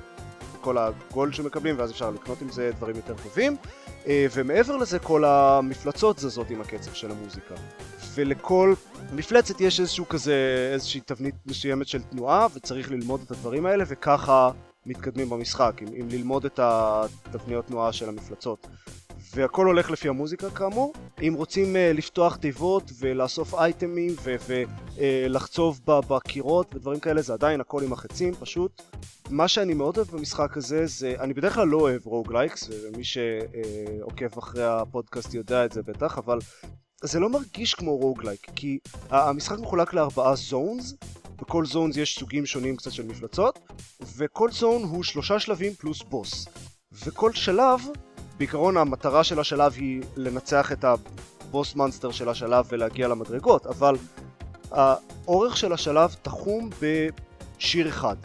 כל 0.61 0.78
הגולד 0.78 1.34
שמקבלים 1.34 1.74
ואז 1.78 1.90
אפשר 1.90 2.11
לקנות 2.11 2.42
עם 2.42 2.50
זה 2.50 2.70
דברים 2.76 2.96
יותר 2.96 3.14
טובים 3.22 3.56
אה, 4.06 4.26
ומעבר 4.34 4.76
לזה 4.76 4.98
כל 4.98 5.24
המפלצות 5.24 6.18
זזות 6.18 6.50
עם 6.50 6.61
הקצב 6.61 6.92
של 6.92 7.11
המוזיקה. 7.11 7.54
ולכל 8.14 8.74
מפלצת 9.12 9.61
יש 9.61 9.80
איזשהו 9.80 10.09
כזה, 10.09 10.34
איזושהי 10.72 11.00
תבנית 11.00 11.34
מסוימת 11.46 11.88
של 11.88 12.02
תנועה 12.02 12.46
וצריך 12.54 12.90
ללמוד 12.90 13.20
את 13.26 13.30
הדברים 13.30 13.66
האלה 13.66 13.84
וככה 13.88 14.50
מתקדמים 14.89 15.30
במשחק, 15.30 15.74
עם, 15.80 15.89
עם 15.93 16.09
ללמוד 16.09 16.45
את 16.45 16.61
התבניות 16.62 17.66
תנועה 17.66 17.93
של 17.93 18.09
המפלצות. 18.09 18.66
והכל 19.34 19.66
הולך 19.66 19.91
לפי 19.91 20.09
המוזיקה 20.09 20.51
כאמור. 20.51 20.93
אם 21.22 21.34
רוצים 21.36 21.76
אה, 21.76 21.96
לפתוח 21.97 22.36
תיבות 22.36 22.91
ולאסוף 22.99 23.55
אייטמים 23.55 24.14
ולחצוב 24.97 25.80
אה, 25.86 25.90
בקירות 26.09 26.74
ודברים 26.74 27.01
כאלה 27.01 27.22
זה 27.22 27.32
עדיין 27.32 27.61
הכל 27.61 27.82
עם 27.82 27.93
החצים 27.93 28.34
פשוט. 28.34 28.82
מה 29.30 29.49
שאני 29.49 29.74
מאוד 29.74 29.97
אוהב 29.97 30.09
במשחק 30.11 30.57
הזה 30.57 30.86
זה, 30.86 31.14
אני 31.20 31.34
בדרך 31.34 31.55
כלל 31.55 31.68
לא 31.68 31.76
אוהב 31.76 32.07
roguelikes, 32.07 32.70
ומי 32.70 33.05
שעוקב 33.05 34.39
אחרי 34.39 34.64
הפודקאסט 34.64 35.34
יודע 35.34 35.64
את 35.64 35.72
זה 35.72 35.82
בטח, 35.82 36.18
אבל 36.18 36.39
זה 37.03 37.20
לא 37.20 37.30
מרגיש 37.30 37.74
כמו 37.74 37.97
roguelike, 37.96 38.46
כי 38.57 38.78
המשחק 39.11 39.59
מחולק 39.59 39.95
לארבעה 39.95 40.34
zones, 40.34 40.94
בכל 41.41 41.66
zones 41.66 41.96
יש 41.97 42.18
סוגים 42.18 42.47
שונים 42.47 42.76
קצת 42.76 42.93
של 42.93 43.07
מפלצות, 43.07 43.59
וכל 44.16 44.51
zone 44.51 44.82
הוא 44.82 45.05
שלושה 45.05 45.41
שלבים 45.41 45.74
פלוס 45.74 46.03
בוס. 46.03 46.49
וכל 46.93 47.32
שלב, 47.32 47.80
בעיקרון 48.39 48.76
המטרה 48.76 49.24
של 49.24 49.41
השלב 49.41 49.72
היא 49.72 50.03
לנצח 50.16 50.72
את 50.72 50.84
ה 50.84 51.03
boss 51.03 51.74
monster 51.74 52.11
של 52.11 52.28
השלב 52.28 52.66
ולהגיע 52.68 53.09
למדרגות, 53.09 53.66
אבל 53.66 53.97
האורך 54.70 55.57
של 55.57 55.72
השלב 55.72 56.16
תחום 56.22 56.70
בשיר 56.80 57.89
אחד. 57.89 58.16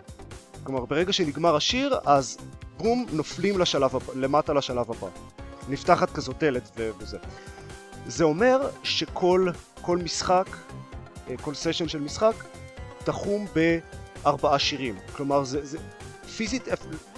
כלומר, 0.63 0.85
ברגע 0.85 1.13
שנגמר 1.13 1.55
השיר, 1.55 1.95
אז 2.05 2.37
בום, 2.77 3.05
נופלים 3.11 3.59
לשלב 3.59 3.95
הבא, 3.95 4.13
למטה 4.15 4.53
לשלב 4.53 4.91
הבא. 4.91 5.07
נפתחת 5.69 6.11
כזאת 6.11 6.35
דלת 6.39 6.79
וזה. 6.99 7.17
זה 8.07 8.23
אומר 8.23 8.69
שכל 8.83 9.47
כל 9.81 9.97
משחק, 9.97 10.47
אה, 11.29 11.37
כל 11.41 11.53
סשן 11.53 11.87
של 11.87 11.99
משחק, 11.99 12.33
תחום 13.05 13.45
בארבעה 13.55 14.59
שירים. 14.59 14.95
כלומר, 15.15 15.43
זה, 15.43 15.65
זה 15.65 15.77
פיזית 16.37 16.67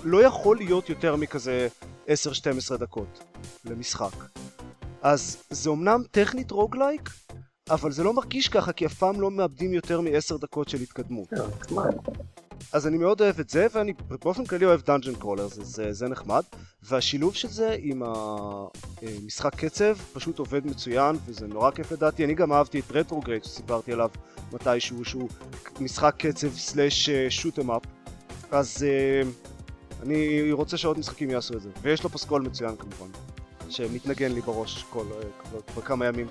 לא 0.03 0.23
יכול 0.23 0.57
להיות 0.57 0.89
יותר 0.89 1.15
מכזה 1.15 1.67
10-12 2.07 2.77
דקות 2.77 3.23
למשחק. 3.65 4.13
אז 5.01 5.37
זה 5.49 5.69
אמנם 5.69 6.03
טכנית 6.11 6.51
רוגלייק, 6.51 7.09
אבל 7.69 7.91
זה 7.91 8.03
לא 8.03 8.13
מרגיש 8.13 8.49
ככה 8.49 8.73
כי 8.73 8.85
אף 8.85 8.93
פעם 8.93 9.21
לא 9.21 9.31
מאבדים 9.31 9.73
יותר 9.73 10.01
מ-10 10.01 10.37
דקות 10.41 10.69
של 10.69 10.81
התקדמות. 10.81 11.27
אה. 12.61 12.67
אז 12.77 12.87
אני 12.87 12.97
מאוד 12.97 13.21
אוהב 13.21 13.39
את 13.39 13.49
זה, 13.49 13.67
ואני 13.73 13.93
באופן 14.21 14.45
כללי 14.45 14.65
אוהב 14.65 14.81
dungeon 14.81 15.15
crawler, 15.15 15.47
זה, 15.47 15.63
זה, 15.63 15.93
זה 15.93 16.07
נחמד. 16.07 16.43
והשילוב 16.83 17.35
של 17.35 17.47
זה 17.47 17.75
עם 17.79 18.03
המשחק 18.05 19.55
קצב 19.55 19.97
פשוט 20.13 20.39
עובד 20.39 20.67
מצוין, 20.67 21.15
וזה 21.25 21.47
נורא 21.47 21.71
כיף 21.71 21.91
לדעתי. 21.91 22.25
אני 22.25 22.33
גם 22.33 22.53
אהבתי 22.53 22.79
את 22.79 22.91
Retrograde 22.91 23.43
שסיפרתי 23.43 23.93
עליו 23.93 24.09
מתישהו, 24.53 25.05
שהוא 25.05 25.29
משחק 25.79 26.15
קצב 26.17 26.49
slash 26.55 27.09
shoot 27.29 27.55
'em 27.55 27.71
up. 27.71 27.81
אז 28.51 28.85
אה, 28.85 30.03
אני 30.03 30.51
רוצה 30.51 30.77
שעוד 30.77 30.99
משחקים 30.99 31.29
יעשו 31.29 31.53
את 31.53 31.61
זה, 31.61 31.69
ויש 31.81 32.03
לו 32.03 32.09
פסקול 32.09 32.41
מצוין 32.41 32.75
כמובן. 32.75 33.07
שמתנגן 33.69 34.31
לי 34.31 34.41
בראש 34.41 34.85
כל, 34.89 35.05
אה, 35.11 35.21
כבר, 35.43 35.59
כבר 35.61 35.81
כמה 35.81 36.05
ימים. 36.05 36.27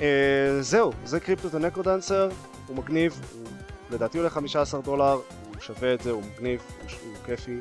אה, 0.00 0.58
זהו, 0.60 0.92
זה 1.04 1.20
Crypt 1.20 1.40
of 1.40 1.48
the 1.48 1.58
NecroDancer, 1.58 2.28
הוא 2.66 2.76
מגניב, 2.76 3.20
הוא 3.34 3.46
לדעתי 3.90 4.18
עולה 4.18 4.30
15 4.30 4.80
דולר, 4.80 5.20
הוא 5.58 5.64
שווה 5.64 5.94
את 5.94 6.00
זה, 6.00 6.10
הוא 6.10 6.22
מגניב, 6.22 6.60
הוא, 6.60 6.90
הוא 7.04 7.24
כיפי, 7.26 7.58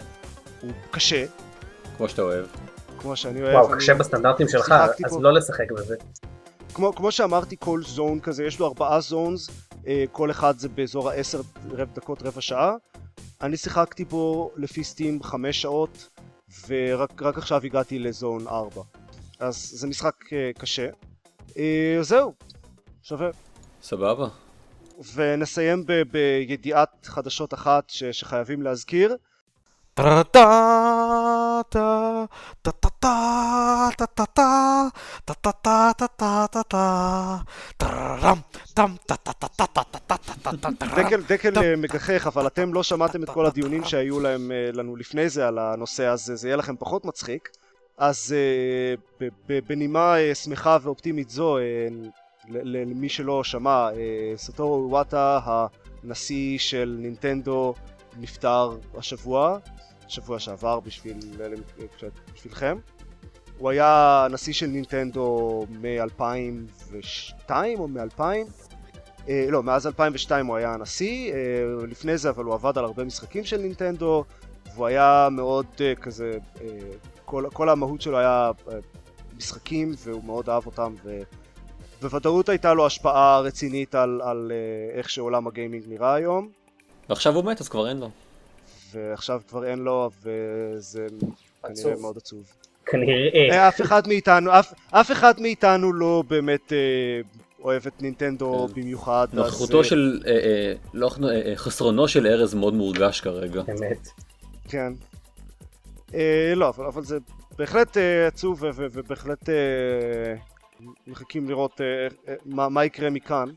הוא 0.61 0.71
קשה, 0.91 1.25
כמו 1.97 2.09
שאתה 2.09 2.21
אוהב. 2.21 2.45
כמו 2.99 3.15
שאני 3.15 3.41
אוהב. 3.41 3.55
וואו, 3.55 3.77
קשה 3.77 3.93
בסטנדרטים 3.93 4.47
שלך, 4.47 4.71
אז 5.05 5.13
פה. 5.13 5.21
לא 5.21 5.33
לשחק 5.33 5.71
בזה. 5.71 5.95
כמו, 6.73 6.95
כמו 6.95 7.11
שאמרתי, 7.11 7.55
כל 7.59 7.81
זון 7.83 8.19
כזה, 8.19 8.43
יש 8.43 8.59
לו 8.59 8.67
ארבעה 8.67 8.99
זונס, 8.99 9.49
אה, 9.87 10.05
כל 10.11 10.31
אחד 10.31 10.59
זה 10.59 10.69
באזור 10.69 11.09
העשר 11.09 11.41
רבע 11.71 11.93
דקות, 11.95 12.21
רבע 12.21 12.41
שעה. 12.41 12.75
אני 13.41 13.57
שיחקתי 13.57 14.05
בו 14.05 14.51
לפי 14.55 14.83
סטים 14.83 15.23
חמש 15.23 15.61
שעות, 15.61 16.09
ורק 16.67 17.21
רק 17.21 17.37
עכשיו 17.37 17.61
הגעתי 17.63 17.99
לזון 17.99 18.47
ארבע. 18.47 18.81
אז 19.39 19.71
זה 19.73 19.87
משחק 19.87 20.33
אה, 20.33 20.51
קשה. 20.57 20.89
אה, 21.57 21.97
זהו, 22.01 22.33
שווה. 23.03 23.29
סבבה. 23.81 24.27
ונסיים 25.15 25.83
ב- 25.85 26.01
בידיעת 26.11 27.05
חדשות 27.05 27.53
אחת 27.53 27.89
ש- 27.89 28.03
שחייבים 28.03 28.61
להזכיר. 28.61 29.15
דקל, 41.03 41.21
דקל 41.21 41.57
אה, 41.57 41.75
מגחך, 41.75 42.27
אבל 42.27 42.47
אתם 42.47 42.73
לא 42.73 42.83
שמעתם 42.83 43.23
את 43.23 43.29
כל 43.29 43.45
הדיונים 43.45 43.83
שהיו 43.83 44.19
להם, 44.19 44.51
אה, 44.51 44.69
לנו 44.73 44.95
לפני 44.95 45.29
זה 45.29 45.47
על 45.47 45.57
הנושא 45.59 46.05
הזה, 46.05 46.35
זה 46.35 46.47
יהיה 46.47 46.57
לכם 46.57 46.75
פחות 46.79 47.05
מצחיק. 47.05 47.49
אז 47.97 48.35
אה, 48.37 49.27
בנימה 49.67 50.17
אה, 50.17 50.35
שמחה 50.35 50.77
ואופטימית 50.81 51.29
זו, 51.29 51.57
אה, 51.57 51.63
למי 52.49 53.09
שלא 53.09 53.43
שמע, 53.43 53.89
אה, 53.89 54.33
סטורו 54.35 54.89
וואטה, 54.89 55.39
הנשיא 56.03 56.57
של 56.57 56.97
נינטנדו, 56.99 57.73
נפטר 58.19 58.77
השבוע, 58.95 59.57
שבוע 60.07 60.39
שעבר 60.39 60.79
בשביל, 60.79 61.17
בשבילכם. 62.33 62.77
הוא 63.57 63.69
היה 63.69 64.23
הנשיא 64.25 64.53
של 64.53 64.67
נינטנדו 64.67 65.65
מ-2002 65.69 67.51
או 67.77 67.87
מ-2000. 67.87 68.21
אה, 69.29 69.45
לא, 69.49 69.63
מאז 69.63 69.87
2002 69.87 70.45
הוא 70.45 70.57
היה 70.57 70.73
הנשיא, 70.73 71.33
אה, 71.33 71.37
לפני 71.87 72.17
זה 72.17 72.29
אבל 72.29 72.43
הוא 72.43 72.53
עבד 72.53 72.77
על 72.77 72.85
הרבה 72.85 73.03
משחקים 73.03 73.43
של 73.43 73.57
נינטנדו, 73.57 74.23
והוא 74.73 74.87
היה 74.87 75.27
מאוד 75.31 75.65
אה, 75.81 75.95
כזה, 75.95 76.37
אה, 76.61 76.67
כל, 77.25 77.45
כל 77.53 77.69
המהות 77.69 78.01
שלו 78.01 78.17
היה 78.17 78.51
אה, 78.71 78.77
משחקים 79.37 79.91
והוא 79.97 80.23
מאוד 80.23 80.49
אהב 80.49 80.65
אותם 80.65 80.95
ובוודאות 82.01 82.49
הייתה 82.49 82.73
לו 82.73 82.85
השפעה 82.85 83.39
רצינית 83.39 83.95
על, 83.95 84.21
על 84.23 84.51
אה, 84.51 84.97
איך 84.97 85.09
שעולם 85.09 85.47
הגיימינג 85.47 85.83
נראה 85.87 86.13
היום, 86.13 86.49
ועכשיו 87.09 87.35
הוא 87.35 87.45
מת 87.45 87.61
אז 87.61 87.69
כבר 87.69 87.89
אין 87.89 87.97
לו. 87.97 88.09
ועכשיו 88.93 89.41
כבר 89.47 89.65
אין 89.65 89.79
לו 89.79 90.09
וזה 90.23 91.07
עצוב. 91.63 91.83
כנראה 91.83 92.01
מאוד 92.01 92.17
עצוב. 92.17 92.43
כנראה. 92.85 93.49
אה, 93.51 93.67
אף 93.67 93.81
אחד 93.81 94.07
מאיתנו, 94.07 94.59
אף, 94.59 94.73
אף 94.91 95.11
אחד 95.11 95.41
מאיתנו 95.41 95.93
לא 95.93 96.23
באמת 96.27 96.73
אה, 96.73 96.77
אוהב 97.63 97.87
את 97.87 98.01
נינטנדו 98.01 98.67
כן. 98.67 98.81
במיוחד. 98.81 99.27
אז, 99.31 99.37
נוכחותו 99.37 99.79
אה, 99.79 99.83
של, 99.83 100.21
אה, 100.27 100.31
אה, 100.31 100.73
לא, 100.93 101.09
אה, 101.29 101.55
חסרונו 101.55 102.07
של 102.07 102.27
ארז 102.27 102.53
מאוד 102.53 102.73
מורגש 102.73 103.21
כרגע. 103.21 103.61
באמת. 103.61 104.07
כן. 104.67 104.93
אה, 106.13 106.53
לא, 106.55 106.69
אבל, 106.69 106.85
אבל 106.85 107.03
זה 107.03 107.17
בהחלט 107.57 107.97
אה, 107.97 108.27
עצוב 108.27 108.63
ובהחלט 108.75 109.49
אה, 109.49 110.35
מחכים 111.07 111.49
לראות 111.49 111.81
אה, 111.81 111.85
אה, 112.27 112.33
מה, 112.45 112.69
מה 112.69 112.85
יקרה 112.85 113.09
מכאן. 113.09 113.49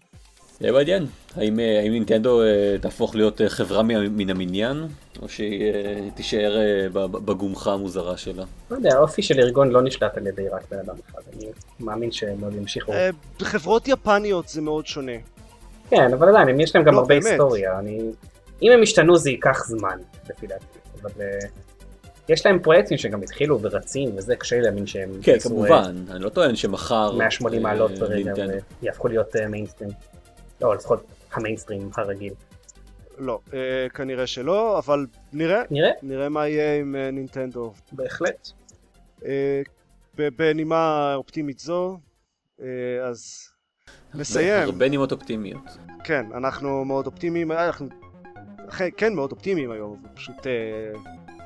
יהיה 0.60 0.72
מעניין. 0.72 1.06
האם, 1.36 1.60
אה, 1.60 1.80
האם 1.80 1.92
נינטנדו 1.92 2.40
תהפוך 2.80 3.14
להיות 3.14 3.40
חברה 3.48 3.82
מן 3.82 4.30
המניין, 4.30 4.86
או 5.22 5.28
שהיא 5.28 5.72
תישאר 6.14 6.58
בגומחה 6.92 7.72
המוזרה 7.72 8.16
שלה? 8.16 8.44
לא 8.70 8.76
יודע, 8.76 8.90
האופי 8.96 9.22
של 9.22 9.40
ארגון 9.40 9.70
לא 9.70 9.82
נשלט 9.82 10.16
על 10.16 10.26
ידי 10.26 10.48
רק 10.48 10.62
בן 10.70 10.78
אדם 10.78 10.94
אחד, 11.10 11.18
אני 11.32 11.46
מאמין 11.80 12.12
שהם 12.12 12.44
עוד 12.44 12.54
ימשיכו. 12.54 12.92
בחברות 13.40 13.88
יפניות 13.88 14.48
זה 14.48 14.60
מאוד 14.60 14.86
שונה. 14.86 15.12
כן, 15.90 16.12
אבל 16.12 16.28
עדיין, 16.28 16.60
יש 16.60 16.76
להם 16.76 16.84
גם 16.84 16.94
לא, 16.94 16.98
הרבה. 16.98 17.14
היסטוריה. 17.14 17.78
אני... 17.78 18.00
אם 18.62 18.72
הם 18.72 18.82
ישתנו 18.82 19.16
זה 19.16 19.30
ייקח 19.30 19.64
זמן, 19.66 19.98
לפי 20.30 20.46
דעתי. 20.46 20.78
אבל 21.02 21.10
יש 22.30 22.46
להם 22.46 22.58
פרויקטים 22.58 22.98
שגם 22.98 23.22
התחילו 23.22 23.62
ורצים, 23.62 24.16
וזה 24.16 24.36
קשה 24.36 24.56
לי 24.56 24.62
להאמין 24.62 24.86
שהם... 24.86 25.10
כן, 25.22 25.32
אה, 25.32 25.40
כמובן, 25.40 25.94
אני 26.10 26.24
לא 26.24 26.28
טוען 26.28 26.56
שמחר... 26.56 27.12
180 27.16 27.66
אה, 27.66 27.72
מעלות 27.72 27.98
ברגע 27.98 28.32
ויהפכו 28.82 29.08
להיות 29.08 29.36
אה, 29.36 29.48
מיינסטרים. 29.48 29.90
לא, 30.60 30.74
לפחות 30.74 31.04
המיינסטרים 31.32 31.90
הרגיל. 31.96 32.32
לא, 33.18 33.38
אה, 33.54 33.86
כנראה 33.94 34.26
שלא, 34.26 34.78
אבל 34.78 35.06
נראה, 35.32 35.62
נראה, 35.70 35.90
נראה 36.02 36.28
מה 36.28 36.48
יהיה 36.48 36.80
עם 36.80 36.96
אה, 36.96 37.10
נינטנדו. 37.10 37.72
בהחלט. 37.92 38.48
אה, 39.24 39.62
ב- 40.18 40.28
בנימה 40.36 41.14
אופטימית 41.14 41.58
זו, 41.58 41.98
אה, 42.62 42.66
אז 43.08 43.48
נסיים. 44.14 44.62
הרבה 44.62 44.88
נימות 44.88 45.12
אופטימיות. 45.12 45.78
כן, 46.04 46.26
אנחנו 46.34 46.84
מאוד 46.84 47.06
אופטימיים, 47.06 47.52
אה, 47.52 47.66
אנחנו 47.66 47.88
כן 48.96 49.14
מאוד 49.14 49.32
אופטימיים 49.32 49.70
היום, 49.70 50.02
פשוט... 50.14 50.46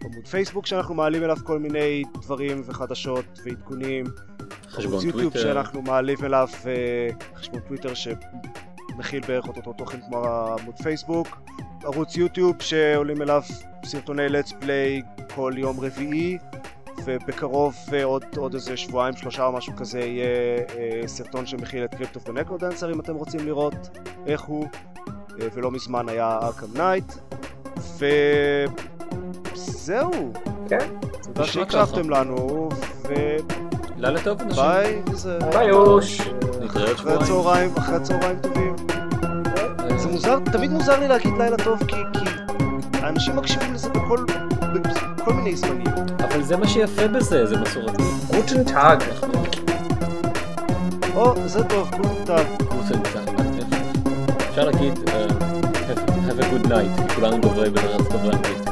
עמוד 0.03 0.27
פייסבוק 0.27 0.65
שאנחנו 0.65 0.95
מעלים 0.95 1.23
אליו 1.23 1.37
כל 1.43 1.59
מיני 1.59 2.03
דברים 2.21 2.61
וחדשות 2.65 3.25
ועדכונים. 3.45 4.05
חשבון 4.69 4.93
ערוץ 4.93 5.03
יוטיוב 5.03 5.33
טוויטר. 5.33 5.53
שאנחנו 5.53 5.81
מעלים 5.81 6.17
אליו 6.23 6.47
אה, 6.65 7.09
חשבון 7.35 7.59
טוויטר 7.59 7.93
שמכיל 8.97 9.23
בערך 9.27 9.47
אותו 9.47 9.73
תוכן 9.73 9.97
כמו 10.01 10.25
עמוד 10.59 10.75
פייסבוק. 10.83 11.41
ערוץ 11.83 12.15
יוטיוב 12.15 12.61
שעולים 12.61 13.21
אליו 13.21 13.41
סרטוני 13.85 14.27
let's 14.27 14.51
play 14.51 15.23
כל 15.35 15.53
יום 15.57 15.79
רביעי. 15.79 16.37
ובקרוב 17.05 17.75
אה, 17.93 18.03
עוד, 18.03 18.25
עוד 18.37 18.53
איזה 18.53 18.77
שבועיים 18.77 19.15
שלושה 19.15 19.45
או 19.45 19.51
משהו 19.51 19.75
כזה 19.75 19.99
יהיה 19.99 20.25
אה, 20.77 21.01
סרטון 21.07 21.45
שמכיל 21.45 21.83
את 21.83 21.95
Crypt 21.95 22.14
of 22.14 22.21
the 22.21 22.36
NecroDancer 22.36 22.93
אם 22.93 22.99
אתם 22.99 23.15
רוצים 23.15 23.45
לראות 23.45 23.97
איך 24.25 24.41
הוא 24.41 24.67
אה, 25.41 25.47
ולא 25.53 25.71
מזמן 25.71 26.09
היה 26.09 26.39
Arkham 26.41 26.77
Knight 26.77 27.13
וזהו 29.53 30.11
כן. 30.69 30.89
תודה 31.23 31.45
שהקשבתם 31.45 32.09
לנו 32.09 32.69
לילה 33.97 34.21
טוב 34.23 34.41
אנשים. 34.41 34.63
וביי 34.63 35.01
וזה 35.11 35.39
ביי 35.53 35.71
אוש. 35.71 36.21
נתראה 36.61 36.87
עוד 36.87 36.95
אחרי 36.95 37.25
שבועיים. 37.27 37.69
הצהריים, 37.71 37.71
אחרי 37.77 37.95
הצהריים 37.95 38.39
טובים. 38.39 38.75
זה 39.97 40.07
מוזר, 40.07 40.39
תמיד 40.51 40.71
מוזר 40.71 40.99
לי 40.99 41.07
להגיד 41.07 41.33
לילה 41.37 41.57
טוב, 41.57 41.79
כי, 41.87 41.95
כי 42.13 42.25
האנשים 43.01 43.35
מקשיבים 43.35 43.73
לזה 43.73 43.89
בכל, 43.89 44.25
בכל 45.17 45.33
מיני 45.33 45.55
זמנים. 45.55 45.87
אבל 46.19 46.43
זה 46.43 46.57
מה 46.57 46.67
שיפה 46.67 47.07
בזה, 47.07 47.45
זה 47.45 47.57
מסורתי. 47.57 48.03
גוטן 48.35 48.63
טאג. 48.63 49.03
או, 51.15 51.33
זה 51.45 51.63
טוב, 51.63 51.91
גוטה. 51.97 52.35
אפשר 54.49 54.65
להגיד, 54.65 54.93
אה, 55.07 55.27
have 55.87 56.09
have 56.09 56.39
a 56.39 56.43
good 56.43 56.67
night, 56.67 57.07
כי 57.07 57.15
כולנו 57.15 57.37
דוברי 57.37 57.69
בארץ 57.69 58.07
דוברי 58.11 58.35
אנגלית. 58.35 58.66